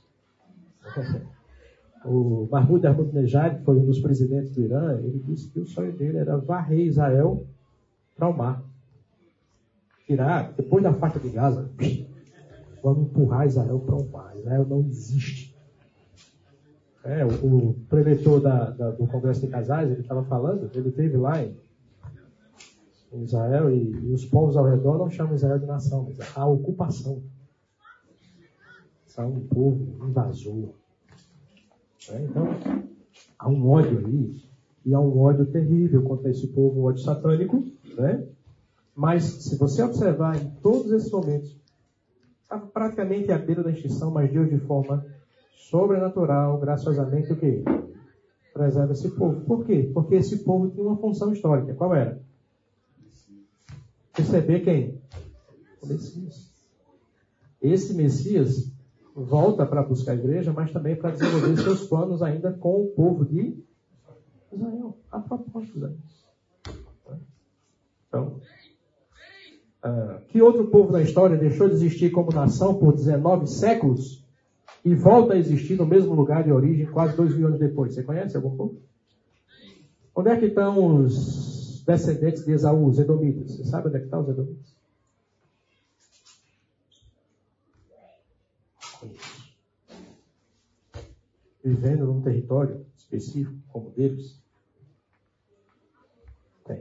O 2.05 2.49
Mahmoud 2.51 2.87
Ahmadinejad, 2.87 3.59
que 3.59 3.65
foi 3.65 3.77
um 3.79 3.85
dos 3.85 4.01
presidentes 4.01 4.51
do 4.51 4.63
Irã, 4.63 4.99
ele 4.99 5.21
disse 5.21 5.49
que 5.51 5.61
o 5.61 5.67
sonho 5.67 5.93
dele 5.93 6.19
era 6.19 6.37
varrer 6.37 6.81
Israel 6.81 7.47
para 8.17 8.29
o 8.29 8.37
mar. 8.37 8.63
Tirar, 10.07 10.53
depois 10.53 10.83
da 10.83 10.93
faixa 10.93 11.21
de 11.21 11.31
Gaza, 11.31 11.71
vamos 12.83 13.05
empurrar 13.05 13.47
Israel 13.47 13.79
para 13.81 13.95
o 13.95 14.09
mar. 14.11 14.37
Israel 14.37 14.67
não 14.69 14.81
existe. 14.81 15.53
É, 17.05 17.25
o, 17.25 17.71
o 17.71 17.75
preletor 17.89 18.41
da, 18.41 18.71
da, 18.71 18.91
do 18.93 19.07
Congresso 19.07 19.41
de 19.41 19.49
Casais, 19.49 19.91
ele 19.91 20.03
estava 20.03 20.25
falando, 20.25 20.71
ele 20.75 20.89
esteve 20.89 21.17
lá 21.17 21.43
em, 21.43 21.57
Israel 23.15 23.71
e, 23.71 23.91
e, 23.91 24.13
os 24.13 24.25
povos 24.25 24.57
ao 24.57 24.65
redor 24.65 24.97
não 24.99 25.11
chamam 25.11 25.35
Israel 25.35 25.59
de 25.59 25.67
nação, 25.67 26.05
mas 26.05 26.37
a 26.37 26.47
ocupação. 26.47 27.23
São 29.05 29.33
um 29.33 29.47
povo 29.47 30.09
invasor. 30.09 30.71
Né? 32.11 32.27
Então, 32.29 32.49
há 33.39 33.49
um 33.49 33.69
ódio 33.71 33.99
ali, 33.99 34.43
e 34.85 34.95
há 34.95 35.01
um 35.01 35.19
ódio 35.21 35.47
terrível 35.47 36.03
contra 36.03 36.31
esse 36.31 36.49
povo, 36.49 36.81
um 36.81 36.85
ódio 36.85 37.03
satânico, 37.03 37.65
né? 37.97 38.27
Mas, 38.95 39.25
se 39.25 39.57
você 39.57 39.83
observar 39.83 40.37
em 40.37 40.51
todos 40.61 40.93
esses 40.93 41.11
momentos, 41.11 41.57
está 42.43 42.59
praticamente 42.59 43.33
à 43.33 43.39
beira 43.39 43.63
da 43.63 43.71
extinção, 43.71 44.11
mas 44.11 44.31
Deus, 44.31 44.51
de 44.51 44.59
forma 44.59 45.07
sobrenatural, 45.55 46.59
graciosamente, 46.59 47.33
o 47.33 47.37
quê? 47.37 47.65
Preserva 48.53 48.93
esse 48.93 49.11
povo. 49.13 49.41
Por 49.43 49.65
quê? 49.65 49.91
Porque 49.95 50.17
esse 50.17 50.45
povo 50.45 50.71
tinha 50.71 50.85
uma 50.85 50.99
função 50.99 51.33
histórica. 51.33 51.73
Qual 51.75 51.95
era? 51.95 52.21
Receber 54.15 54.61
quem? 54.61 55.01
O 55.81 55.87
Messias. 55.87 56.53
Esse 57.63 57.95
Messias 57.95 58.72
volta 59.15 59.67
para 59.67 59.83
buscar 59.83 60.13
a 60.13 60.17
igreja, 60.17 60.53
mas 60.53 60.73
também 60.73 60.97
para 60.97 61.11
desenvolver 61.11 61.57
seus 61.57 61.87
planos 61.87 62.23
ainda 62.23 62.53
com 62.53 62.83
o 62.83 62.87
povo 62.89 63.25
de 63.25 63.63
Israel, 64.53 64.97
a 65.11 65.21
propósito 65.21 65.79
disso. 65.81 66.23
Então, 68.09 68.41
uh, 69.85 70.27
que 70.29 70.43
outro 70.43 70.67
povo 70.67 70.93
na 70.93 71.03
história 71.03 71.37
deixou 71.37 71.69
de 71.69 71.75
existir 71.75 72.11
como 72.11 72.33
nação 72.33 72.79
por 72.79 72.93
19 72.93 73.47
séculos 73.47 74.23
e 74.85 74.95
volta 74.95 75.35
a 75.35 75.39
existir 75.39 75.77
no 75.79 75.87
mesmo 75.87 76.15
lugar 76.15 76.45
de 76.45 76.53
origem 76.53 76.87
quase 76.87 77.17
dois 77.17 77.35
mil 77.35 77.47
anos 77.47 77.59
depois? 77.59 77.95
Você 77.95 78.03
conhece 78.03 78.37
algum 78.37 78.57
povo? 78.57 78.83
Onde 80.15 80.29
é 80.29 80.37
que 80.37 80.47
estão 80.47 80.97
os 80.97 81.83
descendentes 81.87 82.45
de 82.45 82.53
Esaú, 82.53 82.87
os 82.87 82.99
Edomitas? 82.99 83.57
Você 83.57 83.65
sabe 83.65 83.89
onde 83.89 83.97
é 83.97 84.01
que 84.01 84.05
estão 84.07 84.21
os 84.21 84.29
Edomitas? 84.29 84.82
Vivendo 91.63 92.07
num 92.07 92.23
território 92.23 92.85
específico 92.97 93.57
como 93.69 93.89
o 93.89 93.93
deles? 93.93 94.43
Tem. 96.65 96.81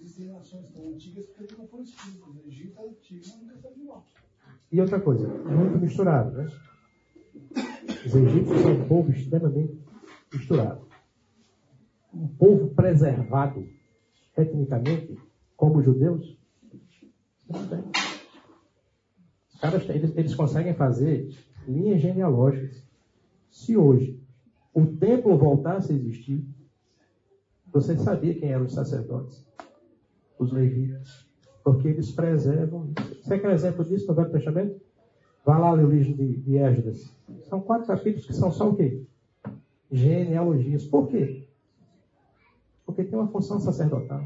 Existem 0.00 0.28
nações 0.28 0.66
tão 0.72 0.88
antigas 0.88 1.26
porque 1.26 1.54
não 1.56 1.66
foram 1.68 1.84
escritas. 1.84 2.28
O 2.28 2.48
Egito 2.48 2.80
é 2.80 2.88
antigo, 2.88 3.26
nunca 3.40 3.54
está 3.54 3.70
de. 3.70 3.88
E 4.70 4.80
outra 4.80 5.00
coisa, 5.00 5.26
muito 5.26 5.78
misturado, 5.78 6.36
né? 6.36 6.46
Os 8.04 8.14
egípcios 8.14 8.60
são 8.60 8.72
um 8.72 8.88
povo 8.88 9.10
extremamente 9.10 9.78
misturado. 10.32 10.86
Um 12.12 12.28
povo 12.28 12.68
preservado 12.74 13.66
etnicamente, 14.36 15.18
como 15.56 15.78
os 15.78 15.84
judeus, 15.84 16.38
não 17.48 17.66
tem. 17.66 17.84
Os 19.48 19.60
caras, 19.60 19.88
eles, 19.88 20.16
eles 20.16 20.34
conseguem 20.34 20.74
fazer 20.74 21.28
linhas 21.66 22.00
genealógicas 22.00 22.87
se 23.58 23.76
hoje 23.76 24.22
o 24.72 24.86
templo 24.86 25.36
voltasse 25.36 25.92
a 25.92 25.94
existir, 25.94 26.46
você 27.72 27.96
sabia 27.96 28.38
quem 28.38 28.50
eram 28.50 28.66
os 28.66 28.72
sacerdotes? 28.72 29.44
Os 30.38 30.52
levitas. 30.52 31.26
Porque 31.64 31.88
eles 31.88 32.12
preservam. 32.12 32.92
Você 33.20 33.38
quer 33.38 33.52
exemplo 33.52 33.84
disso 33.84 34.06
no 34.06 34.14
Velho 34.14 34.30
Testamento? 34.30 34.80
Vá 35.44 35.58
lá 35.58 35.72
ler 35.72 35.84
o 35.84 35.90
livro 35.90 36.14
de, 36.14 36.36
de 36.36 36.56
Esdras. 36.56 37.12
São 37.42 37.60
quatro 37.60 37.88
capítulos 37.88 38.26
que 38.26 38.32
são 38.32 38.52
só 38.52 38.70
o 38.70 38.76
quê? 38.76 39.04
Genealogias. 39.90 40.84
Por 40.84 41.08
quê? 41.08 41.48
Porque 42.86 43.02
tem 43.02 43.18
uma 43.18 43.28
função 43.28 43.58
sacerdotal. 43.58 44.22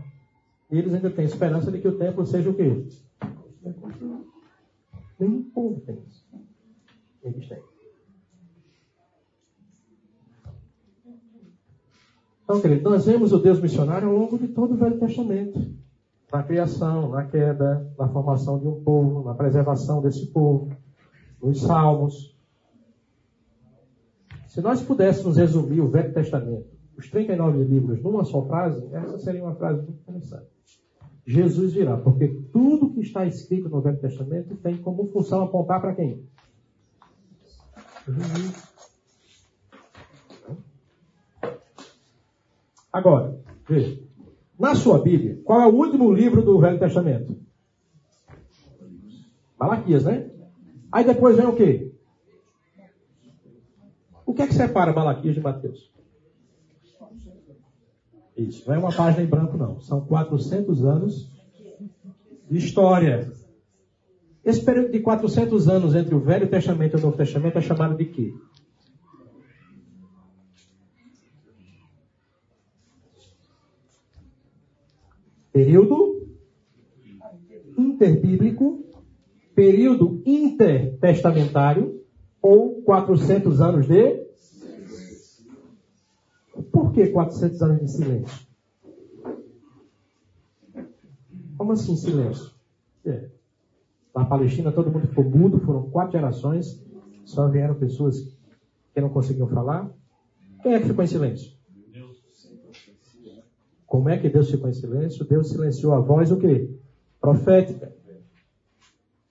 E 0.70 0.78
eles 0.78 0.92
ainda 0.92 1.10
têm 1.10 1.24
esperança 1.24 1.72
de 1.72 1.80
que 1.80 1.88
o 1.88 1.98
templo 1.98 2.26
seja 2.26 2.50
o 2.50 2.54
quê? 2.54 2.86
Nenhum 5.18 5.42
povo 5.50 5.80
tem 5.80 5.98
isso. 6.06 6.28
Eles 7.22 7.48
têm. 7.48 7.71
Então, 12.44 12.60
querido, 12.60 12.90
nós 12.90 13.06
vemos 13.06 13.32
o 13.32 13.38
Deus 13.38 13.60
missionário 13.60 14.08
ao 14.08 14.14
longo 14.14 14.38
de 14.38 14.48
todo 14.48 14.74
o 14.74 14.76
Velho 14.76 14.98
Testamento. 14.98 15.60
Na 16.32 16.42
criação, 16.42 17.10
na 17.10 17.24
queda, 17.24 17.92
na 17.98 18.08
formação 18.08 18.58
de 18.58 18.66
um 18.66 18.82
povo, 18.82 19.22
na 19.22 19.34
preservação 19.34 20.00
desse 20.00 20.26
povo, 20.26 20.70
nos 21.42 21.60
salmos. 21.60 22.36
Se 24.48 24.60
nós 24.60 24.82
pudéssemos 24.82 25.36
resumir 25.36 25.80
o 25.80 25.88
Velho 25.88 26.12
Testamento, 26.12 26.66
os 26.96 27.08
39 27.10 27.64
livros, 27.64 28.02
numa 28.02 28.24
só 28.24 28.42
frase, 28.46 28.86
essa 28.92 29.18
seria 29.18 29.42
uma 29.42 29.54
frase 29.54 29.82
muito 29.82 30.00
interessante. 30.00 30.50
Jesus 31.24 31.72
virá, 31.72 31.96
porque 31.96 32.28
tudo 32.52 32.90
que 32.90 33.00
está 33.00 33.24
escrito 33.24 33.68
no 33.68 33.80
Velho 33.80 33.98
Testamento 33.98 34.56
tem 34.56 34.76
como 34.76 35.06
função 35.08 35.44
apontar 35.44 35.80
para 35.80 35.94
quem? 35.94 36.24
Jesus. 38.06 38.71
Agora, 42.92 43.40
veja. 43.68 44.00
Na 44.58 44.74
sua 44.74 45.00
Bíblia, 45.02 45.40
qual 45.44 45.60
é 45.60 45.66
o 45.66 45.74
último 45.74 46.12
livro 46.12 46.42
do 46.42 46.58
Velho 46.60 46.78
Testamento? 46.78 47.36
Malaquias, 49.58 50.04
né? 50.04 50.30
Aí 50.90 51.04
depois 51.04 51.36
vem 51.36 51.46
o 51.46 51.56
quê? 51.56 51.92
O 54.26 54.34
que 54.34 54.42
é 54.42 54.46
que 54.46 54.54
separa 54.54 54.92
Malaquias 54.92 55.34
de 55.34 55.40
Mateus? 55.40 55.90
Isso, 58.36 58.66
não 58.66 58.74
é 58.74 58.78
uma 58.78 58.92
página 58.92 59.22
em 59.22 59.28
branco, 59.28 59.56
não. 59.56 59.80
São 59.80 60.00
400 60.02 60.84
anos 60.84 61.30
de 62.50 62.58
história. 62.58 63.32
Esse 64.44 64.64
período 64.64 64.90
de 64.90 65.00
400 65.00 65.68
anos 65.68 65.94
entre 65.94 66.14
o 66.14 66.20
Velho 66.20 66.48
Testamento 66.48 66.96
e 66.96 66.98
o 66.98 67.02
Novo 67.02 67.16
Testamento 67.16 67.58
é 67.58 67.62
chamado 67.62 67.96
de 67.96 68.04
quê? 68.06 68.34
Período 75.72 76.28
interbíblico, 77.78 78.84
período 79.54 80.22
intertestamentário 80.26 82.04
ou 82.42 82.82
400 82.82 83.58
anos 83.62 83.88
de. 83.88 84.22
Por 86.70 86.92
que 86.92 87.06
400 87.06 87.62
anos 87.62 87.80
de 87.80 87.90
silêncio? 87.90 88.46
Como 91.56 91.72
assim 91.72 91.96
silêncio? 91.96 92.50
É. 93.06 93.30
Na 94.14 94.26
Palestina 94.26 94.72
todo 94.72 94.90
mundo 94.90 95.08
ficou 95.08 95.24
mudo, 95.24 95.58
foram 95.60 95.88
quatro 95.88 96.12
gerações, 96.12 96.84
só 97.24 97.48
vieram 97.48 97.76
pessoas 97.76 98.36
que 98.92 99.00
não 99.00 99.08
conseguiam 99.08 99.48
falar. 99.48 99.90
Quem 100.62 100.74
é 100.74 100.80
que 100.80 100.88
ficou 100.88 101.02
em 101.02 101.08
silêncio? 101.08 101.61
Como 103.92 104.08
é 104.08 104.16
que 104.16 104.30
Deus 104.30 104.50
ficou 104.50 104.70
em 104.70 104.72
silêncio? 104.72 105.22
Deus 105.22 105.50
silenciou 105.50 105.92
a 105.92 106.00
voz 106.00 106.32
o 106.32 106.38
quê? 106.38 106.66
Profética. 107.20 107.94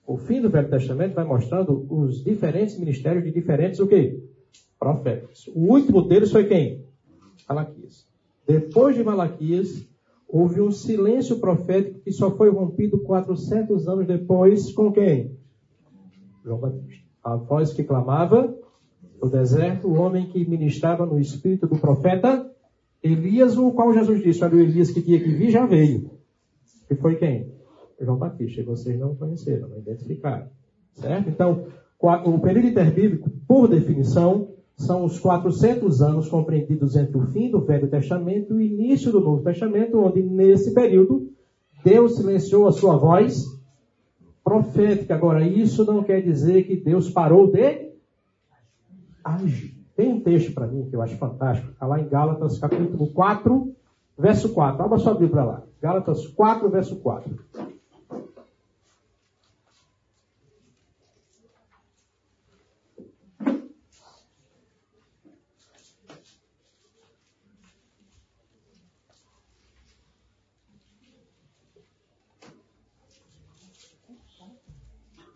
O 0.06 0.16
fim 0.16 0.40
do 0.40 0.48
Velho 0.48 0.70
Testamento 0.70 1.14
vai 1.14 1.24
mostrando 1.24 1.84
os 1.90 2.22
diferentes 2.22 2.78
ministérios 2.78 3.24
de 3.24 3.32
diferentes 3.32 3.80
o 3.80 3.88
quê? 3.88 4.22
Profetas. 4.78 5.48
O 5.48 5.72
último 5.72 6.02
deles 6.02 6.30
foi 6.30 6.44
quem? 6.44 6.86
Malaquias. 7.48 8.06
Depois 8.46 8.94
de 8.94 9.02
Malaquias, 9.02 9.84
houve 10.28 10.60
um 10.60 10.70
silêncio 10.70 11.40
profético 11.40 11.98
que 11.98 12.12
só 12.12 12.30
foi 12.30 12.48
rompido 12.48 13.00
400 13.00 13.88
anos 13.88 14.06
depois 14.06 14.72
com 14.72 14.92
quem? 14.92 15.36
João 16.44 16.60
Batista. 16.60 17.02
A 17.24 17.34
voz 17.34 17.72
que 17.72 17.82
clamava 17.82 18.56
no 19.20 19.28
deserto, 19.28 19.88
o 19.88 19.94
homem 19.94 20.28
que 20.28 20.48
ministrava 20.48 21.04
no 21.04 21.18
espírito 21.18 21.66
do 21.66 21.80
profeta 21.80 22.51
Elias, 23.02 23.56
o 23.58 23.72
qual 23.72 23.92
Jesus 23.92 24.22
disse, 24.22 24.44
olha, 24.44 24.56
o 24.56 24.60
Elias 24.60 24.90
que 24.90 25.02
tinha 25.02 25.18
que 25.18 25.30
vir 25.30 25.50
já 25.50 25.66
veio. 25.66 26.10
E 26.90 26.94
foi 26.94 27.16
quem? 27.16 27.52
João 28.00 28.16
Batista. 28.16 28.60
E 28.60 28.64
vocês 28.64 28.98
não 28.98 29.14
conheceram, 29.14 29.68
não 29.68 29.78
identificaram. 29.78 30.46
Certo? 30.94 31.28
Então, 31.28 31.66
o 32.00 32.38
período 32.38 32.68
interbíblico, 32.68 33.30
por 33.46 33.68
definição, 33.68 34.48
são 34.76 35.04
os 35.04 35.18
400 35.20 36.02
anos 36.02 36.28
compreendidos 36.28 36.96
entre 36.96 37.16
o 37.16 37.26
fim 37.26 37.50
do 37.50 37.60
Velho 37.60 37.88
Testamento 37.88 38.54
e 38.54 38.56
o 38.56 38.60
início 38.60 39.12
do 39.12 39.20
Novo 39.20 39.42
Testamento, 39.42 39.98
onde 39.98 40.22
nesse 40.22 40.74
período 40.74 41.30
Deus 41.84 42.16
silenciou 42.16 42.66
a 42.66 42.72
sua 42.72 42.96
voz 42.96 43.44
profética. 44.42 45.14
Agora, 45.14 45.46
isso 45.46 45.84
não 45.84 46.02
quer 46.02 46.22
dizer 46.22 46.64
que 46.64 46.76
Deus 46.76 47.10
parou 47.10 47.50
de 47.50 47.92
agir. 49.24 49.81
Tem 49.94 50.12
um 50.12 50.20
texto 50.20 50.54
para 50.54 50.66
mim 50.66 50.88
que 50.88 50.96
eu 50.96 51.02
acho 51.02 51.16
fantástico, 51.18 51.70
está 51.70 51.86
lá 51.86 52.00
em 52.00 52.08
Gálatas 52.08 52.58
capítulo 52.58 53.12
4, 53.12 53.74
verso 54.16 54.52
4. 54.54 54.82
Abra 54.82 54.98
sua 54.98 55.14
Bíblia 55.14 55.44
lá. 55.44 55.62
Gálatas 55.80 56.26
4, 56.28 56.70
verso 56.70 56.96
4. 56.96 57.38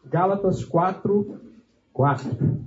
Gálatas 0.09 0.65
4, 0.65 1.41
4. 1.93 2.67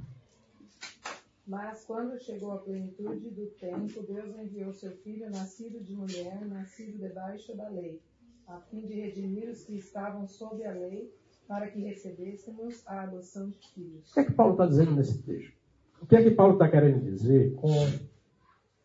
Mas 1.50 1.84
quando 1.84 2.16
chegou 2.20 2.52
a 2.52 2.60
plenitude 2.60 3.32
do 3.32 3.48
tempo, 3.48 4.04
Deus 4.04 4.38
enviou 4.38 4.72
seu 4.72 4.92
filho, 4.98 5.32
nascido 5.32 5.84
de 5.84 5.96
mulher, 5.96 6.46
nascido 6.46 7.00
debaixo 7.00 7.58
da 7.58 7.68
lei, 7.70 8.00
a 8.46 8.60
fim 8.60 8.86
de 8.86 8.94
redimir 8.94 9.50
os 9.50 9.64
que 9.64 9.76
estavam 9.76 10.28
sob 10.28 10.64
a 10.64 10.72
lei, 10.72 11.12
para 11.48 11.68
que 11.72 11.80
recebêssemos 11.80 12.86
a 12.86 13.02
adoção 13.02 13.50
de 13.50 13.68
filhos. 13.74 14.12
O 14.12 14.14
que 14.14 14.20
é 14.20 14.24
que 14.26 14.34
Paulo 14.34 14.52
está 14.52 14.68
dizendo 14.68 14.92
nesse 14.92 15.24
texto? 15.24 15.58
O 16.00 16.06
que 16.06 16.16
é 16.16 16.22
que 16.22 16.32
Paulo 16.32 16.54
está 16.54 16.70
querendo 16.70 17.04
dizer 17.04 17.56
com 17.56 17.72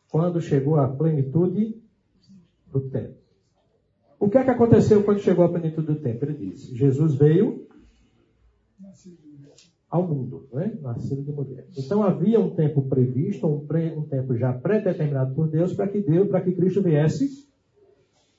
quando 0.09 0.41
chegou 0.41 0.77
a 0.77 0.89
plenitude 0.89 1.79
do 2.69 2.89
tempo? 2.89 3.19
O 4.19 4.31
que 4.31 4.39
é 4.39 4.45
que 4.45 4.51
aconteceu 4.51 5.05
quando 5.05 5.21
chegou 5.21 5.45
a 5.45 5.51
plenitude 5.51 5.87
do 5.87 6.01
tempo? 6.01 6.25
Ele 6.25 6.51
diz: 6.51 6.63
Jesus 6.69 7.15
veio 7.15 7.69
ao 9.95 10.03
mundo, 10.03 10.49
né? 10.53 10.77
nascido 10.83 11.23
de 11.23 11.31
mulher. 11.31 11.69
Então 11.79 12.03
havia 12.03 12.41
um 12.41 12.51
tempo 12.51 12.83
previsto, 12.83 13.47
um, 13.47 13.65
um 13.97 14.03
tempo 14.03 14.37
já 14.37 14.53
pré-determinado 14.53 15.33
por 15.37 15.47
Deus 15.47 15.73
para 15.73 15.87
que 15.87 16.01
Deus, 16.01 16.27
para 16.27 16.41
que 16.41 16.51
Cristo 16.51 16.83
viesse 16.83 17.49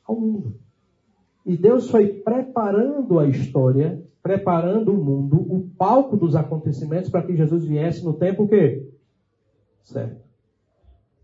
ao 0.06 0.20
mundo. 0.20 0.60
E 1.46 1.56
Deus 1.56 1.90
foi 1.90 2.10
preparando 2.10 3.20
a 3.20 3.28
história, 3.30 4.04
preparando 4.22 4.92
o 4.92 5.02
mundo, 5.02 5.38
o 5.38 5.70
palco 5.78 6.18
dos 6.18 6.36
acontecimentos 6.36 7.10
para 7.10 7.26
que 7.26 7.38
Jesus 7.38 7.64
viesse 7.64 8.04
no 8.04 8.16
tempo 8.16 8.44
o 8.44 8.48
quê? 8.50 8.92
Certo. 9.82 10.26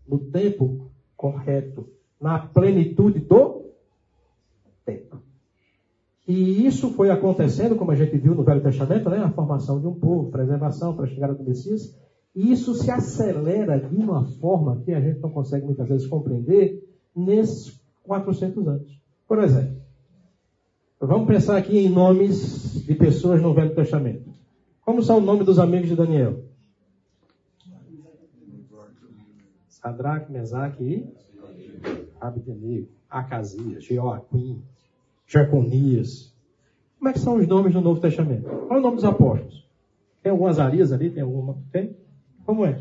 No 0.08 0.18
tempo 0.18 0.90
correto, 1.14 1.90
na 2.18 2.38
plenitude 2.38 3.18
do 3.18 3.66
tempo. 4.82 5.20
E 6.26 6.64
isso 6.64 6.92
foi 6.92 7.10
acontecendo, 7.10 7.74
como 7.74 7.90
a 7.90 7.96
gente 7.96 8.16
viu 8.16 8.34
no 8.34 8.44
Velho 8.44 8.62
Testamento, 8.62 9.10
né? 9.10 9.18
a 9.18 9.30
formação 9.30 9.80
de 9.80 9.86
um 9.86 9.94
povo, 9.94 10.30
preservação 10.30 10.94
para 10.94 11.04
a 11.04 11.08
chegada 11.08 11.34
do 11.34 11.42
Messias. 11.42 11.96
E 12.34 12.52
isso 12.52 12.74
se 12.74 12.90
acelera 12.90 13.78
de 13.78 13.96
uma 13.96 14.24
forma 14.24 14.80
que 14.84 14.92
a 14.92 15.00
gente 15.00 15.20
não 15.20 15.30
consegue 15.30 15.66
muitas 15.66 15.88
vezes 15.88 16.06
compreender 16.06 16.88
nesses 17.14 17.80
400 18.04 18.66
anos. 18.68 19.00
Por 19.26 19.42
exemplo, 19.42 19.76
vamos 21.00 21.26
pensar 21.26 21.56
aqui 21.56 21.78
em 21.78 21.88
nomes 21.88 22.84
de 22.84 22.94
pessoas 22.94 23.42
no 23.42 23.52
Velho 23.52 23.74
Testamento. 23.74 24.30
Como 24.84 25.02
são 25.02 25.18
o 25.18 25.20
nome 25.20 25.44
dos 25.44 25.58
amigos 25.58 25.88
de 25.88 25.96
Daniel? 25.96 26.44
Sadraque, 29.68 30.30
Mesaque 30.30 30.84
e 30.84 31.12
Abednego, 32.20 32.88
Acasias, 33.10 33.84
Joaquim, 33.84 34.62
Jeconias. 35.32 36.36
Como 36.98 37.08
é 37.08 37.12
que 37.14 37.18
são 37.18 37.36
os 37.36 37.48
nomes 37.48 37.72
do 37.72 37.80
Novo 37.80 38.00
Testamento? 38.00 38.44
Qual 38.44 38.76
é 38.76 38.78
o 38.78 38.82
nome 38.82 38.96
dos 38.96 39.04
apóstolos? 39.04 39.66
Tem 40.22 40.30
algumas 40.30 40.58
Arias 40.58 40.92
ali? 40.92 41.10
Tem 41.10 41.22
alguma? 41.22 41.56
Tem? 41.72 41.96
Como 42.44 42.66
é 42.66 42.78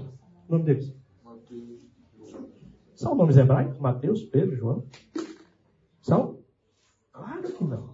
o 0.49 0.52
nome 0.52 0.66
deles? 0.66 0.93
São 2.93 3.16
nomes 3.16 3.38
hebraicos? 3.38 3.80
Mateus, 3.80 4.24
Pedro, 4.24 4.56
João? 4.58 4.86
São? 6.02 6.39
Claro 7.14 7.43
que 7.43 7.64
não. 7.64 7.89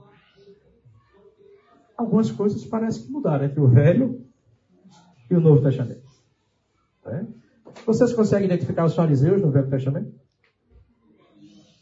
Algumas 1.95 2.31
coisas 2.31 2.65
parecem 2.65 3.05
que 3.05 3.11
mudaram 3.11 3.45
entre 3.45 3.59
o 3.59 3.67
Velho 3.67 4.25
e 5.29 5.35
o 5.35 5.39
Novo 5.39 5.61
Testamento. 5.61 6.03
Né? 7.05 7.27
Vocês 7.85 8.11
conseguem 8.11 8.47
identificar 8.47 8.85
os 8.85 8.95
fariseus 8.95 9.41
no 9.41 9.51
Velho 9.51 9.69
Testamento? 9.69 10.13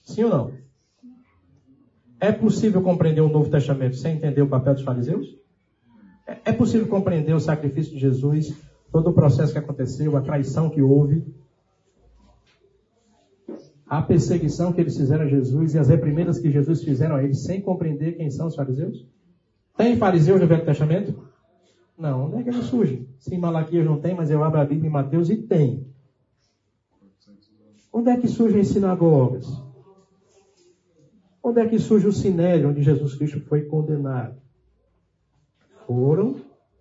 Sim 0.03 0.25
ou 0.25 0.29
não? 0.29 0.64
É 2.19 2.31
possível 2.31 2.81
compreender 2.81 3.21
o 3.21 3.29
Novo 3.29 3.49
Testamento 3.49 3.95
sem 3.95 4.15
entender 4.15 4.41
o 4.41 4.47
papel 4.47 4.73
dos 4.73 4.83
fariseus? 4.83 5.37
É, 6.27 6.37
é 6.45 6.53
possível 6.53 6.87
compreender 6.87 7.33
o 7.33 7.39
sacrifício 7.39 7.93
de 7.93 7.99
Jesus, 7.99 8.55
todo 8.91 9.09
o 9.09 9.13
processo 9.13 9.53
que 9.53 9.59
aconteceu, 9.59 10.15
a 10.15 10.21
traição 10.21 10.69
que 10.69 10.81
houve, 10.81 11.25
a 13.87 14.01
perseguição 14.01 14.73
que 14.73 14.81
eles 14.81 14.97
fizeram 14.97 15.25
a 15.25 15.27
Jesus 15.27 15.73
e 15.73 15.79
as 15.79 15.89
reprimendas 15.89 16.39
que 16.39 16.51
Jesus 16.51 16.83
fizeram 16.83 17.15
a 17.15 17.23
eles 17.23 17.43
sem 17.43 17.61
compreender 17.61 18.13
quem 18.13 18.31
são 18.31 18.47
os 18.47 18.55
fariseus? 18.55 19.05
Tem 19.77 19.97
fariseus 19.97 20.41
no 20.41 20.47
Velho 20.47 20.65
Testamento? 20.65 21.27
Não, 21.97 22.25
onde 22.25 22.37
é 22.37 22.43
que 22.43 22.49
eles 22.49 22.65
surgem? 22.65 23.07
Sim, 23.19 23.37
Malaquias 23.37 23.85
não 23.85 23.99
tem, 23.99 24.15
mas 24.15 24.29
eu 24.31 24.43
abro 24.43 24.59
a 24.59 24.65
Bíblia 24.65 24.89
em 24.89 24.91
Mateus 24.91 25.29
e 25.29 25.37
tem. 25.37 25.85
Onde 27.93 28.09
é 28.09 28.17
que 28.17 28.27
surgem 28.27 28.61
as 28.61 28.67
sinagogas? 28.67 29.45
Onde 31.47 31.61
é 31.61 31.69
que 31.69 31.77
surge 31.77 32.07
o 32.07 32.11
sinédrio 32.11 32.71
onde 32.71 32.81
Jesus 32.81 33.13
Cristo 33.13 33.39
foi 33.41 33.65
condenado? 33.65 34.35
Foram 35.85 36.37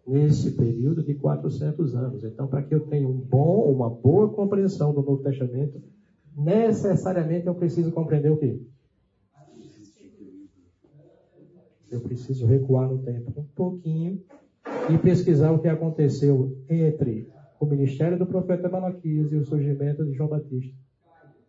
nesse 0.07 0.53
período 0.53 1.03
de 1.03 1.13
400 1.17 1.95
anos. 1.95 2.25
Então, 2.25 2.47
para 2.47 2.63
que 2.63 2.75
eu 2.75 2.81
tenha 2.81 3.07
um 3.07 3.13
bom, 3.13 3.71
uma 3.71 3.91
boa 3.91 4.31
compreensão 4.31 4.95
do 4.95 5.03
Novo 5.03 5.23
Testamento, 5.23 5.83
necessariamente 6.35 7.47
eu 7.47 7.55
preciso 7.55 7.93
compreender 7.93 8.33
o 8.33 8.39
quê? 8.39 8.59
Eu 11.91 12.01
preciso 12.01 12.47
recuar 12.47 12.89
no 12.89 13.03
tempo 13.03 13.39
um 13.39 13.45
pouquinho 13.55 14.23
e 14.89 14.97
pesquisar 14.97 15.53
o 15.53 15.59
que 15.59 15.69
aconteceu 15.69 16.57
entre 16.71 17.29
o 17.61 17.67
ministério 17.67 18.19
do 18.19 18.25
profeta 18.25 18.71
Malaquias 18.71 19.31
e 19.31 19.37
o 19.37 19.45
surgimento 19.45 20.07
de 20.07 20.15
João 20.15 20.31
Batista, 20.31 20.75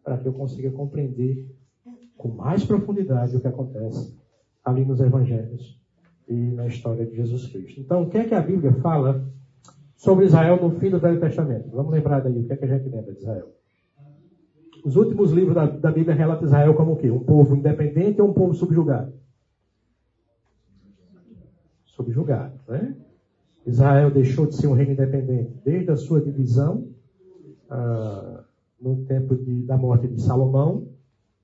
para 0.04 0.18
que 0.18 0.28
eu 0.28 0.34
consiga 0.34 0.70
compreender 0.70 1.48
com 2.18 2.30
mais 2.30 2.64
profundidade 2.64 3.36
o 3.36 3.40
que 3.40 3.48
acontece 3.48 4.18
ali 4.64 4.84
nos 4.84 5.00
evangelhos 5.00 5.80
e 6.28 6.34
na 6.34 6.68
história 6.68 7.06
de 7.06 7.16
Jesus 7.16 7.48
Cristo. 7.48 7.80
Então, 7.80 8.04
o 8.04 8.10
que 8.10 8.18
é 8.18 8.24
que 8.26 8.34
a 8.34 8.42
Bíblia 8.42 8.74
fala 8.82 9.24
sobre 9.96 10.26
Israel 10.26 10.62
no 10.62 10.80
fim 10.80 10.90
do 10.90 11.00
Velho 11.00 11.20
Testamento? 11.20 11.70
Vamos 11.70 11.92
lembrar 11.92 12.22
daí 12.22 12.40
o 12.40 12.46
que 12.46 12.54
é 12.54 12.58
que 12.58 12.66
a 12.66 12.68
gente 12.68 12.90
lembra 12.90 13.14
de 13.14 13.20
Israel. 13.20 13.48
Os 14.84 14.96
últimos 14.96 15.32
livros 15.32 15.56
da, 15.56 15.66
da 15.66 15.92
Bíblia 15.92 16.16
relatam 16.16 16.46
Israel 16.46 16.74
como 16.76 16.94
o 16.94 16.96
quê? 16.96 17.10
Um 17.10 17.24
povo 17.24 17.56
independente 17.56 18.22
ou 18.22 18.30
um 18.30 18.34
povo 18.34 18.54
subjugado? 18.54 19.14
Subjugado, 21.86 22.60
né? 22.68 22.96
Israel 23.66 24.12
deixou 24.12 24.46
de 24.46 24.56
ser 24.56 24.68
um 24.68 24.74
reino 24.74 24.92
independente 24.92 25.52
desde 25.64 25.90
a 25.90 25.96
sua 25.96 26.22
divisão, 26.22 26.88
ah, 27.70 28.44
no 28.80 29.06
tempo 29.06 29.36
de, 29.36 29.64
da 29.64 29.76
morte 29.76 30.08
de 30.08 30.22
Salomão, 30.22 30.88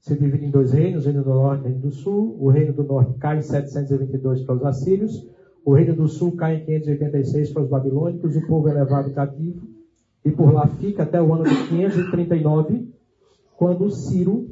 se 0.02 0.16
divide 0.16 0.45
em 0.45 0.52
dois 0.52 0.72
reinos, 0.72 1.06
o 1.06 1.10
reino 1.10 1.24
do 1.24 1.30
norte 1.30 1.62
e 1.62 1.62
o 1.62 1.68
reino 1.68 1.80
do 1.80 1.91
sul. 1.91 2.38
O 2.39 2.49
reino 2.49 2.74
do 2.74 2.84
norte 2.84 3.14
cai 3.20 3.38
em 3.38 3.41
722 3.41 4.41
para 4.41 4.56
os 4.56 4.66
assírios, 4.66 5.28
o 5.64 5.74
reino 5.74 5.95
do 5.95 6.08
sul 6.08 6.36
cai 6.36 6.56
em 6.56 6.66
586 6.66 7.52
para 7.52 7.62
os 7.62 7.70
babilônicos, 7.70 8.36
o 8.36 8.47
povo 8.47 8.68
é 8.68 8.74
levado 8.74 9.14
cativo, 9.14 9.62
e 10.26 10.32
por 10.32 10.52
lá 10.52 10.68
fica 10.68 11.04
até 11.04 11.22
o 11.22 11.34
ano 11.34 11.43
de 11.43 11.68
539, 11.68 12.91
quando 13.56 13.91
Ciro 13.91 14.49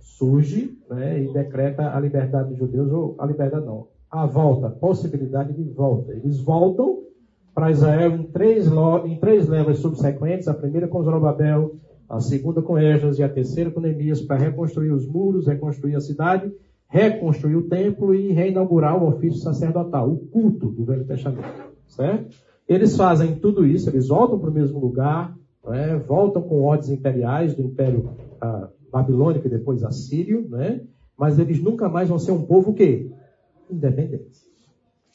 surge 0.00 0.76
né, 0.90 1.22
e 1.22 1.32
decreta 1.32 1.94
a 1.94 2.00
liberdade 2.00 2.50
dos 2.50 2.58
judeus, 2.58 2.90
ou 2.90 3.14
a 3.18 3.26
liberdade 3.26 3.64
não, 3.64 3.86
a 4.10 4.26
volta, 4.26 4.70
possibilidade 4.70 5.52
de 5.52 5.62
volta. 5.62 6.12
Eles 6.12 6.40
voltam 6.40 7.04
para 7.54 7.70
Israel 7.70 8.16
em 8.16 8.24
três, 8.24 8.66
em 9.04 9.16
três 9.20 9.48
levas 9.48 9.78
subsequentes, 9.78 10.48
a 10.48 10.54
primeira 10.54 10.88
com 10.88 11.02
Zorobabel, 11.02 11.76
a 12.14 12.20
segunda 12.20 12.62
com 12.62 12.78
Esdras 12.78 13.18
e 13.18 13.22
a 13.22 13.28
terceira 13.28 13.70
com 13.70 13.80
Neemias, 13.80 14.20
para 14.20 14.36
reconstruir 14.36 14.90
os 14.90 15.06
muros, 15.06 15.46
reconstruir 15.46 15.96
a 15.96 16.00
cidade, 16.00 16.52
reconstruir 16.88 17.56
o 17.56 17.68
templo 17.68 18.14
e 18.14 18.32
reinaugurar 18.32 19.02
o 19.02 19.08
ofício 19.08 19.40
sacerdotal, 19.40 20.08
o 20.08 20.16
culto 20.16 20.68
do 20.70 20.84
Velho 20.84 21.04
Testamento. 21.04 21.48
Certo? 21.88 22.36
Eles 22.68 22.96
fazem 22.96 23.34
tudo 23.34 23.66
isso, 23.66 23.90
eles 23.90 24.08
voltam 24.08 24.38
para 24.38 24.50
o 24.50 24.54
mesmo 24.54 24.78
lugar, 24.78 25.36
né? 25.66 25.96
voltam 25.96 26.40
com 26.42 26.62
ordens 26.62 26.90
imperiais 26.90 27.54
do 27.54 27.62
Império 27.62 28.10
ah, 28.40 28.68
Babilônico 28.92 29.46
e 29.46 29.50
depois 29.50 29.82
Assírio, 29.82 30.48
né? 30.48 30.82
mas 31.18 31.38
eles 31.38 31.60
nunca 31.60 31.88
mais 31.88 32.08
vão 32.08 32.18
ser 32.18 32.30
um 32.32 32.42
povo 32.42 32.70
o 32.70 32.74
quê? 32.74 33.10
independentes. 33.68 34.44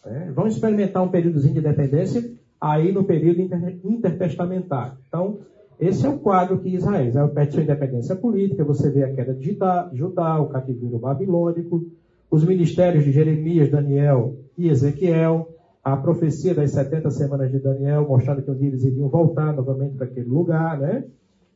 É, 0.06 0.32
vão 0.32 0.48
experimentar 0.48 1.04
um 1.04 1.10
períodozinho 1.10 1.54
de 1.54 1.60
independência 1.60 2.34
aí 2.60 2.92
no 2.92 3.04
período 3.04 3.42
inter, 3.42 3.80
intertestamentário. 3.84 4.98
Então, 5.08 5.40
esse 5.80 6.06
é 6.06 6.10
o 6.10 6.20
quadro 6.20 6.60
que 6.60 6.70
Israel. 6.70 7.08
Israel 7.08 7.30
perde 7.30 7.54
sua 7.54 7.64
independência 7.64 8.16
política, 8.16 8.66
você 8.66 8.90
vê 8.90 9.04
a 9.04 9.14
queda 9.14 9.34
de 9.34 9.58
Judá, 9.94 10.40
o 10.42 10.50
cativeiro 10.50 11.00
babilônico, 11.00 11.86
os 12.30 12.44
ministérios 12.44 13.06
de 13.06 13.12
Jeremias, 13.12 13.72
Daniel 13.72 14.36
e 14.58 14.68
Ezequiel, 14.68 15.56
a 15.84 15.96
profecia 15.96 16.54
das 16.54 16.72
70 16.72 17.10
semanas 17.12 17.50
de 17.50 17.60
Daniel, 17.60 18.08
mostrando 18.08 18.42
que 18.42 18.52
um 18.52 18.56
dia 18.56 18.68
eles 18.68 18.84
iriam 18.84 19.08
voltar 19.08 19.54
novamente 19.56 19.96
para 19.96 20.06
aquele 20.06 20.28
lugar, 20.28 20.80
né? 20.80 21.06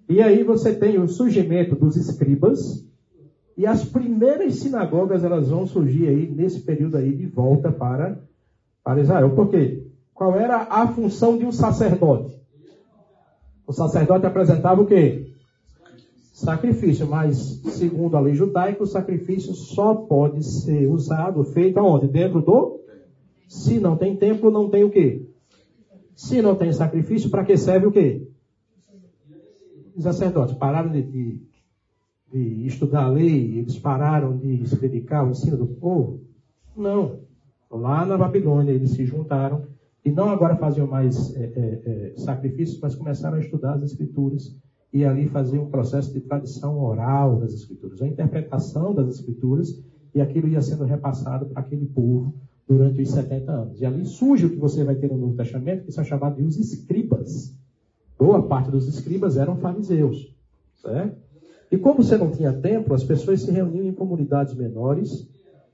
E 0.07 0.21
aí 0.21 0.43
você 0.43 0.74
tem 0.74 0.97
o 0.99 1.07
surgimento 1.07 1.76
dos 1.76 1.95
escribas, 1.95 2.88
e 3.57 3.67
as 3.67 3.86
primeiras 3.86 4.55
sinagogas 4.55 5.24
elas 5.24 5.49
vão 5.49 5.67
surgir 5.67 6.07
aí 6.07 6.32
nesse 6.32 6.61
período 6.61 6.97
aí 6.97 7.13
de 7.15 7.28
volta 7.28 7.71
para, 7.71 8.19
para 8.84 9.01
Israel. 9.01 9.30
Por 9.36 9.49
quê? 9.49 9.86
Qual 10.13 10.36
era 10.36 10.67
a 10.69 10.88
função 10.88 11.38
de 11.38 11.45
um 11.45 11.51
sacerdote? 11.51 12.43
O 13.66 13.74
sacerdote 13.74 14.26
apresentava 14.26 14.82
o 14.82 14.86
quê? 14.86 15.34
Sacrifício, 16.34 17.07
mas 17.07 17.61
segundo 17.66 18.18
a 18.18 18.20
lei 18.20 18.34
judaica, 18.34 18.84
o 18.84 18.88
sacrifício 18.88 19.53
só 19.53 19.93
pode 19.93 20.43
ser 20.43 20.88
usado, 20.88 21.43
feito 21.43 21.80
aonde? 21.80 22.07
Dentro 22.07 22.41
do? 22.41 22.80
Se 23.47 23.80
não 23.80 23.95
tem 23.95 24.16
templo, 24.16 24.51
não 24.51 24.70
tem 24.70 24.84
o 24.84 24.89
quê? 24.89 25.28
Se 26.16 26.41
não 26.41 26.55
tem 26.55 26.74
sacrifício, 26.74 27.30
para 27.30 27.45
que 27.45 27.55
serve 27.55 27.88
o 27.88 27.91
quê? 27.91 28.28
Os 29.95 30.03
sacerdotes 30.03 30.55
pararam 30.55 30.91
de, 30.91 31.03
de 31.03 31.53
de 32.34 32.66
estudar 32.66 33.03
a 33.03 33.09
lei, 33.09 33.59
eles 33.59 33.78
pararam 33.78 34.36
de 34.36 34.68
se 34.68 34.76
dedicar 34.76 35.20
ao 35.20 35.30
ensino 35.30 35.55
do 35.55 35.68
povo? 35.68 36.20
Não. 36.76 37.20
Lá 37.70 38.05
na 38.05 38.18
Babilônia 38.18 38.72
eles 38.72 38.91
se 38.91 39.05
juntaram 39.05 39.68
e 40.06 40.12
não 40.12 40.30
agora 40.30 40.56
faziam 40.58 40.86
mais 40.86 41.36
é, 41.36 41.43
é, 41.43 41.82
é, 41.86 42.14
sacrifícios, 42.18 42.80
mas 42.82 42.93
começaram 42.93 43.38
a 43.38 43.39
estudar 43.39 43.76
as 43.76 43.84
escrituras 43.84 44.56
e 44.91 45.06
ali 45.06 45.28
faziam 45.28 45.64
um 45.64 45.70
processo 45.70 46.12
de 46.14 46.20
tradição 46.20 46.78
oral 46.80 47.39
das 47.39 47.54
escrituras, 47.54 48.01
a 48.01 48.08
interpretação 48.08 48.93
das 48.93 49.08
escrituras 49.08 49.82
e 50.14 50.22
aquilo 50.22 50.47
ia 50.47 50.62
sendo 50.62 50.84
repassado 50.84 51.45
para 51.47 51.62
aquele 51.62 51.86
povo 51.86 52.36
durante 52.68 53.01
os 53.01 53.10
70 53.10 53.51
anos. 53.51 53.82
E 53.82 53.86
ali 53.86 54.06
surge 54.06 54.45
o 54.45 54.49
que 54.49 54.58
você 54.58 54.84
vai 54.84 54.95
ter 54.95 55.10
no 55.10 55.18
Novo 55.18 55.36
Testamento, 55.36 55.86
que 55.86 55.91
são 55.91 56.04
chamados 56.04 56.38
de 56.38 56.43
os 56.43 56.58
escribas. 56.58 57.58
Boa 58.20 58.47
parte 58.47 58.70
dos 58.70 58.88
escribas 58.88 59.38
eram 59.38 59.58
fariseus, 59.58 60.36
certo? 60.76 61.18
E 61.72 61.78
como 61.78 62.04
você 62.04 62.18
não 62.18 62.30
tinha 62.30 62.54
templo, 62.54 62.93
as 62.93 63.04
pessoas 63.04 63.41
se 63.41 63.51
reuniam 63.51 63.86
em 63.86 63.93
comunidades 63.93 64.54
menores 64.54 65.28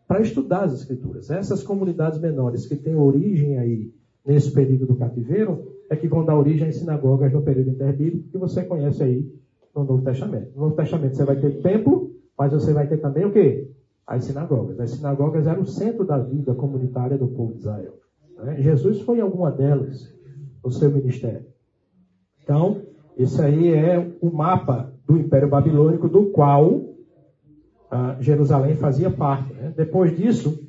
para 0.08 0.22
estudar 0.22 0.64
as 0.64 0.74
escrituras. 0.74 1.30
Essas 1.30 1.62
comunidades 1.62 2.20
menores 2.20 2.66
que 2.66 2.76
têm 2.76 2.96
origem 2.96 3.58
aí 3.58 3.92
nesse 4.26 4.52
período 4.52 4.86
do 4.86 4.96
cativeiro 4.96 5.76
é 5.90 5.96
que 5.96 6.08
vão 6.08 6.24
dar 6.24 6.38
origem 6.38 6.68
às 6.68 6.76
sinagogas 6.76 7.32
no 7.32 7.42
período 7.42 7.72
interbíblico 7.72 8.30
que 8.30 8.38
você 8.38 8.64
conhece 8.64 9.04
aí 9.04 9.28
no 9.76 9.84
Novo 9.84 10.04
Testamento. 10.04 10.52
No 10.56 10.64
Novo 10.64 10.76
Testamento 10.76 11.16
você 11.16 11.24
vai 11.24 11.36
ter 11.38 11.62
templo, 11.62 12.12
mas 12.38 12.52
você 12.52 12.74
vai 12.74 12.88
ter 12.88 12.98
também 12.98 13.26
o 13.26 13.32
quê? 13.32 13.70
As 14.06 14.24
sinagogas. 14.24 14.80
As 14.80 14.92
sinagogas 14.92 15.48
eram 15.48 15.62
o 15.62 15.66
centro 15.66 16.06
da 16.06 16.18
vida 16.18 16.54
comunitária 16.54 17.18
do 17.18 17.28
povo 17.28 17.54
de 17.54 17.60
Israel. 17.60 17.94
Né? 18.38 18.62
Jesus 18.62 19.02
foi 19.02 19.18
em 19.18 19.22
alguma 19.22 19.52
delas 19.52 20.14
no 20.64 20.72
seu 20.72 20.92
ministério. 20.92 21.46
Então, 22.44 22.82
esse 23.18 23.42
aí 23.42 23.74
é 23.74 24.12
o 24.22 24.32
mapa 24.32 24.92
do 25.06 25.18
Império 25.18 25.50
Babilônico, 25.50 26.08
do 26.08 26.28
qual 26.28 26.82
ah, 27.90 28.18
Jerusalém 28.20 28.76
fazia 28.76 29.10
parte. 29.10 29.54
Né? 29.54 29.74
Depois 29.76 30.16
disso, 30.16 30.69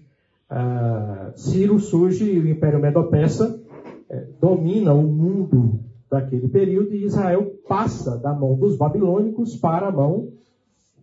ah, 0.51 1.33
Ciro 1.37 1.79
surge 1.79 2.25
e 2.25 2.41
o 2.41 2.49
Império 2.49 2.81
Medo-Persa 2.81 3.63
eh, 4.11 4.27
domina 4.41 4.93
o 4.93 5.03
mundo 5.03 5.79
daquele 6.11 6.49
período 6.49 6.93
e 6.93 7.05
Israel 7.05 7.53
passa 7.69 8.19
da 8.19 8.35
mão 8.35 8.59
dos 8.59 8.77
babilônicos 8.77 9.55
para 9.55 9.87
a 9.87 9.93
mão 9.93 10.33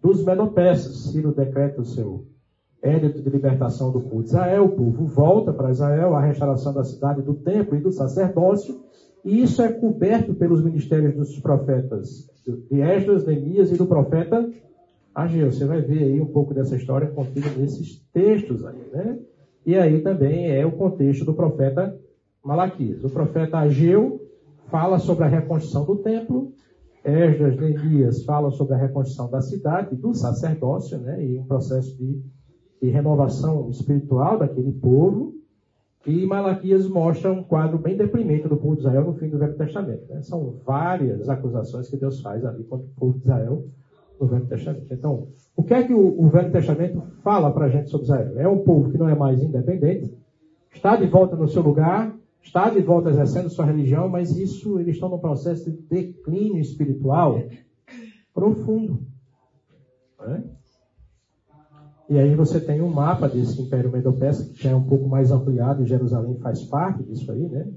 dos 0.03 0.25
Medo-Persas. 0.25 1.11
Ciro 1.11 1.33
decreta 1.33 1.79
o 1.79 1.85
seu 1.85 2.25
édito 2.81 3.21
de 3.21 3.29
libertação 3.29 3.89
do 3.89 4.01
povo 4.01 4.21
de 4.21 4.29
Israel, 4.29 4.65
o 4.65 4.75
povo 4.75 5.05
volta 5.05 5.53
para 5.53 5.71
Israel, 5.71 6.13
a 6.13 6.21
restauração 6.21 6.73
da 6.73 6.83
cidade, 6.83 7.21
do 7.21 7.33
templo 7.33 7.77
e 7.77 7.81
do 7.81 7.91
sacerdócio, 7.91 8.81
e 9.23 9.41
isso 9.41 9.61
é 9.61 9.71
coberto 9.71 10.33
pelos 10.33 10.61
ministérios 10.61 11.15
dos 11.15 11.39
profetas 11.39 12.29
de 12.45 12.81
Esdras, 12.81 13.25
Neemias 13.25 13.71
e 13.71 13.77
do 13.77 13.85
profeta 13.85 14.49
Ageu. 15.15 15.51
Você 15.51 15.65
vai 15.65 15.81
ver 15.81 16.03
aí 16.03 16.21
um 16.21 16.27
pouco 16.27 16.53
dessa 16.53 16.75
história 16.75 17.07
contida 17.07 17.49
nesses 17.57 18.05
textos 18.13 18.65
aí, 18.65 18.79
né? 18.93 19.17
E 19.67 19.75
aí 19.75 20.01
também 20.01 20.49
é 20.49 20.65
o 20.65 20.71
contexto 20.71 21.25
do 21.25 21.33
profeta 21.33 21.93
Malaquias. 22.41 23.03
O 23.03 23.09
profeta 23.09 23.57
Ageu 23.57 24.25
fala 24.67 24.97
sobre 24.97 25.25
a 25.25 25.27
reconstrução 25.27 25.83
do 25.83 25.97
templo. 25.97 26.53
Esdras, 27.03 27.57
Neemias 27.59 28.23
falam 28.23 28.49
sobre 28.49 28.75
a 28.75 28.77
reconstrução 28.77 29.29
da 29.29 29.41
cidade, 29.41 29.93
do 29.93 30.13
sacerdócio, 30.13 30.97
né? 30.99 31.21
E 31.21 31.37
um 31.37 31.43
processo 31.43 31.97
de, 31.97 32.23
de 32.81 32.89
renovação 32.89 33.69
espiritual 33.69 34.39
daquele 34.39 34.71
povo. 34.71 35.33
E 36.05 36.25
Malaquias 36.25 36.87
mostra 36.87 37.29
um 37.29 37.43
quadro 37.43 37.77
bem 37.77 37.97
deprimente 37.97 38.47
do 38.47 38.55
povo 38.55 38.75
de 38.75 38.83
Israel 38.83 39.03
no 39.03 39.15
fim 39.15 39.27
do 39.27 39.37
Velho 39.37 39.57
Testamento. 39.57 40.07
Né? 40.07 40.21
São 40.21 40.61
várias 40.65 41.27
acusações 41.27 41.89
que 41.89 41.97
Deus 41.97 42.21
faz 42.21 42.45
ali 42.45 42.63
contra 42.63 42.87
o 42.87 42.95
povo 42.95 43.17
de 43.17 43.25
Israel 43.25 43.65
no 44.17 44.27
Velho 44.27 44.45
Testamento. 44.45 44.93
Então, 44.93 45.27
o 45.57 45.63
que 45.63 45.73
é 45.73 45.83
que 45.83 45.93
o, 45.93 46.21
o 46.21 46.29
Velho 46.29 46.51
Testamento 46.51 47.01
fala 47.23 47.51
para 47.51 47.65
a 47.65 47.69
gente 47.69 47.89
sobre 47.89 48.05
Israel? 48.05 48.39
É 48.39 48.47
um 48.47 48.59
povo 48.59 48.91
que 48.91 48.97
não 48.97 49.09
é 49.09 49.15
mais 49.15 49.41
independente, 49.41 50.15
está 50.71 50.95
de 50.95 51.07
volta 51.07 51.35
no 51.35 51.47
seu 51.47 51.63
lugar, 51.63 52.15
está 52.43 52.69
de 52.69 52.79
volta 52.79 53.09
exercendo 53.09 53.49
sua 53.49 53.65
religião, 53.65 54.07
mas 54.07 54.37
isso 54.37 54.79
eles 54.79 54.93
estão 54.93 55.09
num 55.09 55.17
processo 55.17 55.65
de 55.65 55.77
declínio 55.89 56.59
espiritual 56.59 57.41
profundo. 58.31 59.01
Né? 60.19 60.43
E 62.07 62.19
aí 62.19 62.35
você 62.35 62.61
tem 62.61 62.79
um 62.79 62.89
mapa 62.89 63.27
desse 63.27 63.59
Império 63.59 63.91
Medo-Persa, 63.91 64.53
que 64.53 64.61
já 64.61 64.69
é 64.69 64.75
um 64.75 64.87
pouco 64.87 65.09
mais 65.09 65.31
ampliado, 65.31 65.81
e 65.81 65.87
Jerusalém 65.87 66.37
faz 66.37 66.63
parte 66.63 67.03
disso 67.03 67.31
aí, 67.31 67.49
né? 67.49 67.67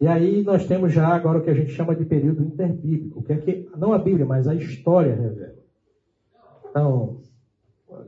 E 0.00 0.06
aí 0.06 0.42
nós 0.42 0.66
temos 0.66 0.92
já 0.92 1.08
agora 1.08 1.38
o 1.38 1.42
que 1.42 1.50
a 1.50 1.54
gente 1.54 1.72
chama 1.72 1.96
de 1.96 2.04
período 2.04 2.44
interbíblico, 2.44 3.22
que 3.22 3.32
é 3.32 3.36
que 3.38 3.68
não 3.76 3.92
a 3.92 3.98
Bíblia, 3.98 4.24
mas 4.24 4.46
a 4.46 4.54
história 4.54 5.14
revela. 5.14 5.53
Então, 6.74 7.20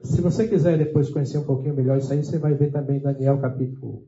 se 0.03 0.21
você 0.21 0.49
quiser 0.49 0.77
depois 0.77 1.09
conhecer 1.09 1.39
um 1.39 1.45
pouquinho 1.45 1.77
melhor 1.77 1.99
isso 1.99 2.13
aí, 2.13 2.25
você 2.25 2.37
vai 2.37 2.53
ver 2.53 2.73
também 2.73 2.99
Daniel 2.99 3.39
capítulo 3.39 4.03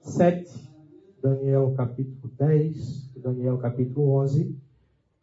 7, 0.00 0.70
Daniel 1.20 1.74
capítulo 1.76 2.32
10, 2.38 3.14
Daniel 3.16 3.58
capítulo 3.58 4.12
11, 4.12 4.56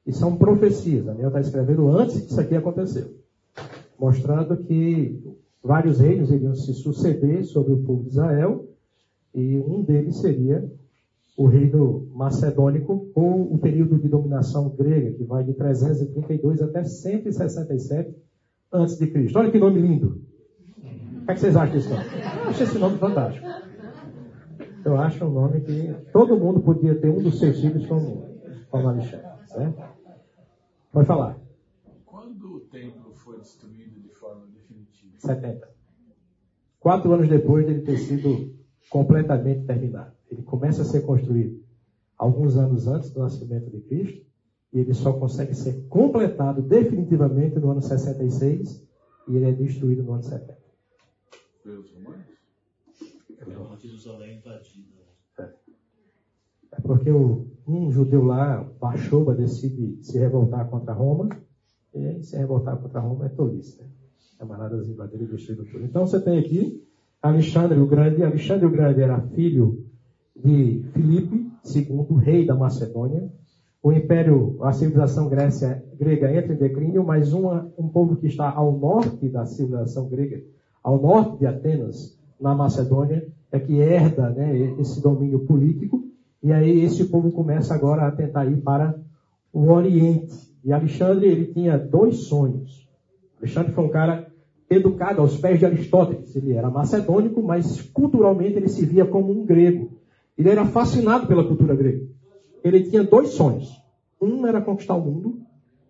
e 0.06 0.12
são 0.12 0.36
profecias. 0.36 1.06
Daniel 1.06 1.30
está 1.30 1.40
escrevendo 1.40 1.88
antes 1.88 2.20
que 2.20 2.30
isso 2.30 2.42
aqui 2.42 2.58
aconteceu, 2.58 3.10
mostrando 3.98 4.58
que 4.58 5.24
vários 5.64 6.02
reinos 6.02 6.30
iriam 6.30 6.56
se 6.56 6.74
suceder 6.74 7.46
sobre 7.46 7.72
o 7.72 7.84
povo 7.84 8.04
de 8.04 8.10
Israel, 8.10 8.68
e 9.34 9.60
um 9.60 9.82
deles 9.82 10.18
seria 10.18 10.70
o 11.38 11.46
reino 11.46 12.10
macedônico, 12.16 13.12
ou 13.14 13.54
o 13.54 13.60
período 13.60 14.00
de 14.00 14.10
dominação 14.10 14.70
grega, 14.70 15.12
que 15.12 15.24
vai 15.24 15.44
de 15.44 15.54
332 15.54 16.64
até 16.64 16.84
167 16.84 18.16
antes 18.74 18.98
de 18.98 19.06
Cristo. 19.06 19.38
Olha 19.38 19.52
que 19.52 19.60
nome 19.60 19.80
lindo. 19.80 20.26
O 21.22 21.26
que, 21.26 21.32
é 21.32 21.34
que 21.36 21.40
vocês 21.40 21.56
acham 21.56 21.76
desse 21.76 21.90
nome? 21.90 22.06
Eu 22.44 22.50
achei 22.50 22.66
esse 22.66 22.80
nome 22.80 22.98
fantástico. 22.98 23.46
Eu 24.84 24.98
acho 24.98 25.26
um 25.26 25.32
nome 25.32 25.62
que 25.62 25.94
todo 26.12 26.38
mundo 26.38 26.60
podia 26.62 26.96
ter 27.00 27.10
um 27.10 27.22
dos 27.22 27.38
seus 27.38 27.62
filhos 27.62 27.86
como, 27.86 28.24
como 28.72 28.88
Alexandre. 28.88 29.28
Certo? 29.46 29.84
Pode 30.92 31.06
falar. 31.06 31.38
Quando 32.04 32.56
o 32.56 32.60
templo 32.62 33.14
foi 33.14 33.38
destruído 33.38 34.02
de 34.02 34.10
forma 34.10 34.48
definitiva? 34.48 35.14
70. 35.20 35.70
Quatro 36.80 37.14
anos 37.14 37.30
depois 37.30 37.68
dele 37.68 37.82
ter 37.82 37.98
sido 37.98 38.56
completamente 38.90 39.66
terminado 39.66 40.17
ele 40.30 40.44
começa 40.44 40.82
a 40.82 40.86
ser 40.86 41.02
construído 41.02 41.64
alguns 42.18 42.58
anos 42.58 42.88
antes 42.88 43.12
do 43.12 43.20
nascimento 43.20 43.70
de 43.70 43.80
Cristo, 43.82 44.26
e 44.74 44.80
ele 44.80 44.94
só 44.94 45.14
consegue 45.14 45.54
ser 45.54 45.88
completado 45.88 46.62
definitivamente 46.62 47.58
no 47.60 47.72
ano 47.72 47.82
66, 47.82 48.86
e 49.28 49.36
ele 49.36 49.46
é 49.46 49.52
destruído 49.52 50.04
no 50.04 50.14
ano 50.14 50.24
70. 50.24 50.58
Pelos 51.64 51.92
romanos? 51.92 52.26
É 53.40 53.78
Jerusalém 53.80 54.38
invadida. 54.38 54.88
É. 55.40 55.54
é 56.74 56.82
porque 56.82 57.12
o, 57.12 57.48
um 57.68 57.92
judeu 57.92 58.24
lá, 58.24 58.64
Bachoba, 58.80 59.36
decide 59.36 60.04
se 60.04 60.18
revoltar 60.18 60.68
contra 60.70 60.94
Roma, 60.94 61.30
e 61.94 62.24
se 62.24 62.36
revoltar 62.36 62.78
contra 62.78 63.00
Roma 63.00 63.26
é 63.26 63.30
tolice, 63.30 63.82
né? 63.82 63.88
Camaradas 64.38 64.88
invadiram 64.88 65.26
e 65.26 65.28
destruíram 65.28 65.66
tudo. 65.66 65.84
Então 65.86 66.06
você 66.06 66.22
tem 66.22 66.38
aqui 66.38 66.86
Alexandre 67.22 67.80
o 67.80 67.88
Grande. 67.88 68.24
Alexandre 68.24 68.68
o 68.68 68.72
Grande 68.72 69.02
era 69.02 69.20
filho 69.30 69.87
de 70.44 70.84
Filipe 70.94 71.52
II, 71.66 72.18
rei 72.18 72.46
da 72.46 72.56
Macedônia. 72.56 73.30
O 73.82 73.92
império, 73.92 74.58
a 74.62 74.72
civilização 74.72 75.30
Grécia, 75.30 75.84
grega 75.98 76.32
entra 76.34 76.54
em 76.54 76.58
declínio, 76.58 77.04
mas 77.04 77.34
uma, 77.34 77.72
um 77.78 77.88
povo 77.88 78.16
que 78.16 78.28
está 78.28 78.52
ao 78.52 78.72
norte 78.78 79.30
da 79.30 79.46
civilização 79.46 80.10
grega, 80.10 80.42
ao 80.84 81.02
norte 81.02 81.40
de 81.40 81.46
Atenas, 81.46 82.18
na 82.40 82.54
Macedônia, 82.54 83.28
é 83.52 83.60
que 83.60 83.80
herda 83.80 84.30
né, 84.30 84.76
esse 84.80 85.02
domínio 85.02 85.40
político. 85.40 86.04
E 86.44 86.52
aí 86.52 86.82
esse 86.82 87.06
povo 87.06 87.32
começa 87.32 87.74
agora 87.74 88.08
a 88.08 88.12
tentar 88.12 88.46
ir 88.46 88.58
para 88.58 88.96
o 89.54 89.72
Oriente. 89.72 90.36
E 90.64 90.72
Alexandre, 90.72 91.28
ele 91.28 91.46
tinha 91.48 91.78
dois 91.78 92.28
sonhos. 92.28 92.88
Alexandre 93.40 93.72
foi 93.72 93.86
um 93.86 93.90
cara 93.90 94.28
educado 94.70 95.22
aos 95.22 95.38
pés 95.38 95.60
de 95.60 95.66
Aristóteles. 95.66 96.36
Ele 96.36 96.54
era 96.54 96.70
macedônico, 96.70 97.42
mas 97.42 97.82
culturalmente 97.82 98.58
ele 98.58 98.68
se 98.68 98.86
via 98.86 99.06
como 99.06 99.32
um 99.32 99.46
grego. 99.46 99.98
Ele 100.38 100.50
era 100.50 100.66
fascinado 100.66 101.28
pela 101.28 101.44
cultura 101.44 101.76
grega. 101.76 102.06
Ele 102.64 102.84
tinha 102.84 103.04
dois 103.04 103.30
sonhos. 103.30 103.70
Um 104.22 104.46
era 104.46 104.62
conquistar 104.62 104.96
o 104.96 105.02
mundo 105.02 105.42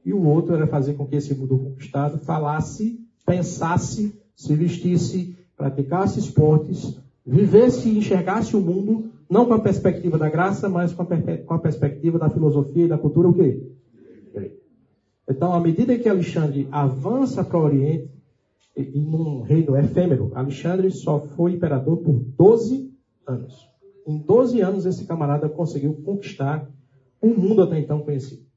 e 0.05 0.13
o 0.13 0.25
outro 0.25 0.55
era 0.55 0.67
fazer 0.67 0.93
com 0.93 1.05
que 1.05 1.15
esse 1.15 1.33
mundo 1.35 1.57
conquistado 1.57 2.19
falasse, 2.19 2.99
pensasse, 3.25 4.17
se 4.35 4.55
vestisse, 4.55 5.35
praticasse 5.55 6.19
esportes, 6.19 6.97
vivesse 7.25 7.89
e 7.89 7.97
enxergasse 7.97 8.55
o 8.55 8.61
mundo 8.61 9.11
não 9.29 9.45
com 9.45 9.53
a 9.53 9.59
perspectiva 9.59 10.17
da 10.17 10.29
graça, 10.29 10.69
mas 10.69 10.93
com 10.93 11.01
a, 11.03 11.05
com 11.45 11.53
a 11.53 11.59
perspectiva 11.59 12.17
da 12.17 12.29
filosofia 12.29 12.85
e 12.85 12.87
da 12.87 12.97
cultura 12.97 13.27
o 13.27 13.33
quê? 13.33 13.61
Então, 15.29 15.53
à 15.53 15.59
medida 15.59 15.97
que 15.97 16.07
Alexandre 16.07 16.67
avança 16.71 17.43
para 17.43 17.59
o 17.59 17.63
Oriente, 17.63 18.09
em 18.77 19.13
um 19.13 19.41
reino 19.41 19.75
efêmero, 19.75 20.31
Alexandre 20.33 20.89
só 20.91 21.19
foi 21.19 21.53
imperador 21.53 21.97
por 21.97 22.13
12 22.13 22.93
anos. 23.27 23.67
Em 24.07 24.17
12 24.19 24.61
anos, 24.61 24.85
esse 24.85 25.05
camarada 25.05 25.49
conseguiu 25.49 25.93
conquistar 26.05 26.65
um 27.21 27.33
mundo 27.35 27.61
até 27.61 27.77
então 27.77 27.99
conhecido. 27.99 28.47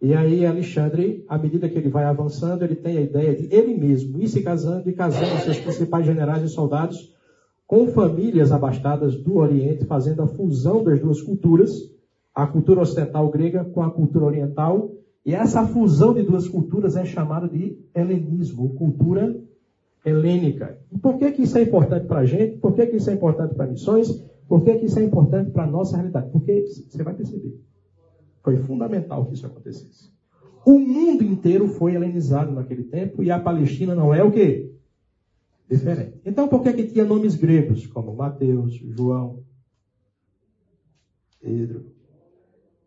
E 0.00 0.14
aí, 0.14 0.46
Alexandre, 0.46 1.24
à 1.28 1.36
medida 1.36 1.68
que 1.68 1.76
ele 1.76 1.88
vai 1.88 2.04
avançando, 2.04 2.62
ele 2.62 2.76
tem 2.76 2.96
a 2.96 3.00
ideia 3.00 3.34
de 3.34 3.52
ele 3.52 3.76
mesmo 3.76 4.20
ir 4.20 4.28
se 4.28 4.40
casando 4.40 4.88
e 4.88 4.92
casando 4.92 5.42
seus 5.42 5.58
principais 5.58 6.06
generais 6.06 6.44
e 6.44 6.48
soldados 6.48 7.12
com 7.66 7.88
famílias 7.88 8.52
abastadas 8.52 9.16
do 9.16 9.38
Oriente, 9.38 9.84
fazendo 9.84 10.22
a 10.22 10.28
fusão 10.28 10.84
das 10.84 11.00
duas 11.00 11.20
culturas, 11.20 11.72
a 12.32 12.46
cultura 12.46 12.80
ocidental 12.80 13.28
grega 13.28 13.64
com 13.64 13.82
a 13.82 13.90
cultura 13.90 14.26
oriental. 14.26 14.92
E 15.26 15.34
essa 15.34 15.66
fusão 15.66 16.14
de 16.14 16.22
duas 16.22 16.46
culturas 16.46 16.96
é 16.96 17.04
chamada 17.04 17.48
de 17.48 17.76
helenismo, 17.92 18.74
cultura 18.74 19.36
helênica. 20.06 20.78
E 20.92 20.98
por 20.98 21.18
que, 21.18 21.32
que 21.32 21.42
isso 21.42 21.58
é 21.58 21.62
importante 21.62 22.06
para 22.06 22.20
a 22.20 22.24
gente? 22.24 22.58
Por 22.58 22.72
que, 22.72 22.86
que 22.86 22.96
isso 22.96 23.10
é 23.10 23.14
importante 23.14 23.54
para 23.56 23.66
missões? 23.66 24.24
Por 24.48 24.64
que, 24.64 24.78
que 24.78 24.86
isso 24.86 24.98
é 24.98 25.04
importante 25.04 25.50
para 25.50 25.64
a 25.64 25.70
nossa 25.70 25.96
realidade? 25.96 26.30
Porque 26.30 26.64
você 26.66 27.02
vai 27.02 27.14
perceber. 27.14 27.60
Foi 28.42 28.56
fundamental 28.56 29.26
que 29.26 29.34
isso 29.34 29.46
acontecesse. 29.46 30.10
O 30.64 30.78
mundo 30.78 31.22
inteiro 31.22 31.68
foi 31.68 31.94
helenizado 31.94 32.52
naquele 32.52 32.84
tempo 32.84 33.22
e 33.22 33.30
a 33.30 33.38
Palestina 33.38 33.94
não 33.94 34.12
é 34.14 34.22
o 34.22 34.32
quê? 34.32 34.72
Diferente. 35.70 36.18
Então 36.24 36.48
por 36.48 36.62
que, 36.62 36.72
que 36.72 36.86
tinha 36.86 37.04
nomes 37.04 37.36
gregos, 37.36 37.86
como 37.86 38.16
Mateus, 38.16 38.72
João, 38.74 39.44
Pedro? 41.40 41.92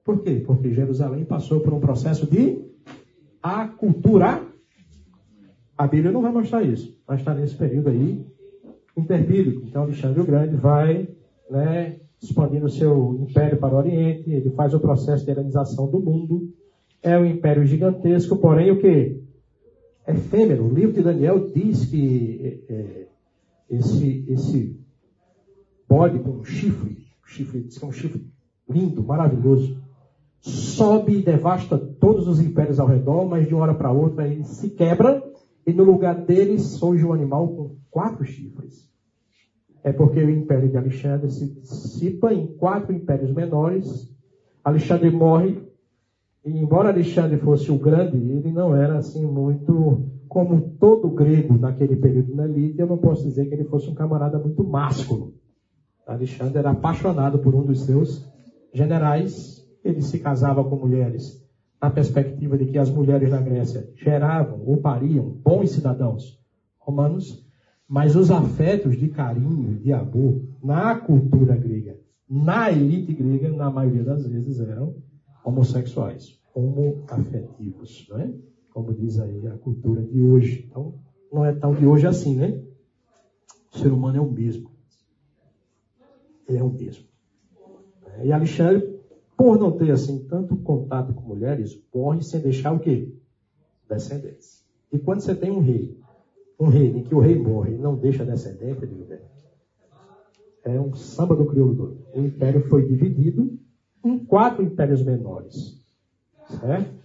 Por 0.04 0.24
quê? 0.24 0.44
Porque 0.46 0.74
Jerusalém 0.74 1.24
passou 1.24 1.60
por 1.60 1.74
um 1.74 1.80
processo 1.80 2.26
de 2.26 2.60
aculturar. 3.42 4.44
A 5.78 5.88
Bíblia 5.88 6.12
não 6.12 6.24
vai 6.24 6.32
mostrar 6.32 6.64
isso, 6.64 7.00
mas 7.08 7.20
está 7.20 7.36
nesse 7.36 7.56
período 7.56 7.90
aí 7.90 8.26
interbíblico. 8.98 9.64
Então 9.66 9.84
Alexandre 9.84 10.22
o 10.22 10.26
Grande 10.26 10.56
vai 10.56 11.08
né, 11.52 11.98
expandindo 12.24 12.70
seu 12.70 13.16
império 13.20 13.60
para 13.60 13.76
o 13.76 13.78
Oriente, 13.78 14.32
ele 14.32 14.50
faz 14.52 14.74
o 14.74 14.80
processo 14.80 15.26
de 15.26 15.32
helenização 15.32 15.90
do 15.90 16.00
mundo. 16.00 16.50
É 17.04 17.18
um 17.18 17.26
império 17.26 17.66
gigantesco, 17.66 18.38
porém 18.38 18.72
o 18.72 18.80
que? 18.80 19.22
Efêmero. 20.08 20.66
O 20.66 20.74
livro 20.74 20.94
de 20.94 21.04
Daniel 21.04 21.52
diz 21.52 21.86
que 21.86 22.64
é, 22.70 22.74
é 22.74 23.08
esse, 23.70 24.26
esse 24.30 24.80
bode 25.90 26.20
com 26.20 26.32
um 26.32 26.44
chifre, 26.44 27.06
chifre, 27.26 27.64
diz 27.64 27.78
que 27.78 27.84
é 27.84 27.88
um 27.88 27.92
chifre 27.92 28.26
lindo, 28.70 29.04
maravilhoso, 29.04 29.78
sobe 30.40 31.18
e 31.18 31.24
devasta 31.24 31.78
todos 31.78 32.28
os 32.28 32.40
impérios 32.40 32.80
ao 32.80 32.88
redor, 32.88 33.26
mas 33.26 33.48
de 33.48 33.54
uma 33.54 33.64
hora 33.64 33.74
para 33.74 33.92
outra 33.92 34.28
ele 34.28 34.44
se 34.46 34.70
quebra 34.70 35.22
e 35.66 35.74
no 35.74 35.84
lugar 35.84 36.16
dele 36.26 36.58
surge 36.60 37.06
um 37.06 37.14
animal 37.14 37.48
com 37.50 37.76
quatro 37.90 38.24
chifres 38.26 38.91
é 39.84 39.92
porque 39.92 40.20
o 40.20 40.30
império 40.30 40.70
de 40.70 40.78
Alexandre 40.78 41.30
se 41.32 41.48
dissipa 41.48 42.34
em 42.34 42.48
quatro 42.48 42.94
impérios 42.94 43.34
menores. 43.34 44.10
Alexandre 44.64 45.10
morre, 45.10 45.58
e 46.46 46.58
embora 46.58 46.90
Alexandre 46.90 47.38
fosse 47.38 47.72
o 47.72 47.78
grande, 47.78 48.18
ele 48.18 48.52
não 48.52 48.76
era 48.76 48.98
assim 48.98 49.26
muito 49.26 50.10
como 50.28 50.62
todo 50.80 51.10
grego 51.10 51.58
naquele 51.58 51.98
período 51.98 52.34
na 52.34 52.46
Lídia, 52.46 52.84
eu 52.84 52.88
não 52.88 52.98
posso 52.98 53.24
dizer 53.24 53.48
que 53.48 53.54
ele 53.54 53.66
fosse 53.66 53.90
um 53.90 53.94
camarada 53.94 54.40
muito 54.40 54.64
másculo. 54.64 55.34
Alexandre 56.08 56.60
era 56.60 56.72
apaixonado 56.72 57.40
por 57.40 57.54
um 57.54 57.66
dos 57.66 57.82
seus 57.82 58.26
generais. 58.74 59.62
Ele 59.84 60.02
se 60.02 60.20
casava 60.20 60.64
com 60.64 60.76
mulheres 60.78 61.42
na 61.82 61.90
perspectiva 61.90 62.58
de 62.58 62.68
que 62.68 62.78
as 62.78 62.90
mulheres 62.90 63.30
na 63.30 63.42
Grécia 63.42 63.90
geravam 63.96 64.64
ou 64.66 64.78
pariam 64.78 65.26
bons 65.44 65.72
cidadãos 65.72 66.40
romanos, 66.80 67.46
mas 67.92 68.16
os 68.16 68.32
afetos 68.32 68.98
de 68.98 69.10
carinho, 69.10 69.78
de 69.78 69.92
amor, 69.92 70.42
na 70.64 70.98
cultura 70.98 71.58
grega, 71.58 72.00
na 72.30 72.72
elite 72.72 73.12
grega, 73.12 73.50
na 73.50 73.70
maioria 73.70 74.02
das 74.02 74.26
vezes 74.26 74.62
eram 74.62 74.96
homossexuais, 75.44 76.40
homoafetivos, 76.56 78.08
não 78.10 78.18
é? 78.18 78.34
Como 78.74 78.94
diz 78.94 79.20
aí 79.20 79.46
a 79.46 79.58
cultura 79.58 80.02
de 80.04 80.22
hoje. 80.22 80.68
Então, 80.70 81.02
não 81.34 81.44
é 81.44 81.52
tão 81.52 81.76
de 81.76 81.86
hoje 81.86 82.08
assim, 82.08 82.38
né? 82.38 82.64
O 83.74 83.78
ser 83.78 83.92
humano 83.92 84.20
é 84.20 84.22
o 84.22 84.32
mesmo. 84.32 84.72
Ele 86.48 86.60
é 86.60 86.64
o 86.64 86.72
mesmo. 86.72 87.04
E 88.24 88.32
Alexandre, 88.32 89.02
por 89.36 89.60
não 89.60 89.70
ter 89.74 89.92
assim 89.92 90.26
tanto 90.30 90.56
contato 90.56 91.14
com 91.14 91.28
mulheres, 91.28 91.78
morre 91.94 92.22
sem 92.22 92.40
deixar 92.40 92.72
o 92.72 92.80
quê? 92.80 93.14
Descendentes. 93.90 94.66
E 94.94 94.98
quando 94.98 95.20
você 95.20 95.36
tem 95.36 95.52
um 95.52 95.60
rei, 95.60 96.01
um 96.62 96.70
rei 96.70 96.96
em 96.96 97.04
que 97.04 97.16
o 97.16 97.20
rei 97.20 97.42
morre 97.42 97.74
e 97.74 97.78
não 97.80 97.96
deixa 97.96 98.24
descendente, 98.24 98.86
digo, 98.86 99.08
é 100.64 100.80
um 100.80 100.94
samba 100.94 101.36
do 101.36 101.48
crioulo 101.48 101.74
doido. 101.74 102.06
O 102.14 102.22
império 102.22 102.62
foi 102.70 102.88
dividido 102.88 103.58
em 104.06 104.20
quatro 104.20 104.64
impérios 104.64 105.04
menores. 105.04 105.84
Certo? 106.48 107.02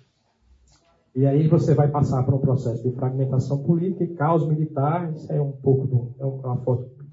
E 1.14 1.24
aí 1.24 1.48
você 1.48 1.74
vai 1.74 1.88
passar 1.88 2.22
por 2.24 2.34
um 2.34 2.38
processo 2.38 2.82
de 2.82 2.94
fragmentação 2.94 3.62
política 3.62 4.04
e 4.04 4.14
caos 4.14 4.46
militar. 4.46 5.10
Isso 5.14 5.32
é 5.32 5.40
um 5.40 5.52
pouco 5.52 5.86
do, 5.86 6.14
é 6.18 6.26
uma 6.26 6.58
foto 6.58 6.84
de 6.84 7.08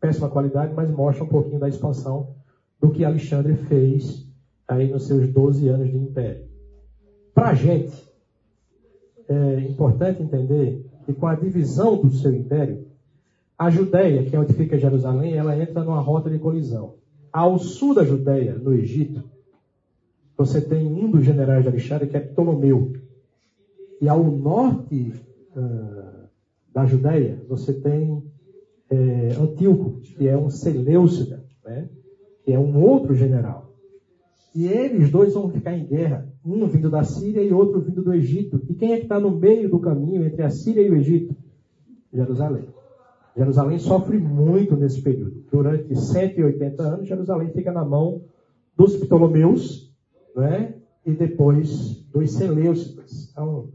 péssima 0.00 0.28
qualidade, 0.28 0.72
mas 0.74 0.88
mostra 0.92 1.24
um 1.24 1.28
pouquinho 1.28 1.58
da 1.58 1.68
expansão 1.68 2.36
do 2.80 2.90
que 2.90 3.04
Alexandre 3.04 3.56
fez 3.56 4.24
aí 4.68 4.88
nos 4.88 5.08
seus 5.08 5.28
12 5.32 5.66
anos 5.68 5.90
de 5.90 5.96
império. 5.96 6.46
Para 7.34 7.48
a 7.48 7.54
gente, 7.54 8.08
é 9.28 9.60
importante 9.62 10.22
entender 10.22 10.87
que 11.08 11.14
com 11.14 11.26
a 11.26 11.34
divisão 11.34 11.96
do 11.96 12.12
seu 12.12 12.34
império, 12.34 12.86
a 13.58 13.70
Judéia, 13.70 14.24
que 14.24 14.36
é 14.36 14.38
onde 14.38 14.52
fica 14.52 14.76
Jerusalém, 14.76 15.32
ela 15.32 15.58
entra 15.58 15.82
numa 15.82 16.00
rota 16.00 16.28
de 16.28 16.38
colisão. 16.38 16.96
Ao 17.32 17.58
sul 17.58 17.94
da 17.94 18.04
Judéia, 18.04 18.58
no 18.58 18.74
Egito, 18.74 19.24
você 20.36 20.60
tem 20.60 20.86
um 20.86 21.10
dos 21.10 21.24
generais 21.24 21.62
de 21.62 21.68
Alexandre, 21.70 22.08
que 22.08 22.16
é 22.18 22.20
Ptolomeu. 22.20 22.92
E 24.02 24.06
ao 24.06 24.22
norte 24.22 25.14
uh, 25.56 26.28
da 26.74 26.84
Judéia, 26.84 27.42
você 27.48 27.72
tem 27.72 28.22
é, 28.90 29.34
Antíoco, 29.40 30.00
que 30.02 30.28
é 30.28 30.36
um 30.36 30.50
Seleucida, 30.50 31.42
né? 31.64 31.88
que 32.44 32.52
é 32.52 32.58
um 32.58 32.82
outro 32.82 33.14
general. 33.14 33.67
E 34.58 34.66
eles 34.66 35.08
dois 35.08 35.34
vão 35.34 35.48
ficar 35.48 35.72
em 35.78 35.86
guerra, 35.86 36.26
um 36.44 36.66
vindo 36.66 36.90
da 36.90 37.04
Síria 37.04 37.40
e 37.40 37.52
outro 37.52 37.80
vindo 37.80 38.02
do 38.02 38.12
Egito. 38.12 38.60
E 38.68 38.74
quem 38.74 38.92
é 38.92 38.96
que 38.96 39.04
está 39.04 39.20
no 39.20 39.30
meio 39.30 39.70
do 39.70 39.78
caminho 39.78 40.24
entre 40.24 40.42
a 40.42 40.50
Síria 40.50 40.82
e 40.82 40.90
o 40.90 40.96
Egito? 40.96 41.32
Jerusalém. 42.12 42.64
Jerusalém 43.36 43.78
sofre 43.78 44.18
muito 44.18 44.74
nesse 44.74 45.00
período. 45.00 45.44
Durante 45.48 45.94
180 45.94 46.82
anos, 46.82 47.06
Jerusalém 47.06 47.52
fica 47.52 47.70
na 47.70 47.84
mão 47.84 48.22
dos 48.76 48.96
Ptolomeus, 48.96 49.94
né? 50.34 50.74
e 51.06 51.12
depois 51.12 52.04
dos 52.12 52.32
Seleucidas. 52.32 53.30
Então, 53.30 53.68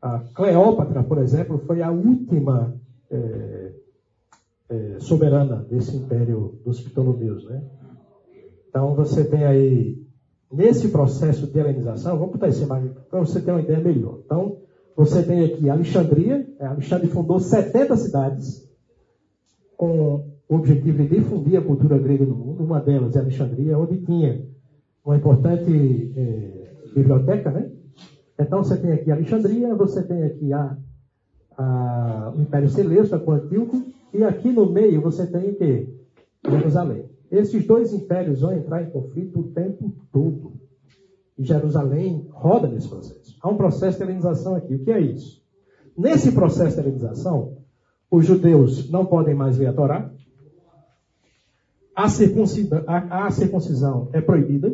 a 0.00 0.18
Cleópatra, 0.34 1.02
por 1.02 1.18
exemplo, 1.18 1.58
foi 1.66 1.82
a 1.82 1.90
última 1.90 2.74
é, 3.10 3.72
é, 4.70 4.96
soberana 4.98 5.56
desse 5.56 5.94
império 5.94 6.58
dos 6.64 6.80
Ptolomeus. 6.80 7.44
Né? 7.44 7.62
Então 8.72 8.94
você 8.94 9.22
tem 9.22 9.44
aí, 9.44 10.01
nesse 10.52 10.88
processo 10.88 11.46
de 11.46 11.58
helenização, 11.58 12.18
vamos 12.18 12.32
botar 12.34 12.48
esse 12.48 12.62
imagem 12.62 12.90
para 13.08 13.20
você 13.20 13.40
ter 13.40 13.50
uma 13.50 13.62
ideia 13.62 13.80
melhor. 13.80 14.20
Então, 14.24 14.58
você 14.94 15.22
tem 15.22 15.44
aqui 15.44 15.70
Alexandria, 15.70 16.46
é, 16.58 16.66
Alexandre 16.66 17.08
fundou 17.08 17.40
70 17.40 17.96
cidades 17.96 18.68
com 19.76 20.32
o 20.48 20.54
objetivo 20.54 20.98
de 20.98 21.08
difundir 21.08 21.58
a 21.58 21.62
cultura 21.64 21.98
grega 21.98 22.26
no 22.26 22.34
mundo. 22.34 22.62
Uma 22.62 22.80
delas 22.80 23.16
é 23.16 23.20
Alexandria, 23.20 23.78
onde 23.78 23.98
tinha 24.04 24.44
uma 25.04 25.16
importante 25.16 26.12
é, 26.16 26.92
biblioteca, 26.94 27.50
né? 27.50 27.70
Então 28.38 28.62
você 28.62 28.76
tem 28.76 28.92
aqui 28.92 29.10
Alexandria, 29.10 29.74
você 29.74 30.02
tem 30.02 30.22
aqui 30.24 30.52
a, 30.52 30.76
a, 31.56 32.32
o 32.36 32.40
Império 32.40 32.68
Celeste, 32.68 33.18
com 33.18 33.32
Antíoco, 33.32 33.82
e 34.12 34.22
aqui 34.22 34.52
no 34.52 34.70
meio 34.70 35.00
você 35.00 35.26
tem 35.26 35.50
o 35.50 35.54
quê? 35.54 35.88
Jerusalém. 36.48 37.11
Esses 37.32 37.66
dois 37.66 37.94
impérios 37.94 38.42
vão 38.42 38.52
entrar 38.52 38.82
em 38.82 38.90
conflito 38.90 39.40
o 39.40 39.50
tempo 39.52 39.90
todo. 40.12 40.52
E 41.38 41.42
Jerusalém 41.42 42.28
roda 42.30 42.68
nesse 42.68 42.86
processo. 42.86 43.34
Há 43.40 43.48
um 43.48 43.56
processo 43.56 43.96
de 43.96 44.04
helenização 44.04 44.54
aqui. 44.54 44.74
O 44.74 44.84
que 44.84 44.92
é 44.92 45.00
isso? 45.00 45.42
Nesse 45.96 46.30
processo 46.32 46.76
de 46.76 46.82
helenização, 46.82 47.56
os 48.10 48.26
judeus 48.26 48.90
não 48.90 49.06
podem 49.06 49.34
mais 49.34 49.56
ver 49.56 49.68
a 49.68 49.72
Torá. 49.72 50.12
A 51.96 52.04
a, 52.04 53.26
a 53.26 53.30
circuncisão 53.30 54.10
é 54.12 54.20
proibida. 54.20 54.70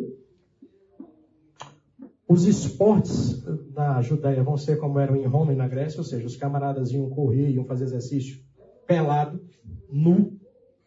Os 2.27 2.45
esportes 2.45 3.41
na 3.73 4.01
Judéia 4.01 4.43
vão 4.43 4.57
ser 4.57 4.77
como 4.77 4.99
eram 4.99 5.15
em 5.15 5.25
Roma 5.25 5.53
e 5.53 5.55
na 5.55 5.67
Grécia, 5.67 5.99
ou 5.99 6.03
seja, 6.03 6.27
os 6.27 6.35
camaradas 6.35 6.91
iam 6.91 7.09
correr, 7.09 7.49
iam 7.49 7.63
fazer 7.63 7.85
exercício 7.85 8.39
pelado, 8.85 9.41
nu. 9.89 10.38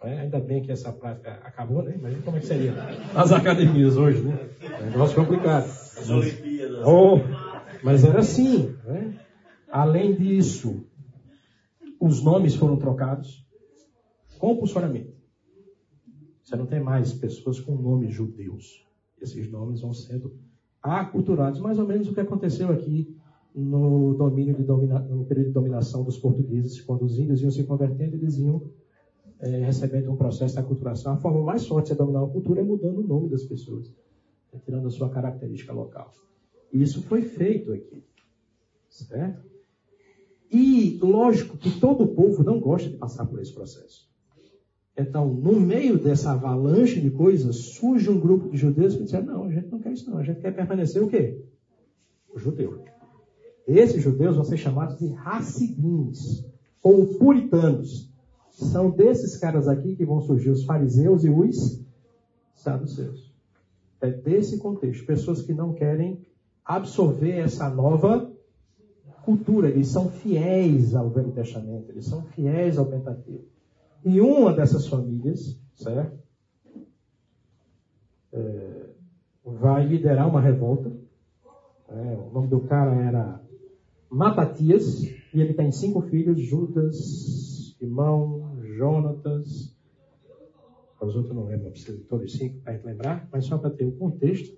É, 0.04 0.20
ainda 0.20 0.40
bem 0.40 0.62
que 0.62 0.72
essa 0.72 0.92
prática 0.92 1.30
acabou, 1.44 1.82
né? 1.82 1.94
Imagina 1.96 2.22
como 2.22 2.36
é 2.36 2.40
que 2.40 2.46
seria 2.46 2.72
as 3.14 3.30
academias 3.30 3.96
hoje, 3.96 4.22
né? 4.22 4.50
É 4.60 4.82
um 4.82 4.90
negócio 4.90 5.14
complicado. 5.14 5.64
As 5.64 6.10
Olimpíadas. 6.10 6.86
Oh, 6.86 7.18
mas 7.84 8.04
era 8.04 8.18
assim. 8.18 8.74
Né? 8.84 9.18
Além 9.70 10.14
disso, 10.14 10.84
os 12.00 12.22
nomes 12.22 12.56
foram 12.56 12.76
trocados 12.76 13.46
compulsoriamente. 14.38 15.14
Você 16.42 16.56
não 16.56 16.66
tem 16.66 16.80
mais 16.80 17.12
pessoas 17.12 17.60
com 17.60 17.76
nomes 17.76 18.12
judeus. 18.12 18.84
Esses 19.20 19.50
nomes 19.50 19.80
vão 19.80 19.94
sendo 19.94 20.34
aculturados, 20.82 21.60
mais 21.60 21.78
ou 21.78 21.86
menos 21.86 22.08
o 22.08 22.12
que 22.12 22.20
aconteceu 22.20 22.72
aqui 22.72 23.16
no 23.54 24.14
domínio 24.14 24.56
de 24.56 24.64
domina, 24.64 24.98
no 24.98 25.24
período 25.24 25.48
de 25.48 25.52
dominação 25.52 26.02
dos 26.02 26.18
portugueses, 26.18 26.80
quando 26.80 27.04
os 27.04 27.18
índios 27.18 27.40
iam 27.40 27.50
se 27.50 27.62
convertendo, 27.64 28.16
eles 28.16 28.36
iam 28.38 28.68
é, 29.42 29.48
recebendo 29.64 30.10
um 30.10 30.16
processo 30.16 30.54
de 30.54 30.60
aculturação. 30.60 31.12
A 31.12 31.16
forma 31.16 31.42
mais 31.42 31.66
forte 31.66 31.90
de 31.90 31.98
dominar 31.98 32.22
uma 32.22 32.32
cultura 32.32 32.60
é 32.60 32.64
mudando 32.64 32.98
o 32.98 33.06
nome 33.06 33.28
das 33.28 33.42
pessoas, 33.42 33.92
é 34.52 34.58
tirando 34.58 34.86
a 34.86 34.90
sua 34.90 35.10
característica 35.10 35.72
local. 35.72 36.12
E 36.72 36.80
isso 36.80 37.02
foi 37.02 37.22
feito 37.22 37.72
aqui, 37.72 38.02
certo? 38.88 39.42
E 40.50 40.98
lógico 41.02 41.58
que 41.58 41.80
todo 41.80 42.06
povo 42.06 42.44
não 42.44 42.60
gosta 42.60 42.88
de 42.88 42.96
passar 42.96 43.26
por 43.26 43.40
esse 43.40 43.52
processo. 43.52 44.10
Então, 44.96 45.32
no 45.32 45.58
meio 45.58 45.98
dessa 45.98 46.32
avalanche 46.32 47.00
de 47.00 47.10
coisas, 47.10 47.56
surge 47.56 48.10
um 48.10 48.20
grupo 48.20 48.50
de 48.50 48.58
judeus 48.58 48.94
que 48.94 49.04
disseram, 49.04 49.26
não, 49.26 49.44
a 49.44 49.50
gente 49.50 49.70
não 49.70 49.80
quer 49.80 49.92
isso 49.92 50.08
não, 50.08 50.18
a 50.18 50.22
gente 50.22 50.40
quer 50.40 50.54
permanecer 50.54 51.02
o 51.02 51.08
quê? 51.08 51.42
O 52.32 52.38
judeu. 52.38 52.84
Esses 53.66 54.02
judeus 54.02 54.36
vão 54.36 54.44
ser 54.44 54.58
chamados 54.58 54.98
de 54.98 55.12
Hassidins, 55.14 56.44
ou 56.82 57.06
puritanos. 57.18 58.11
São 58.52 58.90
desses 58.90 59.36
caras 59.36 59.66
aqui 59.66 59.96
que 59.96 60.04
vão 60.04 60.20
surgir 60.20 60.50
os 60.50 60.64
fariseus 60.64 61.24
e 61.24 61.30
os 61.30 61.82
saduceus. 62.54 63.32
É 64.00 64.10
desse 64.10 64.58
contexto. 64.58 65.06
Pessoas 65.06 65.42
que 65.42 65.52
não 65.52 65.72
querem 65.72 66.20
absorver 66.64 67.38
essa 67.38 67.68
nova 67.68 68.30
cultura. 69.24 69.68
Eles 69.68 69.88
são 69.88 70.10
fiéis 70.10 70.94
ao 70.94 71.10
Velho 71.10 71.32
Testamento, 71.32 71.90
eles 71.90 72.04
são 72.04 72.22
fiéis 72.22 72.78
ao 72.78 72.86
Pentateuco. 72.86 73.46
E 74.04 74.20
uma 74.20 74.52
dessas 74.52 74.86
famílias, 74.86 75.58
certo? 75.74 76.18
É, 78.32 78.86
vai 79.44 79.86
liderar 79.86 80.28
uma 80.28 80.40
revolta. 80.40 80.92
É, 81.88 82.18
o 82.28 82.32
nome 82.32 82.48
do 82.48 82.60
cara 82.60 82.94
era 82.94 83.40
Matatias, 84.10 85.02
e 85.02 85.40
ele 85.40 85.54
tem 85.54 85.70
cinco 85.70 86.02
filhos: 86.02 86.40
Judas, 86.40 87.74
Simão, 87.78 88.41
Jonatas. 88.72 89.76
Os 91.00 91.16
outros 91.16 91.34
não 91.34 91.46
lembro, 91.46 91.72
todos 92.08 92.32
os 92.32 92.38
cinco 92.38 92.60
para 92.60 92.80
lembrar, 92.84 93.28
mas 93.32 93.44
só 93.46 93.58
para 93.58 93.70
ter 93.70 93.84
o 93.84 93.88
um 93.88 93.96
contexto, 93.96 94.56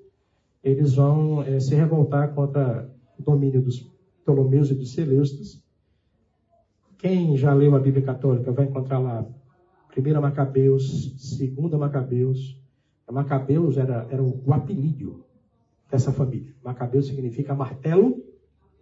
eles 0.63 0.95
vão 0.95 1.43
é, 1.43 1.59
se 1.59 1.75
revoltar 1.75 2.35
contra 2.35 2.91
o 3.19 3.23
domínio 3.23 3.63
dos 3.63 3.91
Ptolomeus 4.23 4.71
e 4.71 4.75
dos 4.75 4.93
Seleucidas 4.93 5.65
quem 7.05 7.37
já 7.37 7.53
leu 7.53 7.77
a 7.77 7.79
Bíblia 7.79 8.03
Católica 8.03 8.51
vai 8.51 8.65
encontrar 8.65 8.99
lá 8.99 9.27
1 9.95 10.21
Macabeus, 10.23 11.37
2 11.37 11.73
Macabeus. 11.79 12.59
Macabeus 13.13 13.77
era, 13.77 14.09
era 14.11 14.23
o 14.23 14.43
apelido 14.55 15.23
dessa 15.91 16.11
família. 16.11 16.55
Macabeus 16.65 17.07
significa 17.07 17.55
martelo 17.55 18.25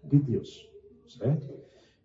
de 0.04 0.20
Deus. 0.20 0.70
Certo? 1.08 1.52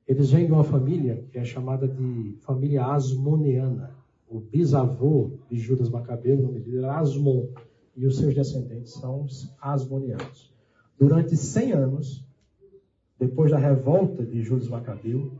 Eles 0.08 0.32
vêm 0.32 0.45
de 0.45 0.51
uma 0.51 0.64
família 0.64 1.26
que 1.32 1.38
é 1.38 1.43
chamada 1.43 1.88
de 1.88 2.38
família 2.41 2.86
asmoneana. 2.86 3.95
o 4.30 4.39
bisavô 4.39 5.32
de 5.49 5.58
Judas 5.58 5.89
Macabeu, 5.89 6.38
o 6.38 6.41
nome 6.41 6.60
dele 6.60 6.80
era 6.80 6.99
Asmon, 6.99 7.47
e 7.95 8.05
os 8.05 8.18
seus 8.18 8.36
descendentes 8.36 8.93
são 8.93 9.24
os 9.24 9.49
Asmonianos. 9.62 10.53
Durante 10.99 11.36
100 11.36 11.72
anos, 11.72 12.26
depois 13.18 13.51
da 13.51 13.58
revolta 13.58 14.26
de 14.26 14.43
Judas 14.43 14.68
Macabeu, 14.68 15.32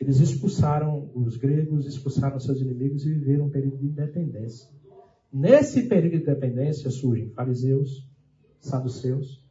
eles 0.00 0.18
expulsaram 0.18 1.08
os 1.14 1.36
gregos, 1.36 1.86
expulsaram 1.86 2.38
seus 2.40 2.60
inimigos 2.60 3.06
e 3.06 3.14
viveram 3.14 3.46
um 3.46 3.50
período 3.50 3.78
de 3.78 3.86
independência. 3.86 4.68
Nesse 5.32 5.84
período 5.84 6.16
de 6.16 6.22
independência 6.22 6.90
surgem 6.90 7.30
fariseus, 7.30 8.04
saduceus, 8.60 9.44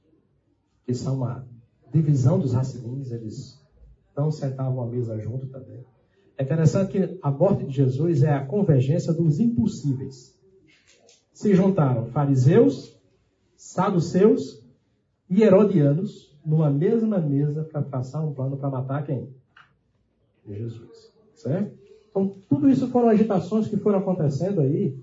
que 0.86 0.94
são 0.94 1.16
uma 1.16 1.48
divisão 1.94 2.38
dos 2.38 2.54
raciocínios, 2.54 3.12
eles 3.12 3.61
não 4.16 4.32
sentavam 4.32 4.84
à 4.84 4.88
mesa 4.88 5.18
junto 5.20 5.48
também. 5.48 5.84
É 6.38 6.44
interessante 6.44 6.92
que 6.92 7.20
a 7.22 7.32
morte 7.32 7.66
de 7.66 7.72
Jesus 7.72 8.24
é 8.24 8.34
a 8.34 8.46
convergência 8.46 9.14
dos 9.14 9.40
impossíveis. 9.40 10.36
Se 11.34 11.54
juntaram 11.54 12.08
fariseus, 12.08 13.00
saduceus 13.56 14.64
e 15.30 15.44
herodianos 15.44 16.36
numa 16.46 16.70
mesma 16.70 17.20
mesa 17.20 17.64
para 17.64 17.84
traçar 17.84 18.26
um 18.26 18.34
plano 18.34 18.58
para 18.58 18.70
matar 18.70 19.06
quem? 19.06 19.30
Jesus. 20.48 21.14
Certo? 21.36 21.80
Então, 22.10 22.36
tudo 22.50 22.70
isso 22.70 22.88
foram 22.88 23.10
agitações 23.10 23.68
que 23.68 23.78
foram 23.78 24.00
acontecendo 24.00 24.62
aí, 24.62 25.00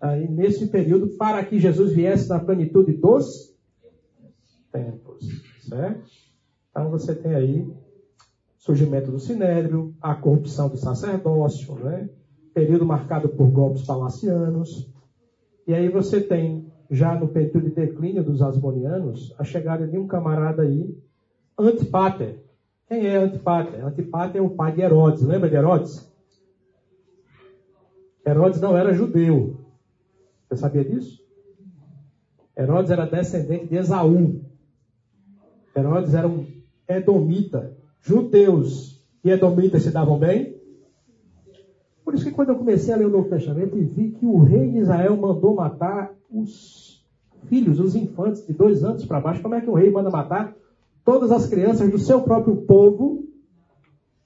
aí 0.00 0.28
nesse 0.28 0.66
período 0.68 1.16
para 1.16 1.44
que 1.44 1.60
Jesus 1.60 1.92
viesse 1.92 2.28
na 2.28 2.40
plenitude 2.40 2.92
dos 2.92 3.54
tempos. 4.72 5.24
Certo? 5.60 6.10
Então, 6.70 6.90
você 6.90 7.14
tem 7.14 7.34
aí 7.34 7.70
surgimento 8.58 9.10
do 9.10 9.18
sinédrio, 9.18 9.94
a 10.00 10.14
corrupção 10.14 10.68
do 10.68 10.76
sacerdócio, 10.76 11.74
né? 11.76 12.08
período 12.52 12.84
marcado 12.84 13.28
por 13.28 13.48
golpes 13.50 13.82
palacianos. 13.82 14.92
E 15.66 15.72
aí 15.72 15.88
você 15.88 16.20
tem, 16.20 16.72
já 16.90 17.14
no 17.14 17.28
período 17.28 17.68
de 17.68 17.70
declínio 17.70 18.24
dos 18.24 18.42
asmonianos, 18.42 19.32
a 19.38 19.44
chegada 19.44 19.86
de 19.86 19.96
um 19.96 20.08
camarada 20.08 20.62
aí, 20.62 20.98
Antipater. 21.56 22.42
Quem 22.88 23.06
é 23.06 23.16
Antipater? 23.16 23.84
Antipater 23.84 24.40
é 24.40 24.44
o 24.44 24.50
pai 24.50 24.72
de 24.72 24.80
Herodes. 24.80 25.22
Lembra 25.22 25.48
de 25.48 25.56
Herodes? 25.56 26.12
Herodes 28.26 28.60
não 28.60 28.76
era 28.76 28.92
judeu. 28.92 29.60
Você 30.48 30.56
sabia 30.56 30.84
disso? 30.84 31.22
Herodes 32.56 32.90
era 32.90 33.06
descendente 33.06 33.66
de 33.66 33.76
Esaú. 33.76 34.40
Herodes 35.76 36.14
era 36.14 36.26
um 36.26 36.44
edomita 36.88 37.76
judeus 38.00 39.04
e 39.24 39.30
edomitas 39.30 39.82
se 39.82 39.90
davam 39.90 40.18
bem. 40.18 40.56
Por 42.04 42.14
isso 42.14 42.24
que 42.24 42.30
quando 42.30 42.50
eu 42.50 42.56
comecei 42.56 42.92
a 42.92 42.96
ler 42.96 43.06
o 43.06 43.10
Novo 43.10 43.28
Testamento 43.28 43.76
e 43.76 43.84
vi 43.84 44.10
que 44.12 44.24
o 44.24 44.38
rei 44.38 44.70
de 44.70 44.78
Israel 44.78 45.16
mandou 45.16 45.54
matar 45.54 46.14
os 46.30 47.04
filhos, 47.44 47.78
os 47.78 47.94
infantes 47.94 48.46
de 48.46 48.52
dois 48.52 48.82
anos 48.82 49.04
para 49.04 49.20
baixo, 49.20 49.42
como 49.42 49.54
é 49.54 49.60
que 49.60 49.68
o 49.68 49.74
rei 49.74 49.90
manda 49.90 50.10
matar 50.10 50.54
todas 51.04 51.30
as 51.30 51.46
crianças 51.46 51.90
do 51.90 51.98
seu 51.98 52.22
próprio 52.22 52.56
povo 52.56 53.24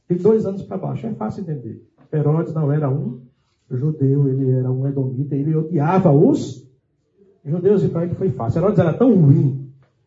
de 0.08 0.16
dois 0.16 0.46
anos 0.46 0.62
para 0.62 0.76
baixo? 0.76 1.06
É 1.06 1.14
fácil 1.14 1.42
entender. 1.42 1.84
Herodes 2.12 2.54
não 2.54 2.70
era 2.70 2.88
um 2.88 3.20
judeu, 3.70 4.28
ele 4.28 4.50
era 4.50 4.70
um 4.70 4.86
edomita, 4.86 5.34
ele 5.34 5.56
odiava 5.56 6.12
os 6.12 6.68
judeus 7.44 7.82
e 7.82 7.88
para 7.88 8.04
ele 8.04 8.14
foi 8.14 8.30
fácil. 8.30 8.60
Herodes 8.60 8.78
era 8.78 8.92
tão 8.92 9.14
ruim 9.14 9.62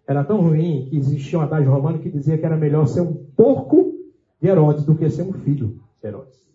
era 0.07 0.23
tão 0.23 0.41
ruim 0.41 0.87
que 0.89 0.97
existia 0.97 1.39
um 1.39 1.41
adágio 1.41 1.71
romano 1.71 1.99
que 1.99 2.09
dizia 2.09 2.37
que 2.37 2.45
era 2.45 2.55
melhor 2.55 2.87
ser 2.87 3.01
um 3.01 3.24
porco 3.35 3.93
de 4.41 4.47
Herodes 4.47 4.85
do 4.85 4.95
que 4.95 5.09
ser 5.09 5.23
um 5.23 5.33
filho 5.33 5.79
de 6.01 6.07
Herodes. 6.07 6.45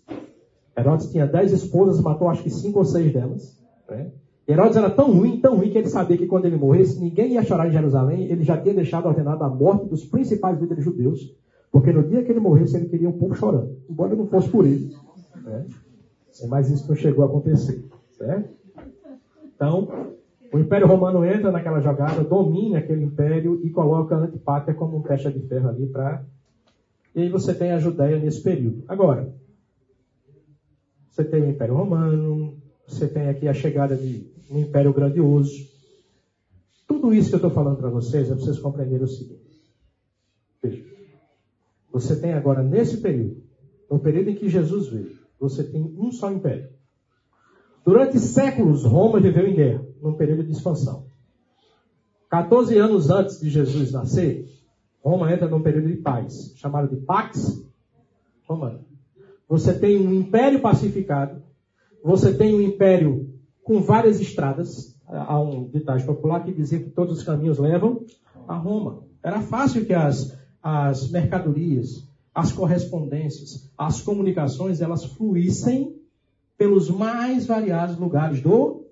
Herodes 0.76 1.10
tinha 1.10 1.26
dez 1.26 1.52
esposas, 1.52 2.00
matou 2.00 2.28
acho 2.28 2.42
que 2.42 2.50
cinco 2.50 2.78
ou 2.78 2.84
seis 2.84 3.12
delas. 3.12 3.58
Né? 3.88 4.10
Herodes 4.46 4.76
era 4.76 4.90
tão 4.90 5.12
ruim, 5.12 5.40
tão 5.40 5.56
ruim, 5.56 5.70
que 5.70 5.78
ele 5.78 5.88
sabia 5.88 6.16
que 6.16 6.26
quando 6.26 6.46
ele 6.46 6.56
morresse, 6.56 6.98
ninguém 6.98 7.34
ia 7.34 7.42
chorar 7.42 7.68
em 7.68 7.72
Jerusalém. 7.72 8.24
Ele 8.24 8.42
já 8.42 8.56
tinha 8.56 8.74
deixado 8.74 9.06
ordenado 9.06 9.44
a 9.44 9.48
morte 9.48 9.86
dos 9.86 10.04
principais 10.04 10.58
líderes 10.60 10.84
judeus, 10.84 11.34
porque 11.70 11.92
no 11.92 12.02
dia 12.02 12.24
que 12.24 12.32
ele 12.32 12.40
morresse, 12.40 12.76
ele 12.76 12.88
queria 12.88 13.08
um 13.08 13.18
povo 13.18 13.34
chorando, 13.34 13.76
embora 13.88 14.16
não 14.16 14.26
fosse 14.26 14.48
por 14.48 14.66
ele. 14.66 14.94
Né? 15.44 15.66
Mas 16.48 16.70
isso 16.70 16.88
não 16.88 16.96
chegou 16.96 17.24
a 17.24 17.28
acontecer. 17.28 17.84
Certo? 18.12 18.50
Então, 19.54 19.88
o 20.52 20.58
Império 20.58 20.86
Romano 20.86 21.24
entra 21.24 21.52
naquela 21.52 21.80
jogada, 21.80 22.24
domina 22.24 22.78
aquele 22.78 23.04
império 23.04 23.60
e 23.62 23.70
coloca 23.70 24.16
a 24.16 24.18
Antipátria 24.18 24.74
como 24.74 24.98
um 24.98 25.02
testa 25.02 25.30
de 25.30 25.40
ferro 25.46 25.68
ali 25.68 25.86
para. 25.86 26.24
E 27.14 27.22
aí 27.22 27.28
você 27.28 27.52
tem 27.52 27.72
a 27.72 27.78
Judéia 27.78 28.18
nesse 28.18 28.42
período. 28.42 28.84
Agora, 28.86 29.34
você 31.08 31.24
tem 31.24 31.42
o 31.42 31.50
Império 31.50 31.74
Romano, 31.74 32.56
você 32.86 33.08
tem 33.08 33.28
aqui 33.28 33.48
a 33.48 33.54
chegada 33.54 33.96
de 33.96 34.30
um 34.50 34.58
império 34.58 34.92
grandioso. 34.92 35.68
Tudo 36.86 37.12
isso 37.14 37.28
que 37.28 37.34
eu 37.34 37.38
estou 37.38 37.50
falando 37.50 37.78
para 37.78 37.90
vocês 37.90 38.30
é 38.30 38.34
para 38.34 38.44
vocês 38.44 38.58
compreenderem 38.58 39.04
o 39.04 39.08
seguinte. 39.08 39.62
Veja, 40.62 40.84
você 41.92 42.16
tem 42.16 42.32
agora 42.32 42.62
nesse 42.62 42.98
período, 42.98 43.42
no 43.90 43.98
período 43.98 44.30
em 44.30 44.34
que 44.34 44.48
Jesus 44.48 44.88
veio, 44.88 45.18
você 45.38 45.64
tem 45.64 45.82
um 45.82 46.10
só 46.12 46.30
império. 46.32 46.68
Durante 47.84 48.18
séculos, 48.18 48.84
Roma 48.84 49.20
viveu 49.20 49.46
em 49.46 49.54
guerra 49.54 49.86
num 50.00 50.14
período 50.14 50.44
de 50.44 50.52
expansão. 50.52 51.06
14 52.28 52.76
anos 52.78 53.10
antes 53.10 53.40
de 53.40 53.50
Jesus 53.50 53.90
nascer, 53.90 54.48
Roma 55.02 55.32
entra 55.32 55.48
num 55.48 55.62
período 55.62 55.88
de 55.88 55.96
paz, 55.96 56.52
chamado 56.56 56.88
de 56.88 56.96
Pax 56.96 57.64
Romana. 58.46 58.80
Você 59.48 59.74
tem 59.74 59.98
um 59.98 60.12
império 60.12 60.60
pacificado, 60.60 61.42
você 62.04 62.32
tem 62.32 62.54
um 62.54 62.60
império 62.60 63.28
com 63.64 63.80
várias 63.80 64.20
estradas. 64.20 64.96
Há 65.06 65.40
um 65.40 65.68
ditado 65.68 66.04
popular 66.04 66.44
que 66.44 66.52
dizia 66.52 66.78
que 66.78 66.90
todos 66.90 67.18
os 67.18 67.24
caminhos 67.24 67.58
levam 67.58 68.04
a 68.46 68.54
Roma. 68.54 69.02
Era 69.22 69.40
fácil 69.40 69.84
que 69.84 69.92
as, 69.92 70.36
as 70.62 71.10
mercadorias, 71.10 72.08
as 72.34 72.52
correspondências, 72.52 73.68
as 73.76 74.00
comunicações, 74.02 74.80
elas 74.80 75.04
fluíssem 75.04 75.96
pelos 76.56 76.90
mais 76.90 77.46
variados 77.46 77.96
lugares 77.98 78.40
do 78.40 78.84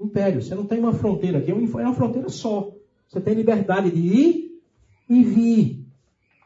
império. 0.00 0.40
Você 0.40 0.54
não 0.54 0.66
tem 0.66 0.78
uma 0.78 0.92
fronteira 0.92 1.38
aqui, 1.38 1.50
é 1.50 1.54
uma 1.54 1.94
fronteira 1.94 2.28
só. 2.28 2.72
Você 3.08 3.20
tem 3.20 3.34
liberdade 3.34 3.90
de 3.90 3.98
ir 3.98 4.41
e 5.12 5.22
vir. 5.22 5.82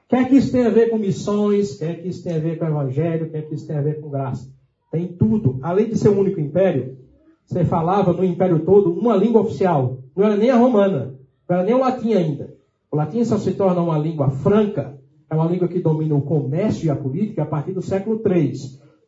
Quer 0.08 0.28
que 0.28 0.36
isso 0.36 0.52
tenha 0.52 0.68
a 0.68 0.72
ver 0.72 0.90
com 0.90 0.98
missões, 0.98 1.76
quer 1.78 2.00
que 2.00 2.08
isso 2.08 2.22
tenha 2.22 2.36
a 2.36 2.40
ver 2.40 2.58
com 2.58 2.64
o 2.64 2.68
evangelho, 2.68 3.30
quer 3.30 3.42
que 3.42 3.54
isso 3.54 3.66
tenha 3.66 3.80
a 3.80 3.82
ver 3.82 4.00
com 4.00 4.10
graça. 4.10 4.52
Tem 4.90 5.08
tudo. 5.08 5.58
Além 5.62 5.88
de 5.88 5.98
ser 5.98 6.10
um 6.10 6.20
único 6.20 6.40
império, 6.40 6.96
você 7.44 7.64
falava 7.64 8.12
no 8.12 8.24
império 8.24 8.64
todo 8.64 8.92
uma 8.92 9.16
língua 9.16 9.40
oficial. 9.40 9.98
Não 10.16 10.24
era 10.24 10.36
nem 10.36 10.50
a 10.50 10.56
romana, 10.56 11.14
não 11.48 11.56
era 11.56 11.64
nem 11.64 11.74
o 11.74 11.78
latim 11.78 12.14
ainda. 12.14 12.54
O 12.90 12.96
latim 12.96 13.24
só 13.24 13.36
se 13.36 13.52
torna 13.54 13.80
uma 13.80 13.98
língua 13.98 14.30
franca, 14.30 14.98
é 15.28 15.34
uma 15.34 15.46
língua 15.46 15.68
que 15.68 15.80
domina 15.80 16.14
o 16.14 16.22
comércio 16.22 16.86
e 16.86 16.90
a 16.90 16.96
política 16.96 17.42
a 17.42 17.46
partir 17.46 17.72
do 17.72 17.82
século 17.82 18.22
III. 18.24 18.52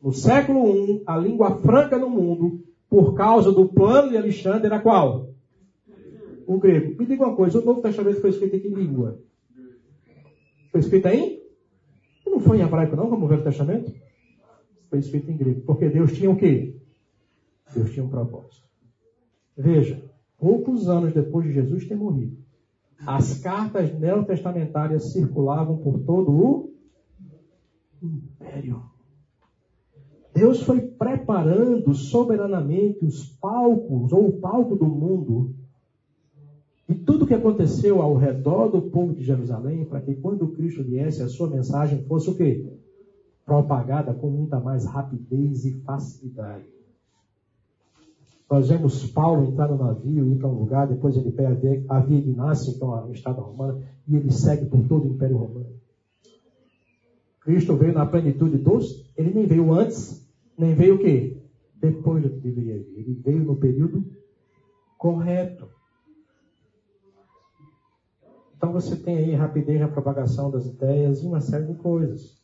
No 0.03 0.13
século 0.13 0.69
I, 0.69 1.03
a 1.07 1.17
língua 1.17 1.57
franca 1.61 1.97
no 1.97 2.11
mundo 2.11 2.61
por 2.91 3.15
causa 3.15 3.53
do 3.53 3.67
plano 3.67 4.11
de 4.11 4.17
Alexandre 4.17 4.67
era 4.67 4.81
qual? 4.81 5.31
O 6.47 6.59
grego. 6.59 6.97
Me 6.99 7.07
diga 7.07 7.25
uma 7.25 7.37
coisa, 7.37 7.61
o 7.61 7.65
Novo 7.65 7.83
Testamento 7.83 8.21
foi 8.21 8.31
escrito 8.31 8.57
em 8.57 8.61
que 8.61 8.69
língua? 8.69 9.19
Foi 10.79 10.85
escrito 10.85 11.09
em? 11.09 11.43
Não 12.25 12.39
foi 12.39 12.59
em 12.59 12.63
hebraico 12.63 12.95
não, 12.95 13.11
como 13.11 13.25
o 13.25 13.29
Velho 13.29 13.43
Testamento? 13.43 13.93
Foi 14.89 15.01
escrito 15.01 15.29
em 15.29 15.37
grego. 15.37 15.63
Porque 15.63 15.89
Deus 15.89 16.13
tinha 16.13 16.31
o 16.31 16.37
quê? 16.37 16.81
Deus 17.75 17.91
tinha 17.91 18.05
um 18.05 18.09
propósito. 18.09 18.65
Veja, 19.57 20.01
poucos 20.39 20.89
anos 20.89 21.13
depois 21.13 21.47
de 21.47 21.53
Jesus 21.53 21.89
ter 21.89 21.97
morrido, 21.97 22.39
as 23.05 23.41
cartas 23.41 23.93
neotestamentárias 23.99 25.13
circulavam 25.13 25.79
por 25.79 25.99
todo 26.05 26.31
o 26.31 26.73
império. 28.01 28.83
Deus 30.33 30.63
foi 30.63 30.81
preparando 30.81 31.93
soberanamente 31.93 33.05
os 33.05 33.25
palcos, 33.41 34.13
ou 34.13 34.29
o 34.29 34.41
palco 34.41 34.77
do 34.77 34.87
mundo, 34.87 35.57
e 36.89 36.95
tudo 36.95 37.27
que 37.27 37.35
aconteceu 37.35 38.01
ao 38.01 38.17
redor 38.17 38.69
do 38.69 38.81
povo 38.81 39.13
de 39.13 39.23
Jerusalém, 39.23 39.85
para 39.85 40.01
que 40.01 40.15
quando 40.15 40.49
Cristo 40.49 40.83
viesse, 40.83 41.23
a 41.23 41.29
sua 41.29 41.51
mensagem 41.51 42.03
fosse 42.05 42.31
o 42.31 42.35
quê? 42.35 42.67
Propagada 43.45 44.15
com 44.15 44.31
muita 44.31 44.59
mais 44.59 44.87
rapidez 44.87 45.67
e 45.67 45.81
facilidade. 45.83 46.65
Nós 48.51 48.71
vemos 48.71 49.07
Paulo 49.11 49.51
entrar 49.51 49.69
no 49.69 49.77
navio, 49.77 50.33
ir 50.33 50.39
para 50.39 50.49
um 50.49 50.59
lugar, 50.59 50.89
depois 50.89 51.15
ele 51.15 51.31
perde 51.31 51.85
a 51.87 52.01
via 52.01 52.19
Ignácio, 52.19 52.73
então 52.75 52.95
a 52.95 53.11
estrada 53.11 53.43
romana, 53.43 53.79
e 54.07 54.17
ele 54.17 54.33
segue 54.33 54.65
por 54.65 54.89
todo 54.89 55.07
o 55.07 55.13
Império 55.13 55.37
Romano. 55.37 55.77
Cristo 57.43 57.77
veio 57.77 57.93
na 57.93 58.07
plenitude 58.07 58.57
dos, 58.57 59.11
ele 59.15 59.35
nem 59.35 59.47
veio 59.47 59.71
antes, 59.73 60.27
nem 60.57 60.75
veio 60.75 60.95
o 60.95 60.99
quê? 60.99 61.37
Depois 61.79 62.23
do 62.23 62.31
que 62.31 62.41
deveria 62.41 62.79
vir. 62.79 62.99
Ele 62.99 63.21
veio 63.23 63.45
no 63.45 63.57
período 63.57 64.05
correto. 64.97 65.78
Então 68.59 68.73
você 68.73 68.97
tem 68.97 69.17
aí 69.17 69.35
rapidez 69.35 69.79
na 69.81 69.87
propagação 69.87 70.51
das 70.51 70.67
ideias 70.67 71.23
e 71.23 71.27
uma 71.27 71.41
série 71.41 71.67
de 71.67 71.75
coisas. 71.75 72.37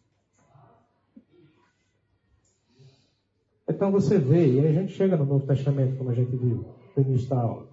Então 3.68 3.90
você 3.90 4.16
vê, 4.16 4.46
e 4.46 4.64
a 4.64 4.72
gente 4.72 4.92
chega 4.92 5.16
no 5.16 5.24
Novo 5.24 5.44
Testamento, 5.44 5.96
como 5.96 6.10
a 6.10 6.14
gente 6.14 6.36
viu 6.36 6.66
no 6.96 7.02
início 7.02 7.28
da 7.28 7.40
aula. 7.40 7.66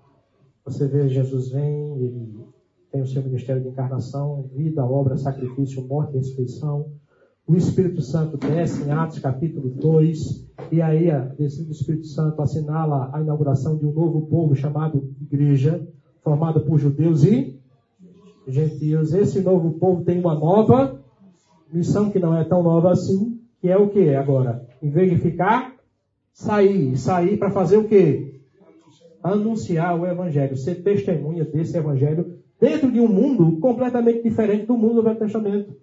Você 0.66 0.88
vê 0.88 1.08
Jesus 1.08 1.50
vem, 1.50 2.00
ele 2.00 2.44
tem 2.92 3.04
o 3.04 3.08
seu 3.08 3.22
ministério 3.22 3.62
de 3.62 3.70
encarnação, 3.70 4.50
vida, 4.56 4.84
obra, 4.84 5.18
sacrifício, 5.18 5.88
morte 5.88 6.18
ressurreição. 6.18 6.92
O 7.46 7.56
Espírito 7.56 8.02
Santo 8.02 8.38
desce 8.38 8.82
em 8.82 8.90
Atos 8.90 9.20
capítulo 9.20 9.70
2, 9.70 10.50
e 10.72 10.82
aí 10.82 11.12
a 11.12 11.20
descida 11.20 11.66
do 11.66 11.74
Espírito 11.74 12.08
Santo 12.08 12.42
assinala 12.42 13.12
a 13.14 13.22
inauguração 13.22 13.78
de 13.78 13.86
um 13.86 13.94
novo 13.94 14.26
povo 14.26 14.56
chamado 14.56 15.14
Igreja, 15.22 15.88
formado 16.24 16.62
por 16.62 16.80
judeus 16.80 17.24
e 17.24 17.61
gentios. 18.54 19.14
Esse 19.14 19.42
novo 19.42 19.72
povo 19.80 20.04
tem 20.04 20.20
uma 20.20 20.36
nova 20.36 21.00
missão 21.72 22.10
que 22.10 22.20
não 22.20 22.38
é 22.38 22.44
tão 22.44 22.62
nova 22.62 22.92
assim, 22.92 23.40
que 23.60 23.70
é 23.70 23.78
o 23.78 23.90
que 23.90 24.14
agora? 24.14 24.68
Em 24.82 24.90
vez 24.90 25.10
de 25.10 25.18
ficar, 25.18 25.76
sair. 26.34 26.98
Sair 26.98 27.38
para 27.38 27.50
fazer 27.50 27.78
o 27.78 27.88
quê? 27.88 28.42
Anunciar 29.24 30.00
o 30.00 30.06
Evangelho, 30.06 30.58
ser 30.58 30.84
testemunha 30.84 31.46
desse 31.46 31.78
Evangelho 31.78 32.40
dentro 32.60 32.92
de 32.92 33.00
um 33.00 33.08
mundo 33.08 33.60
completamente 33.60 34.22
diferente 34.22 34.68
do 34.68 34.78
mundo 34.78 34.96
do 34.96 35.04
Velho 35.04 35.18
Testamento. 35.18 35.76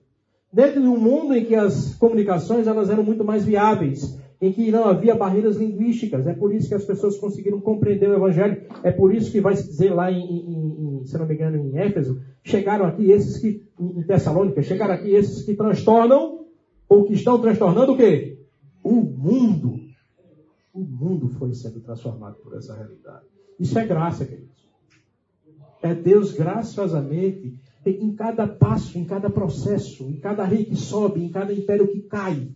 Dentro 0.52 0.80
de 0.80 0.86
um 0.86 0.98
mundo 0.98 1.34
em 1.34 1.44
que 1.44 1.54
as 1.54 1.94
comunicações 1.96 2.66
elas 2.66 2.88
eram 2.88 3.02
muito 3.02 3.24
mais 3.24 3.44
viáveis, 3.44 4.18
em 4.40 4.52
que 4.52 4.70
não 4.70 4.84
havia 4.84 5.14
barreiras 5.14 5.56
linguísticas. 5.56 6.26
É 6.26 6.32
por 6.32 6.54
isso 6.54 6.68
que 6.68 6.74
as 6.74 6.84
pessoas 6.84 7.16
conseguiram 7.16 7.60
compreender 7.60 8.08
o 8.08 8.14
Evangelho. 8.14 8.62
É 8.82 8.92
por 8.92 9.14
isso 9.14 9.32
que 9.32 9.40
vai 9.40 9.56
se 9.56 9.66
dizer 9.66 9.92
lá 9.92 10.12
em, 10.12 10.20
em, 10.20 11.00
em 11.00 11.04
se 11.04 11.18
não 11.18 11.26
me 11.26 11.34
engano, 11.34 11.56
em 11.56 11.76
Éfeso, 11.76 12.20
chegaram 12.44 12.84
aqui 12.84 13.10
esses 13.10 13.38
que, 13.38 13.66
em 13.80 14.02
Tessalônica, 14.02 14.62
chegaram 14.62 14.94
aqui 14.94 15.10
esses 15.10 15.44
que 15.44 15.54
transtornam, 15.54 16.46
ou 16.88 17.04
que 17.04 17.12
estão 17.12 17.40
transtornando 17.40 17.92
o 17.92 17.96
quê? 17.96 18.38
O 18.82 19.02
mundo. 19.02 19.78
O 20.72 20.80
mundo 20.80 21.28
foi 21.28 21.52
sendo 21.54 21.80
transformado 21.80 22.36
por 22.36 22.56
essa 22.56 22.74
realidade. 22.74 23.26
Isso 23.58 23.78
é 23.78 23.86
graça, 23.86 24.24
queridos. 24.24 24.56
É 25.82 25.94
Deus 25.94 26.32
graciosamente, 26.32 27.56
em 27.84 28.14
cada 28.14 28.46
passo, 28.46 28.98
em 28.98 29.04
cada 29.04 29.30
processo, 29.30 30.04
em 30.04 30.16
cada 30.16 30.44
rei 30.44 30.64
que 30.64 30.76
sobe, 30.76 31.22
em 31.22 31.28
cada 31.28 31.52
império 31.52 31.88
que 31.88 32.02
cai, 32.02 32.48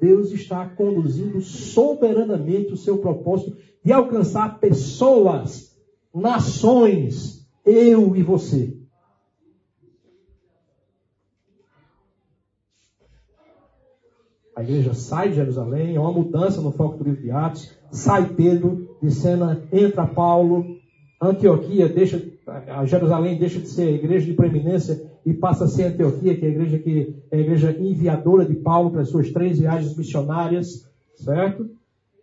Deus 0.00 0.32
está 0.32 0.66
conduzindo 0.66 1.40
soberanamente 1.40 2.72
o 2.72 2.76
seu 2.76 2.98
propósito 2.98 3.56
de 3.84 3.92
alcançar 3.92 4.58
pessoas, 4.58 5.76
nações, 6.14 7.46
eu 7.64 8.16
e 8.16 8.22
você. 8.22 8.76
A 14.56 14.62
igreja 14.62 14.92
sai 14.92 15.30
de 15.30 15.36
Jerusalém, 15.36 15.96
há 15.96 16.00
uma 16.00 16.12
mudança 16.12 16.60
no 16.60 16.72
foco 16.72 16.98
do 16.98 17.04
livro 17.04 17.22
de 17.22 17.30
Atos, 17.30 17.70
sai 17.90 18.34
Pedro, 18.34 18.96
de 19.02 19.10
cena 19.10 19.66
entra 19.72 20.06
Paulo, 20.06 20.64
Antioquia 21.20 21.88
deixa, 21.88 22.22
a 22.50 22.84
Jerusalém 22.84 23.38
deixa 23.38 23.60
de 23.60 23.68
ser 23.68 23.88
a 23.88 23.92
igreja 23.92 24.26
de 24.26 24.34
preeminência 24.34 25.02
e 25.24 25.32
passa 25.32 25.64
a 25.64 25.68
ser 25.68 25.84
Antioquia, 25.84 26.36
que 26.36 26.44
é 26.44 26.48
a 26.48 26.50
igreja 26.50 26.78
que 26.78 27.16
é 27.30 27.36
a 27.36 27.40
igreja 27.40 27.76
enviadora 27.78 28.44
de 28.44 28.56
Paulo 28.56 28.90
para 28.90 29.02
as 29.02 29.08
suas 29.08 29.30
três 29.30 29.58
viagens 29.58 29.96
missionárias, 29.96 30.88
certo? 31.14 31.70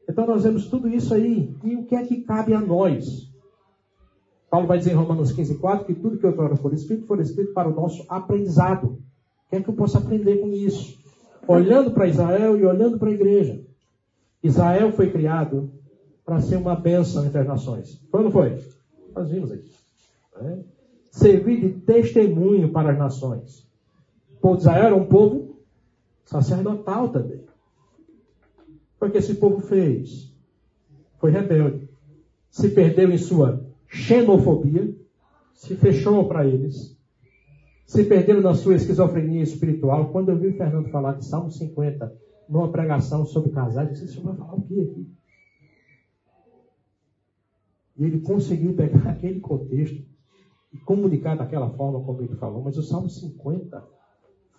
Então 0.09 0.25
nós 0.25 0.43
vemos 0.43 0.67
tudo 0.67 0.87
isso 0.87 1.13
aí. 1.13 1.55
E 1.63 1.75
o 1.75 1.85
que 1.85 1.95
é 1.95 2.03
que 2.03 2.21
cabe 2.21 2.53
a 2.53 2.59
nós? 2.59 3.31
Paulo 4.49 4.67
vai 4.67 4.77
dizer 4.77 4.91
em 4.91 4.95
Romanos 4.95 5.31
15, 5.31 5.55
4 5.55 5.85
que 5.85 5.93
tudo 5.93 6.17
que 6.17 6.25
outrora 6.25 6.55
for 6.55 6.73
escrito, 6.73 7.05
for 7.05 7.19
escrito 7.19 7.53
para 7.53 7.69
o 7.69 7.75
nosso 7.75 8.05
aprendizado. 8.09 8.87
O 8.87 9.49
que 9.49 9.55
é 9.57 9.61
que 9.61 9.69
eu 9.69 9.73
posso 9.73 9.97
aprender 9.97 10.37
com 10.37 10.49
isso? 10.49 10.97
Olhando 11.47 11.91
para 11.91 12.07
Israel 12.07 12.57
e 12.57 12.65
olhando 12.65 12.97
para 12.97 13.09
a 13.09 13.13
igreja. 13.13 13.61
Israel 14.43 14.91
foi 14.91 15.09
criado 15.09 15.69
para 16.25 16.41
ser 16.41 16.57
uma 16.57 16.75
bênção 16.75 17.25
entre 17.25 17.39
as 17.39 17.47
nações. 17.47 18.01
Não 18.13 18.31
foi? 18.31 18.61
Nós 19.13 19.29
vimos 19.29 19.51
aqui. 19.51 19.69
Né? 20.41 20.63
servir 21.17 21.59
de 21.61 21.79
testemunho 21.81 22.71
para 22.71 22.91
as 22.91 22.97
nações. 22.97 23.67
O 24.33 24.39
povo 24.39 24.55
de 24.55 24.61
Israel 24.61 24.85
era 24.85 24.95
um 24.95 25.07
povo 25.07 25.59
sacerdotal 26.25 27.09
também. 27.09 27.43
O 28.99 29.09
que 29.09 29.17
esse 29.17 29.35
povo 29.35 29.59
fez. 29.59 30.33
Foi 31.19 31.31
rebelde. 31.31 31.89
Se 32.49 32.69
perdeu 32.69 33.11
em 33.11 33.17
sua 33.17 33.65
xenofobia, 33.87 34.95
se 35.53 35.75
fechou 35.75 36.27
para 36.27 36.45
eles, 36.45 36.95
se 37.85 38.03
perdeu 38.03 38.41
na 38.41 38.53
sua 38.53 38.75
esquizofrenia 38.75 39.41
espiritual. 39.41 40.09
Quando 40.11 40.29
eu 40.29 40.37
vi 40.37 40.47
o 40.47 40.57
Fernando 40.57 40.89
falar 40.89 41.13
de 41.13 41.25
Salmo 41.25 41.51
50 41.51 42.15
numa 42.47 42.71
pregação 42.71 43.25
sobre 43.25 43.51
casais, 43.51 43.87
eu 43.87 43.93
disse: 43.93 44.15
Você 44.15 44.21
vai 44.21 44.35
falar 44.35 44.55
o 44.55 44.61
quê 44.61 44.81
aqui? 44.81 45.07
E 47.97 48.05
ele 48.05 48.19
conseguiu 48.21 48.73
pegar 48.73 49.09
aquele 49.09 49.39
contexto 49.39 50.03
e 50.73 50.77
comunicar 50.77 51.35
daquela 51.37 51.69
forma 51.69 52.01
como 52.01 52.21
ele 52.21 52.35
falou. 52.35 52.61
Mas 52.61 52.77
o 52.77 52.83
Salmo 52.83 53.09
50 53.09 53.83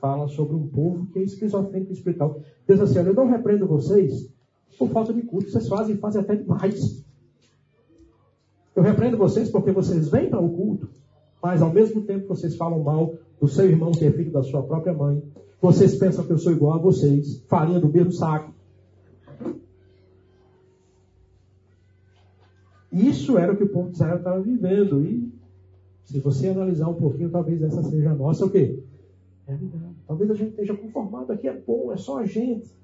fala 0.01 0.29
sobre 0.29 0.57
um 0.57 0.67
povo 0.69 1.07
que 1.07 1.19
é 1.19 1.23
esquizofrênico 1.23 1.93
espiritual. 1.93 2.41
Deus 2.67 2.81
assim, 2.81 2.99
eu 2.99 3.15
não 3.15 3.27
repreendo 3.27 3.67
vocês 3.67 4.33
por 4.79 4.89
falta 4.91 5.13
de 5.13 5.23
culto. 5.23 5.51
Vocês 5.51 5.69
fazem 5.69 5.97
e 5.97 5.99
fazem 5.99 6.21
até 6.21 6.37
demais. 6.37 7.05
Eu 8.75 8.83
repreendo 8.83 9.17
vocês 9.17 9.51
porque 9.51 9.73
vocês 9.73 10.09
vêm 10.09 10.31
para 10.31 10.41
o 10.41 10.51
culto, 10.51 10.89
mas 11.43 11.61
ao 11.61 11.73
mesmo 11.73 12.03
tempo 12.03 12.29
vocês 12.29 12.57
falam 12.57 12.83
mal 12.83 13.15
do 13.41 13.49
seu 13.49 13.69
irmão 13.69 13.91
que 13.91 14.05
é 14.05 14.13
filho 14.13 14.31
da 14.31 14.43
sua 14.43 14.63
própria 14.63 14.95
mãe. 14.95 15.23
Vocês 15.61 15.97
pensam 15.97 16.25
que 16.25 16.33
eu 16.33 16.39
sou 16.39 16.53
igual 16.53 16.75
a 16.75 16.79
vocês, 16.79 17.43
farinha 17.49 17.81
do 17.81 17.89
mesmo 17.89 18.13
saco. 18.13 18.55
Isso 22.93 23.37
era 23.37 23.53
o 23.53 23.57
que 23.57 23.65
o 23.65 23.69
povo 23.69 23.89
de 23.89 23.97
Israel 23.97 24.19
estava 24.19 24.41
vivendo. 24.41 25.03
E 25.03 25.38
se 26.09 26.21
você 26.21 26.49
analisar 26.49 26.89
um 26.89 26.95
pouquinho, 26.95 27.29
talvez 27.29 27.61
essa 27.61 27.83
seja 27.83 28.13
a 28.13 28.15
nossa 28.15 28.47
o 28.47 28.51
quê? 28.51 28.83
Realidade. 29.47 29.95
Talvez 30.07 30.31
a 30.31 30.35
gente 30.35 30.51
esteja 30.53 30.75
conformado 30.75 31.31
aqui, 31.31 31.47
é 31.47 31.55
bom, 31.55 31.93
é 31.93 31.99
só 31.99 32.21
a 32.21 32.25
gente. 32.25 32.75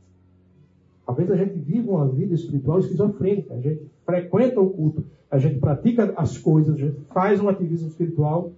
Talvez 1.06 1.30
a 1.30 1.36
gente 1.36 1.58
viva 1.58 1.90
uma 1.90 2.06
vida 2.06 2.34
espiritual 2.34 2.80
esquizofrênica. 2.80 3.54
A 3.54 3.60
gente 3.62 3.90
frequenta 4.04 4.60
o 4.60 4.68
culto, 4.68 5.06
a 5.30 5.38
gente 5.38 5.58
pratica 5.58 6.12
as 6.18 6.36
coisas, 6.36 6.74
a 6.74 6.78
gente 6.78 7.00
faz 7.14 7.40
um 7.40 7.48
ativismo 7.48 7.88
espiritual, 7.88 8.52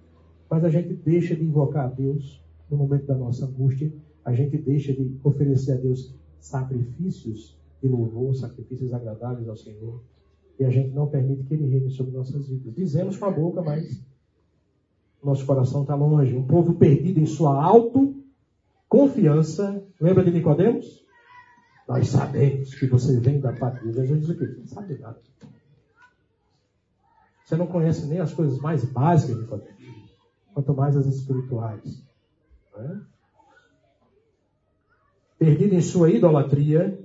mas 0.49 0.65
a 0.65 0.69
gente 0.69 0.93
deixa 0.95 1.33
de 1.33 1.45
invocar 1.45 1.85
a 1.85 1.87
Deus 1.87 2.43
no 2.69 2.75
momento 2.75 3.05
da 3.05 3.15
nossa 3.15 3.45
angústia, 3.45 3.89
a 4.25 4.33
gente 4.33 4.57
deixa 4.57 4.91
de 4.91 5.17
oferecer 5.23 5.71
a 5.71 5.77
Deus 5.77 6.13
sacrifícios 6.41 7.57
de 7.81 7.87
louvor, 7.87 8.35
sacrifícios 8.35 8.93
agradáveis 8.93 9.47
ao 9.47 9.55
Senhor, 9.55 10.01
e 10.59 10.65
a 10.65 10.69
gente 10.69 10.89
não 10.89 11.07
permite 11.07 11.43
que 11.43 11.53
Ele 11.53 11.69
reine 11.69 11.89
sobre 11.89 12.11
nossas 12.11 12.49
vidas. 12.49 12.75
Dizemos 12.75 13.15
com 13.15 13.25
a 13.27 13.31
boca, 13.31 13.61
mas 13.61 14.05
nosso 15.23 15.45
coração 15.45 15.81
está 15.81 15.95
longe. 15.95 16.35
Um 16.35 16.45
povo 16.45 16.75
perdido 16.75 17.19
em 17.19 17.25
sua 17.25 17.63
autoconfiança. 17.63 19.83
Lembra 19.99 20.23
de 20.23 20.29
Nicodemos? 20.31 21.03
Nós 21.87 22.09
sabemos 22.09 22.75
que 22.75 22.85
você 22.87 23.19
vem 23.19 23.39
da 23.39 23.53
parte 23.53 23.83
de 23.85 23.93
Deus. 23.93 24.07
diz 24.07 24.29
o 24.29 24.37
quê? 24.37 24.45
Você 24.45 24.59
não 24.59 24.67
sabe 24.67 24.99
nada. 24.99 25.19
Você 27.45 27.55
não 27.55 27.65
conhece 27.67 28.05
nem 28.07 28.19
as 28.19 28.33
coisas 28.33 28.59
mais 28.59 28.83
básicas, 28.83 29.39
Nicodemos. 29.39 29.77
Quanto 30.53 30.73
mais 30.73 30.97
as 30.97 31.05
espirituais. 31.05 32.03
É? 32.75 32.97
Perdido 35.39 35.75
em 35.75 35.81
sua 35.81 36.09
idolatria, 36.09 36.99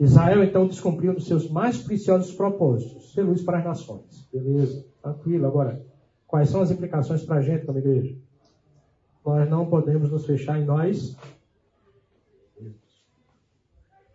Israel 0.00 0.42
então 0.42 0.66
descumpriu 0.66 1.12
um 1.12 1.14
dos 1.14 1.26
seus 1.26 1.50
mais 1.50 1.78
preciosos 1.78 2.34
propósitos, 2.34 3.12
ser 3.12 3.22
luz 3.22 3.42
para 3.42 3.58
as 3.58 3.64
nações. 3.64 4.26
Beleza, 4.32 4.84
tranquilo. 5.00 5.46
Agora, 5.46 5.84
Quais 6.32 6.48
são 6.48 6.62
as 6.62 6.70
implicações 6.70 7.22
para 7.22 7.36
a 7.36 7.42
gente 7.42 7.66
como 7.66 7.78
igreja? 7.78 8.16
Nós 9.22 9.50
não 9.50 9.68
podemos 9.68 10.10
nos 10.10 10.24
fechar 10.24 10.58
em 10.58 10.64
nós. 10.64 11.14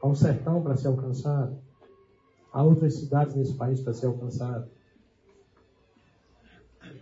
Há 0.02 0.08
um 0.08 0.16
sertão 0.16 0.64
para 0.64 0.76
ser 0.76 0.88
alcançado. 0.88 1.56
Há 2.52 2.64
outras 2.64 2.96
cidades 2.96 3.36
nesse 3.36 3.54
país 3.54 3.82
para 3.82 3.94
ser 3.94 4.08
alcançado. 4.08 4.68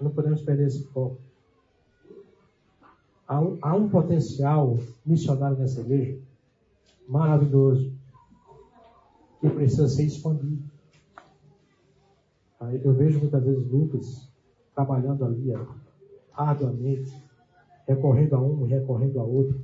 Não 0.01 0.11
podemos 0.11 0.41
perder 0.41 0.67
esse 0.67 0.83
foco. 0.87 1.21
Há 3.25 3.39
um, 3.39 3.57
há 3.61 3.73
um 3.73 3.87
potencial 3.87 4.77
missionário 5.05 5.57
nessa 5.57 5.79
igreja 5.79 6.19
maravilhoso 7.07 7.89
que 9.39 9.49
precisa 9.49 9.87
ser 9.87 10.07
expandido. 10.07 10.61
Eu 12.83 12.93
vejo 12.93 13.19
muitas 13.19 13.41
vezes 13.45 13.71
Lucas 13.71 14.34
trabalhando 14.75 15.23
ali 15.23 15.53
arduamente, 16.33 17.15
recorrendo 17.87 18.35
a 18.35 18.41
um, 18.41 18.65
recorrendo 18.65 19.19
a 19.19 19.23
outro. 19.23 19.59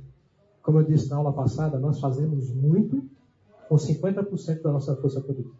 Como 0.62 0.78
eu 0.78 0.84
disse 0.84 1.10
na 1.10 1.16
aula 1.16 1.32
passada, 1.32 1.78
nós 1.78 2.00
fazemos 2.00 2.52
muito 2.54 3.04
com 3.68 3.76
50% 3.76 4.62
da 4.62 4.72
nossa 4.72 4.96
força 4.96 5.20
produtiva. 5.20 5.54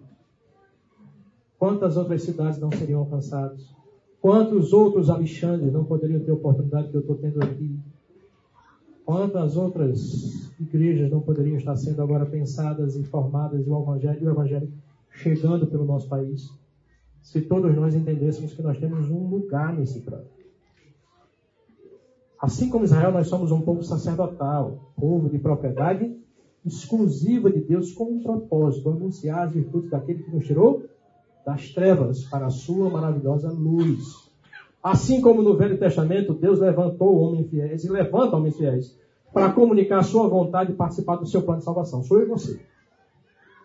Quantas 1.58 1.96
outras 1.96 2.22
cidades 2.22 2.58
não 2.58 2.70
seriam 2.72 3.00
alcançadas? 3.00 3.72
Quantos 4.20 4.72
outros 4.72 5.10
Alexandres 5.10 5.72
não 5.72 5.84
poderiam 5.84 6.20
ter 6.20 6.30
a 6.30 6.34
oportunidade 6.34 6.88
que 6.88 6.96
eu 6.96 7.00
estou 7.00 7.16
tendo 7.16 7.42
aqui? 7.42 7.78
Quantas 9.04 9.56
outras 9.56 10.50
igrejas 10.60 11.10
não 11.10 11.20
poderiam 11.20 11.56
estar 11.56 11.76
sendo 11.76 12.00
agora 12.02 12.24
pensadas 12.24 12.96
e 12.96 13.02
formadas 13.02 13.66
e 13.66 13.70
o 13.70 13.82
evangelho, 13.82 14.26
o 14.26 14.30
evangelho 14.30 14.72
chegando 15.10 15.66
pelo 15.66 15.84
nosso 15.84 16.08
país, 16.08 16.50
se 17.22 17.40
todos 17.40 17.74
nós 17.74 17.94
entendêssemos 17.94 18.52
que 18.52 18.62
nós 18.62 18.78
temos 18.78 19.08
um 19.10 19.28
lugar 19.28 19.72
nesse 19.72 20.00
plano. 20.00 20.26
Assim 22.38 22.68
como 22.68 22.84
Israel, 22.84 23.12
nós 23.12 23.28
somos 23.28 23.52
um 23.52 23.60
povo 23.60 23.82
sacerdotal, 23.84 24.92
povo 24.96 25.28
de 25.30 25.38
propriedade 25.38 26.16
exclusiva 26.64 27.50
de 27.50 27.60
Deus 27.60 27.92
com 27.92 28.04
um 28.04 28.22
propósito, 28.22 28.90
anunciar 28.90 29.46
as 29.46 29.52
virtudes 29.52 29.90
daquele 29.90 30.22
que 30.22 30.30
nos 30.30 30.46
tirou 30.46 30.84
das 31.44 31.70
trevas 31.70 32.24
para 32.24 32.46
a 32.46 32.50
sua 32.50 32.88
maravilhosa 32.88 33.50
luz. 33.50 34.30
Assim 34.82 35.20
como 35.20 35.42
no 35.42 35.56
Velho 35.56 35.78
Testamento, 35.78 36.34
Deus 36.34 36.58
levantou 36.58 37.16
homens 37.16 37.48
fiéis 37.48 37.84
e 37.84 37.88
levanta 37.88 38.36
homens 38.36 38.56
fiéis 38.56 38.96
para 39.32 39.52
comunicar 39.52 40.00
a 40.00 40.04
sua 40.04 40.28
vontade 40.28 40.72
e 40.72 40.76
participar 40.76 41.16
do 41.16 41.26
seu 41.26 41.42
plano 41.42 41.60
de 41.60 41.64
salvação. 41.64 42.02
Sou 42.02 42.18
eu 42.18 42.26
e 42.26 42.28
você. 42.28 42.60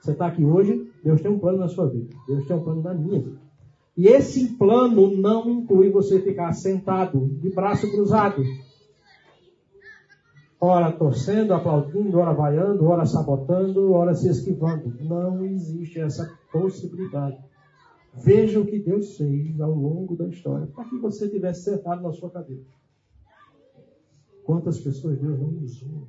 Você 0.01 0.11
está 0.11 0.27
aqui 0.27 0.45
hoje, 0.45 0.89
Deus 1.03 1.21
tem 1.21 1.31
um 1.31 1.39
plano 1.39 1.57
na 1.57 1.67
sua 1.67 1.87
vida. 1.87 2.15
Deus 2.27 2.47
tem 2.47 2.55
um 2.55 2.63
plano 2.63 2.81
na 2.81 2.93
minha 2.93 3.19
vida. 3.19 3.46
E 3.97 4.07
esse 4.07 4.55
plano 4.57 5.17
não 5.17 5.49
inclui 5.49 5.89
você 5.89 6.21
ficar 6.21 6.53
sentado, 6.53 7.27
de 7.41 7.49
braço 7.49 7.89
cruzado, 7.89 8.43
ora 10.61 10.91
torcendo, 10.91 11.53
aplaudindo, 11.53 12.19
ora 12.19 12.31
vaiando, 12.31 12.85
ora 12.85 13.07
sabotando, 13.07 13.91
ora 13.91 14.13
se 14.13 14.29
esquivando. 14.29 14.93
Não 15.01 15.43
existe 15.43 15.99
essa 15.99 16.31
possibilidade. 16.51 17.43
Veja 18.13 18.59
o 18.59 18.65
que 18.65 18.77
Deus 18.77 19.17
fez 19.17 19.59
ao 19.59 19.71
longo 19.71 20.15
da 20.15 20.27
história 20.27 20.67
para 20.67 20.85
que 20.85 20.97
você 20.97 21.27
tivesse 21.27 21.63
sentado 21.63 22.03
na 22.03 22.11
sua 22.11 22.29
cadeira. 22.29 22.63
Quantas 24.43 24.79
pessoas 24.79 25.19
Deus 25.19 25.39
não 25.39 25.49
usou 25.63 26.07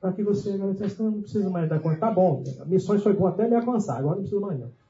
para 0.00 0.12
que 0.12 0.22
você 0.22 0.52
agora 0.52 0.74
não, 0.98 1.20
precisa 1.20 1.50
mais 1.50 1.68
dar 1.68 1.80
conta. 1.80 1.96
Tá 1.96 2.12
bom, 2.12 2.44
missões 2.66 3.02
foi 3.02 3.14
bom 3.14 3.26
até 3.26 3.48
me 3.48 3.56
alcançar, 3.56 3.98
agora 3.98 4.16
não 4.16 4.22
precisa 4.22 4.40
mais 4.40 4.60
não. 4.60 4.85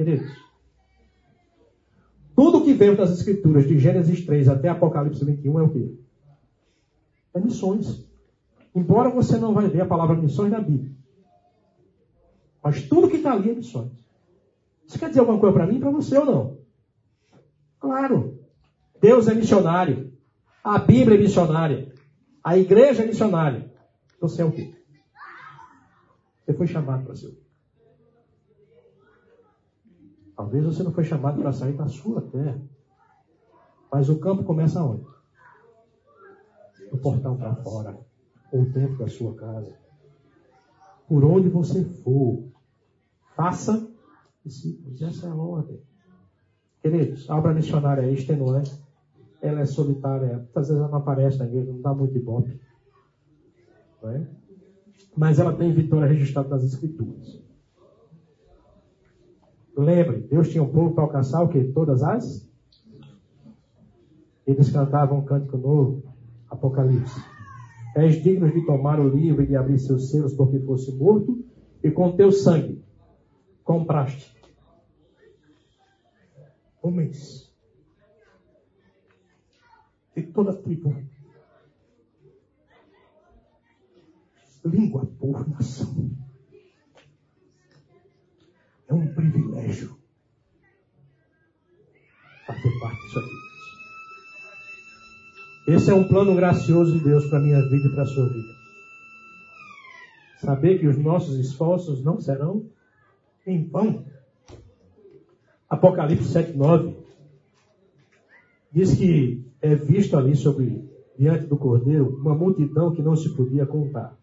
Queridos, 0.00 0.32
tudo 2.34 2.64
que 2.64 2.72
veio 2.72 2.96
das 2.96 3.10
Escrituras, 3.10 3.68
de 3.68 3.78
Gênesis 3.78 4.24
3 4.24 4.48
até 4.48 4.70
Apocalipse 4.70 5.22
21, 5.22 5.60
é 5.60 5.62
o 5.62 5.68
quê? 5.68 5.94
É 7.34 7.38
missões. 7.38 8.08
Embora 8.74 9.10
você 9.10 9.36
não 9.36 9.52
vai 9.52 9.68
ver 9.68 9.82
a 9.82 9.86
palavra 9.86 10.16
missões 10.16 10.50
na 10.50 10.58
Bíblia. 10.58 10.90
Mas 12.64 12.82
tudo 12.88 13.10
que 13.10 13.18
está 13.18 13.32
ali 13.32 13.50
é 13.50 13.54
missões. 13.54 13.92
Isso 14.86 14.98
quer 14.98 15.10
dizer 15.10 15.20
alguma 15.20 15.38
coisa 15.38 15.52
para 15.52 15.66
mim 15.66 15.78
para 15.78 15.90
você 15.90 16.16
ou 16.16 16.24
não? 16.24 16.58
Claro. 17.78 18.38
Deus 19.02 19.28
é 19.28 19.34
missionário. 19.34 20.14
A 20.64 20.78
Bíblia 20.78 21.18
é 21.18 21.20
missionária. 21.20 21.92
A 22.42 22.56
igreja 22.56 23.02
é 23.02 23.06
missionária. 23.06 23.70
Você 24.18 24.40
é 24.40 24.46
o 24.46 24.50
quê? 24.50 24.74
Você 26.46 26.54
foi 26.54 26.66
chamado 26.66 27.04
para 27.04 27.14
ser 27.14 27.26
o 27.26 27.32
quê? 27.32 27.39
Talvez 30.40 30.64
você 30.64 30.82
não 30.82 30.90
foi 30.90 31.04
chamado 31.04 31.38
para 31.38 31.52
sair 31.52 31.74
da 31.74 31.86
sua 31.86 32.22
terra. 32.22 32.58
Mas 33.92 34.08
o 34.08 34.18
campo 34.18 34.42
começa 34.42 34.82
onde? 34.82 35.04
Do 36.90 36.96
portão 36.96 37.36
para 37.36 37.56
fora. 37.56 37.98
Ou 38.50 38.64
dentro 38.64 38.96
da 38.96 39.06
sua 39.06 39.34
casa. 39.34 39.76
Por 41.06 41.26
onde 41.26 41.50
você 41.50 41.84
for, 41.84 42.42
faça 43.36 43.86
discípulos. 44.42 45.02
Essa 45.02 45.26
é 45.26 45.30
a 45.30 45.34
ordem. 45.34 45.78
Queridos, 46.80 47.28
a 47.28 47.36
obra 47.36 47.52
missionária 47.52 48.00
é 48.00 48.10
extenuante. 48.10 48.82
Ela 49.42 49.60
é 49.60 49.66
solitária. 49.66 50.48
Às 50.54 50.68
vezes 50.68 50.80
ela 50.80 50.88
não 50.88 51.00
aparece 51.00 51.38
na 51.38 51.44
igreja, 51.44 51.70
não 51.70 51.82
dá 51.82 51.92
muito 51.92 52.16
ibope. 52.16 52.58
É? 54.04 54.26
Mas 55.14 55.38
ela 55.38 55.54
tem 55.54 55.70
vitória 55.70 56.08
registrada 56.08 56.48
nas 56.48 56.64
Escrituras. 56.64 57.39
Lembre, 59.80 60.20
Deus 60.30 60.50
tinha 60.50 60.62
um 60.62 60.70
povo 60.70 60.94
para 60.94 61.04
alcançar 61.04 61.42
o 61.42 61.48
que? 61.48 61.64
Todas 61.72 62.02
as? 62.02 62.46
Eles 64.46 64.70
cantavam 64.70 65.20
um 65.20 65.24
cântico 65.24 65.56
novo, 65.56 66.02
Apocalipse. 66.50 67.18
És 67.96 68.22
digno 68.22 68.50
de 68.52 68.64
tomar 68.66 69.00
o 69.00 69.08
livro 69.08 69.42
e 69.42 69.46
de 69.46 69.56
abrir 69.56 69.78
seus 69.78 70.10
selos, 70.10 70.34
porque 70.34 70.60
fosse 70.60 70.92
morto, 70.92 71.42
e 71.82 71.90
com 71.90 72.12
teu 72.12 72.30
sangue 72.30 72.84
compraste 73.64 74.38
homens 76.82 77.50
de 80.14 80.22
toda 80.24 80.54
tribo, 80.54 80.94
língua, 84.64 85.06
povo, 85.18 85.48
nação. 85.50 86.19
É 88.90 88.94
um 88.94 89.06
privilégio 89.14 89.96
fazer 92.44 92.80
parte 92.80 93.00
disso 93.02 93.18
aqui. 93.20 93.50
Esse 95.68 95.90
é 95.92 95.94
um 95.94 96.08
plano 96.08 96.34
gracioso 96.34 96.98
de 96.98 97.04
Deus 97.04 97.26
para 97.26 97.38
a 97.38 97.42
minha 97.42 97.62
vida 97.68 97.86
e 97.86 97.92
para 97.92 98.02
a 98.02 98.06
sua 98.06 98.28
vida. 98.28 98.52
Saber 100.38 100.80
que 100.80 100.88
os 100.88 100.98
nossos 100.98 101.38
esforços 101.38 102.02
não 102.02 102.18
serão 102.18 102.66
em 103.46 103.62
vão. 103.62 104.04
Apocalipse 105.68 106.26
7, 106.32 106.56
9 106.56 106.96
diz 108.72 108.94
que 108.94 109.44
é 109.62 109.76
visto 109.76 110.16
ali 110.16 110.34
sobre, 110.34 110.84
diante 111.16 111.46
do 111.46 111.56
cordeiro, 111.56 112.16
uma 112.16 112.34
multidão 112.34 112.92
que 112.92 113.02
não 113.02 113.14
se 113.14 113.28
podia 113.36 113.66
contar, 113.66 114.18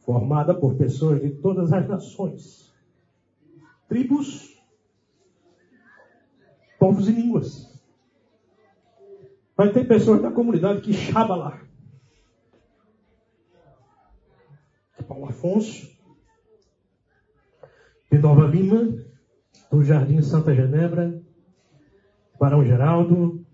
formada 0.00 0.54
por 0.54 0.76
pessoas 0.76 1.20
de 1.20 1.28
todas 1.28 1.74
as 1.74 1.86
nações 1.86 2.67
tribos, 3.88 4.56
povos 6.78 7.08
e 7.08 7.12
línguas. 7.12 7.68
Vai 9.56 9.72
ter 9.72 9.88
pessoas 9.88 10.22
da 10.22 10.30
comunidade 10.30 10.80
que 10.80 10.92
chaba 10.92 11.34
lá. 11.34 11.68
Paulo 15.08 15.26
Afonso, 15.26 15.90
de 18.12 18.18
Nova 18.18 18.46
Lima, 18.46 18.94
do 19.70 19.82
Jardim 19.82 20.20
Santa 20.22 20.54
Genebra, 20.54 21.22
Barão 22.38 22.64
Geraldo, 22.64 23.44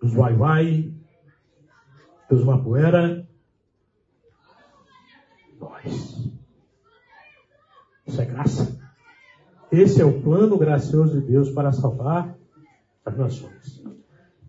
dos 0.00 0.14
Uai 0.14 0.94
dos 2.30 2.44
Mapuera, 2.44 3.28
nós. 5.58 6.09
Isso 8.10 8.20
é 8.20 8.24
graça. 8.24 8.76
Esse 9.70 10.02
é 10.02 10.04
o 10.04 10.20
plano 10.20 10.58
gracioso 10.58 11.20
de 11.20 11.28
Deus 11.28 11.48
para 11.50 11.70
salvar 11.70 12.36
as 13.04 13.16
nações. 13.16 13.84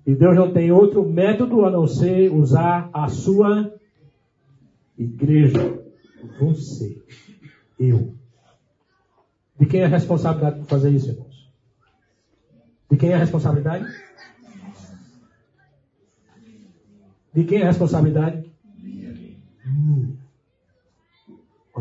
E 0.03 0.15
Deus 0.15 0.35
não 0.35 0.51
tem 0.51 0.71
outro 0.71 1.07
método 1.07 1.63
a 1.63 1.69
não 1.69 1.85
ser 1.85 2.33
usar 2.33 2.89
a 2.91 3.07
sua 3.07 3.71
igreja. 4.97 5.79
Você, 6.39 7.03
eu. 7.79 8.15
De 9.59 9.67
quem 9.67 9.81
é 9.81 9.85
a 9.85 9.89
responsabilidade 9.89 10.59
por 10.61 10.65
fazer 10.65 10.89
isso, 10.89 11.11
irmãos? 11.11 11.53
De 12.89 12.97
quem 12.97 13.11
é 13.11 13.13
a 13.13 13.19
responsabilidade? 13.19 13.85
De 17.31 17.43
quem 17.43 17.59
é 17.59 17.63
a 17.63 17.67
responsabilidade? 17.67 18.50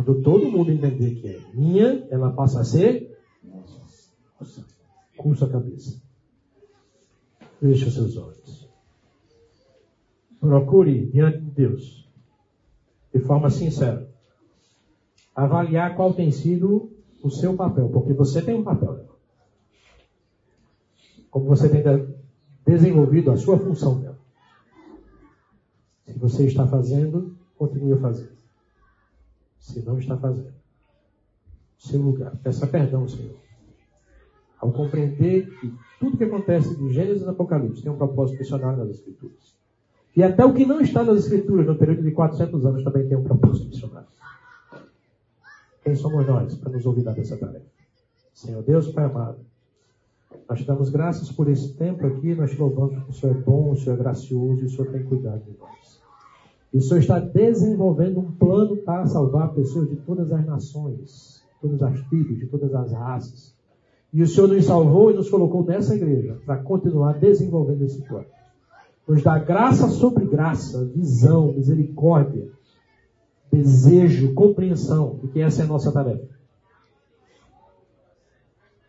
Quando 0.02 0.22
todo 0.22 0.50
mundo 0.50 0.70
entender 0.70 1.16
que 1.16 1.28
é 1.28 1.40
minha, 1.52 2.06
ela 2.10 2.32
passa 2.32 2.60
a 2.60 2.64
ser 2.64 3.18
nossa. 3.44 4.64
Cursa 5.14 5.44
a 5.44 5.50
cabeça. 5.50 6.00
Feche 7.58 7.90
seus 7.90 8.16
olhos. 8.16 8.66
Procure 10.40 11.04
diante 11.10 11.40
de 11.40 11.50
Deus, 11.50 12.08
de 13.12 13.20
forma 13.20 13.50
sincera, 13.50 14.10
avaliar 15.34 15.94
qual 15.94 16.14
tem 16.14 16.32
sido 16.32 16.90
o 17.22 17.28
seu 17.28 17.54
papel, 17.54 17.90
porque 17.90 18.14
você 18.14 18.40
tem 18.40 18.54
um 18.54 18.64
papel. 18.64 19.04
Como 21.30 21.44
você 21.44 21.68
tem 21.68 21.82
desenvolvido 22.66 23.30
a 23.30 23.36
sua 23.36 23.58
função 23.58 24.00
dela. 24.00 24.18
Se 26.06 26.18
você 26.18 26.46
está 26.46 26.66
fazendo, 26.66 27.36
continue 27.58 27.98
fazer 27.98 28.39
se 29.60 29.80
não 29.84 29.98
está 29.98 30.16
fazendo. 30.16 30.52
Seu 31.78 32.00
lugar. 32.00 32.34
Peça 32.42 32.66
perdão, 32.66 33.06
Senhor. 33.06 33.36
Ao 34.58 34.72
compreender 34.72 35.48
que 35.60 35.72
tudo 35.98 36.16
que 36.16 36.24
acontece 36.24 36.76
de 36.76 36.92
Gênesis 36.92 37.22
e 37.22 37.28
Apocalipse 37.28 37.82
tem 37.82 37.92
um 37.92 37.96
propósito 37.96 38.38
missionário 38.38 38.78
nas 38.78 38.90
Escrituras. 38.90 39.56
E 40.16 40.22
até 40.22 40.44
o 40.44 40.52
que 40.52 40.66
não 40.66 40.80
está 40.80 41.04
nas 41.04 41.20
Escrituras 41.20 41.66
no 41.66 41.76
período 41.76 42.02
de 42.02 42.10
400 42.10 42.66
anos 42.66 42.82
também 42.82 43.08
tem 43.08 43.16
um 43.16 43.22
propósito 43.22 43.68
missionário. 43.68 44.08
Quem 45.82 45.94
somos 45.94 46.26
nós 46.26 46.54
para 46.56 46.72
nos 46.72 46.84
olvidar 46.84 47.14
dessa 47.14 47.36
tarefa? 47.36 47.66
Senhor 48.34 48.62
Deus, 48.62 48.88
Pai 48.88 49.04
amado, 49.04 49.38
Nós 50.48 50.58
te 50.58 50.66
damos 50.66 50.90
graças 50.90 51.30
por 51.30 51.48
esse 51.48 51.74
tempo 51.74 52.06
aqui, 52.06 52.34
nós 52.34 52.50
te 52.50 52.58
louvamos 52.58 52.94
porque 52.94 53.10
o 53.10 53.14
Senhor 53.14 53.36
é 53.36 53.40
bom, 53.40 53.70
o 53.70 53.76
Senhor 53.76 53.94
é 53.94 53.98
gracioso 53.98 54.62
e 54.62 54.66
o 54.66 54.70
Senhor 54.70 54.90
tem 54.90 55.04
cuidado 55.04 55.42
de 55.44 55.56
nós. 55.58 55.99
E 56.72 56.78
o 56.78 56.80
Senhor 56.80 57.00
está 57.00 57.18
desenvolvendo 57.18 58.20
um 58.20 58.30
plano 58.32 58.76
para 58.76 59.06
salvar 59.06 59.52
pessoas 59.52 59.88
de 59.88 59.96
todas 59.96 60.32
as 60.32 60.46
nações, 60.46 61.42
todas 61.60 61.82
as 61.82 62.00
tribos, 62.08 62.38
de 62.38 62.46
todas 62.46 62.74
as 62.74 62.92
raças. 62.92 63.54
E 64.12 64.22
o 64.22 64.26
Senhor 64.26 64.48
nos 64.48 64.64
salvou 64.64 65.10
e 65.10 65.14
nos 65.14 65.28
colocou 65.28 65.64
nessa 65.64 65.94
igreja 65.94 66.38
para 66.44 66.58
continuar 66.58 67.18
desenvolvendo 67.18 67.84
esse 67.84 68.02
plano. 68.02 68.26
Nos 69.06 69.22
dá 69.22 69.38
graça 69.38 69.88
sobre 69.88 70.24
graça, 70.24 70.84
visão, 70.84 71.52
misericórdia, 71.52 72.48
desejo, 73.50 74.32
compreensão 74.34 75.18
de 75.20 75.28
que 75.28 75.40
essa 75.40 75.62
é 75.62 75.64
a 75.64 75.68
nossa 75.68 75.90
tarefa. 75.90 76.28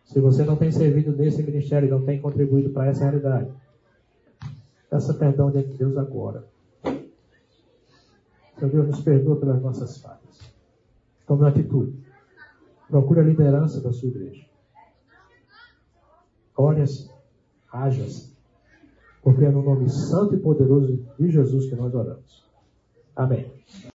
Se 0.04 0.20
você 0.20 0.44
não 0.44 0.56
tem 0.56 0.70
servido 0.70 1.10
nesse 1.16 1.42
ministério 1.42 1.88
não 1.88 2.04
tem 2.04 2.20
contribuído 2.20 2.70
para 2.70 2.90
essa 2.90 3.02
realidade, 3.02 3.50
peça 4.90 5.14
perdão 5.14 5.50
diante 5.50 5.70
de 5.70 5.78
Deus 5.78 5.96
agora. 5.96 6.51
Senhor 8.62 8.70
Deus, 8.70 8.86
nos 8.86 9.00
perdoa 9.00 9.40
pelas 9.40 9.60
nossas 9.60 9.98
falhas. 9.98 10.54
Tome 11.26 11.48
atitude. 11.48 11.98
Procure 12.88 13.18
a 13.18 13.24
liderança 13.24 13.80
da 13.80 13.92
sua 13.92 14.08
igreja. 14.08 14.46
Ore-se, 16.56 17.10
haja-se. 17.72 18.36
Porque 19.20 19.44
é 19.44 19.50
no 19.50 19.62
nome 19.62 19.88
santo 19.88 20.36
e 20.36 20.38
poderoso 20.38 21.04
de 21.18 21.28
Jesus 21.28 21.68
que 21.68 21.74
nós 21.74 21.92
oramos. 21.92 22.44
Amém. 23.16 23.50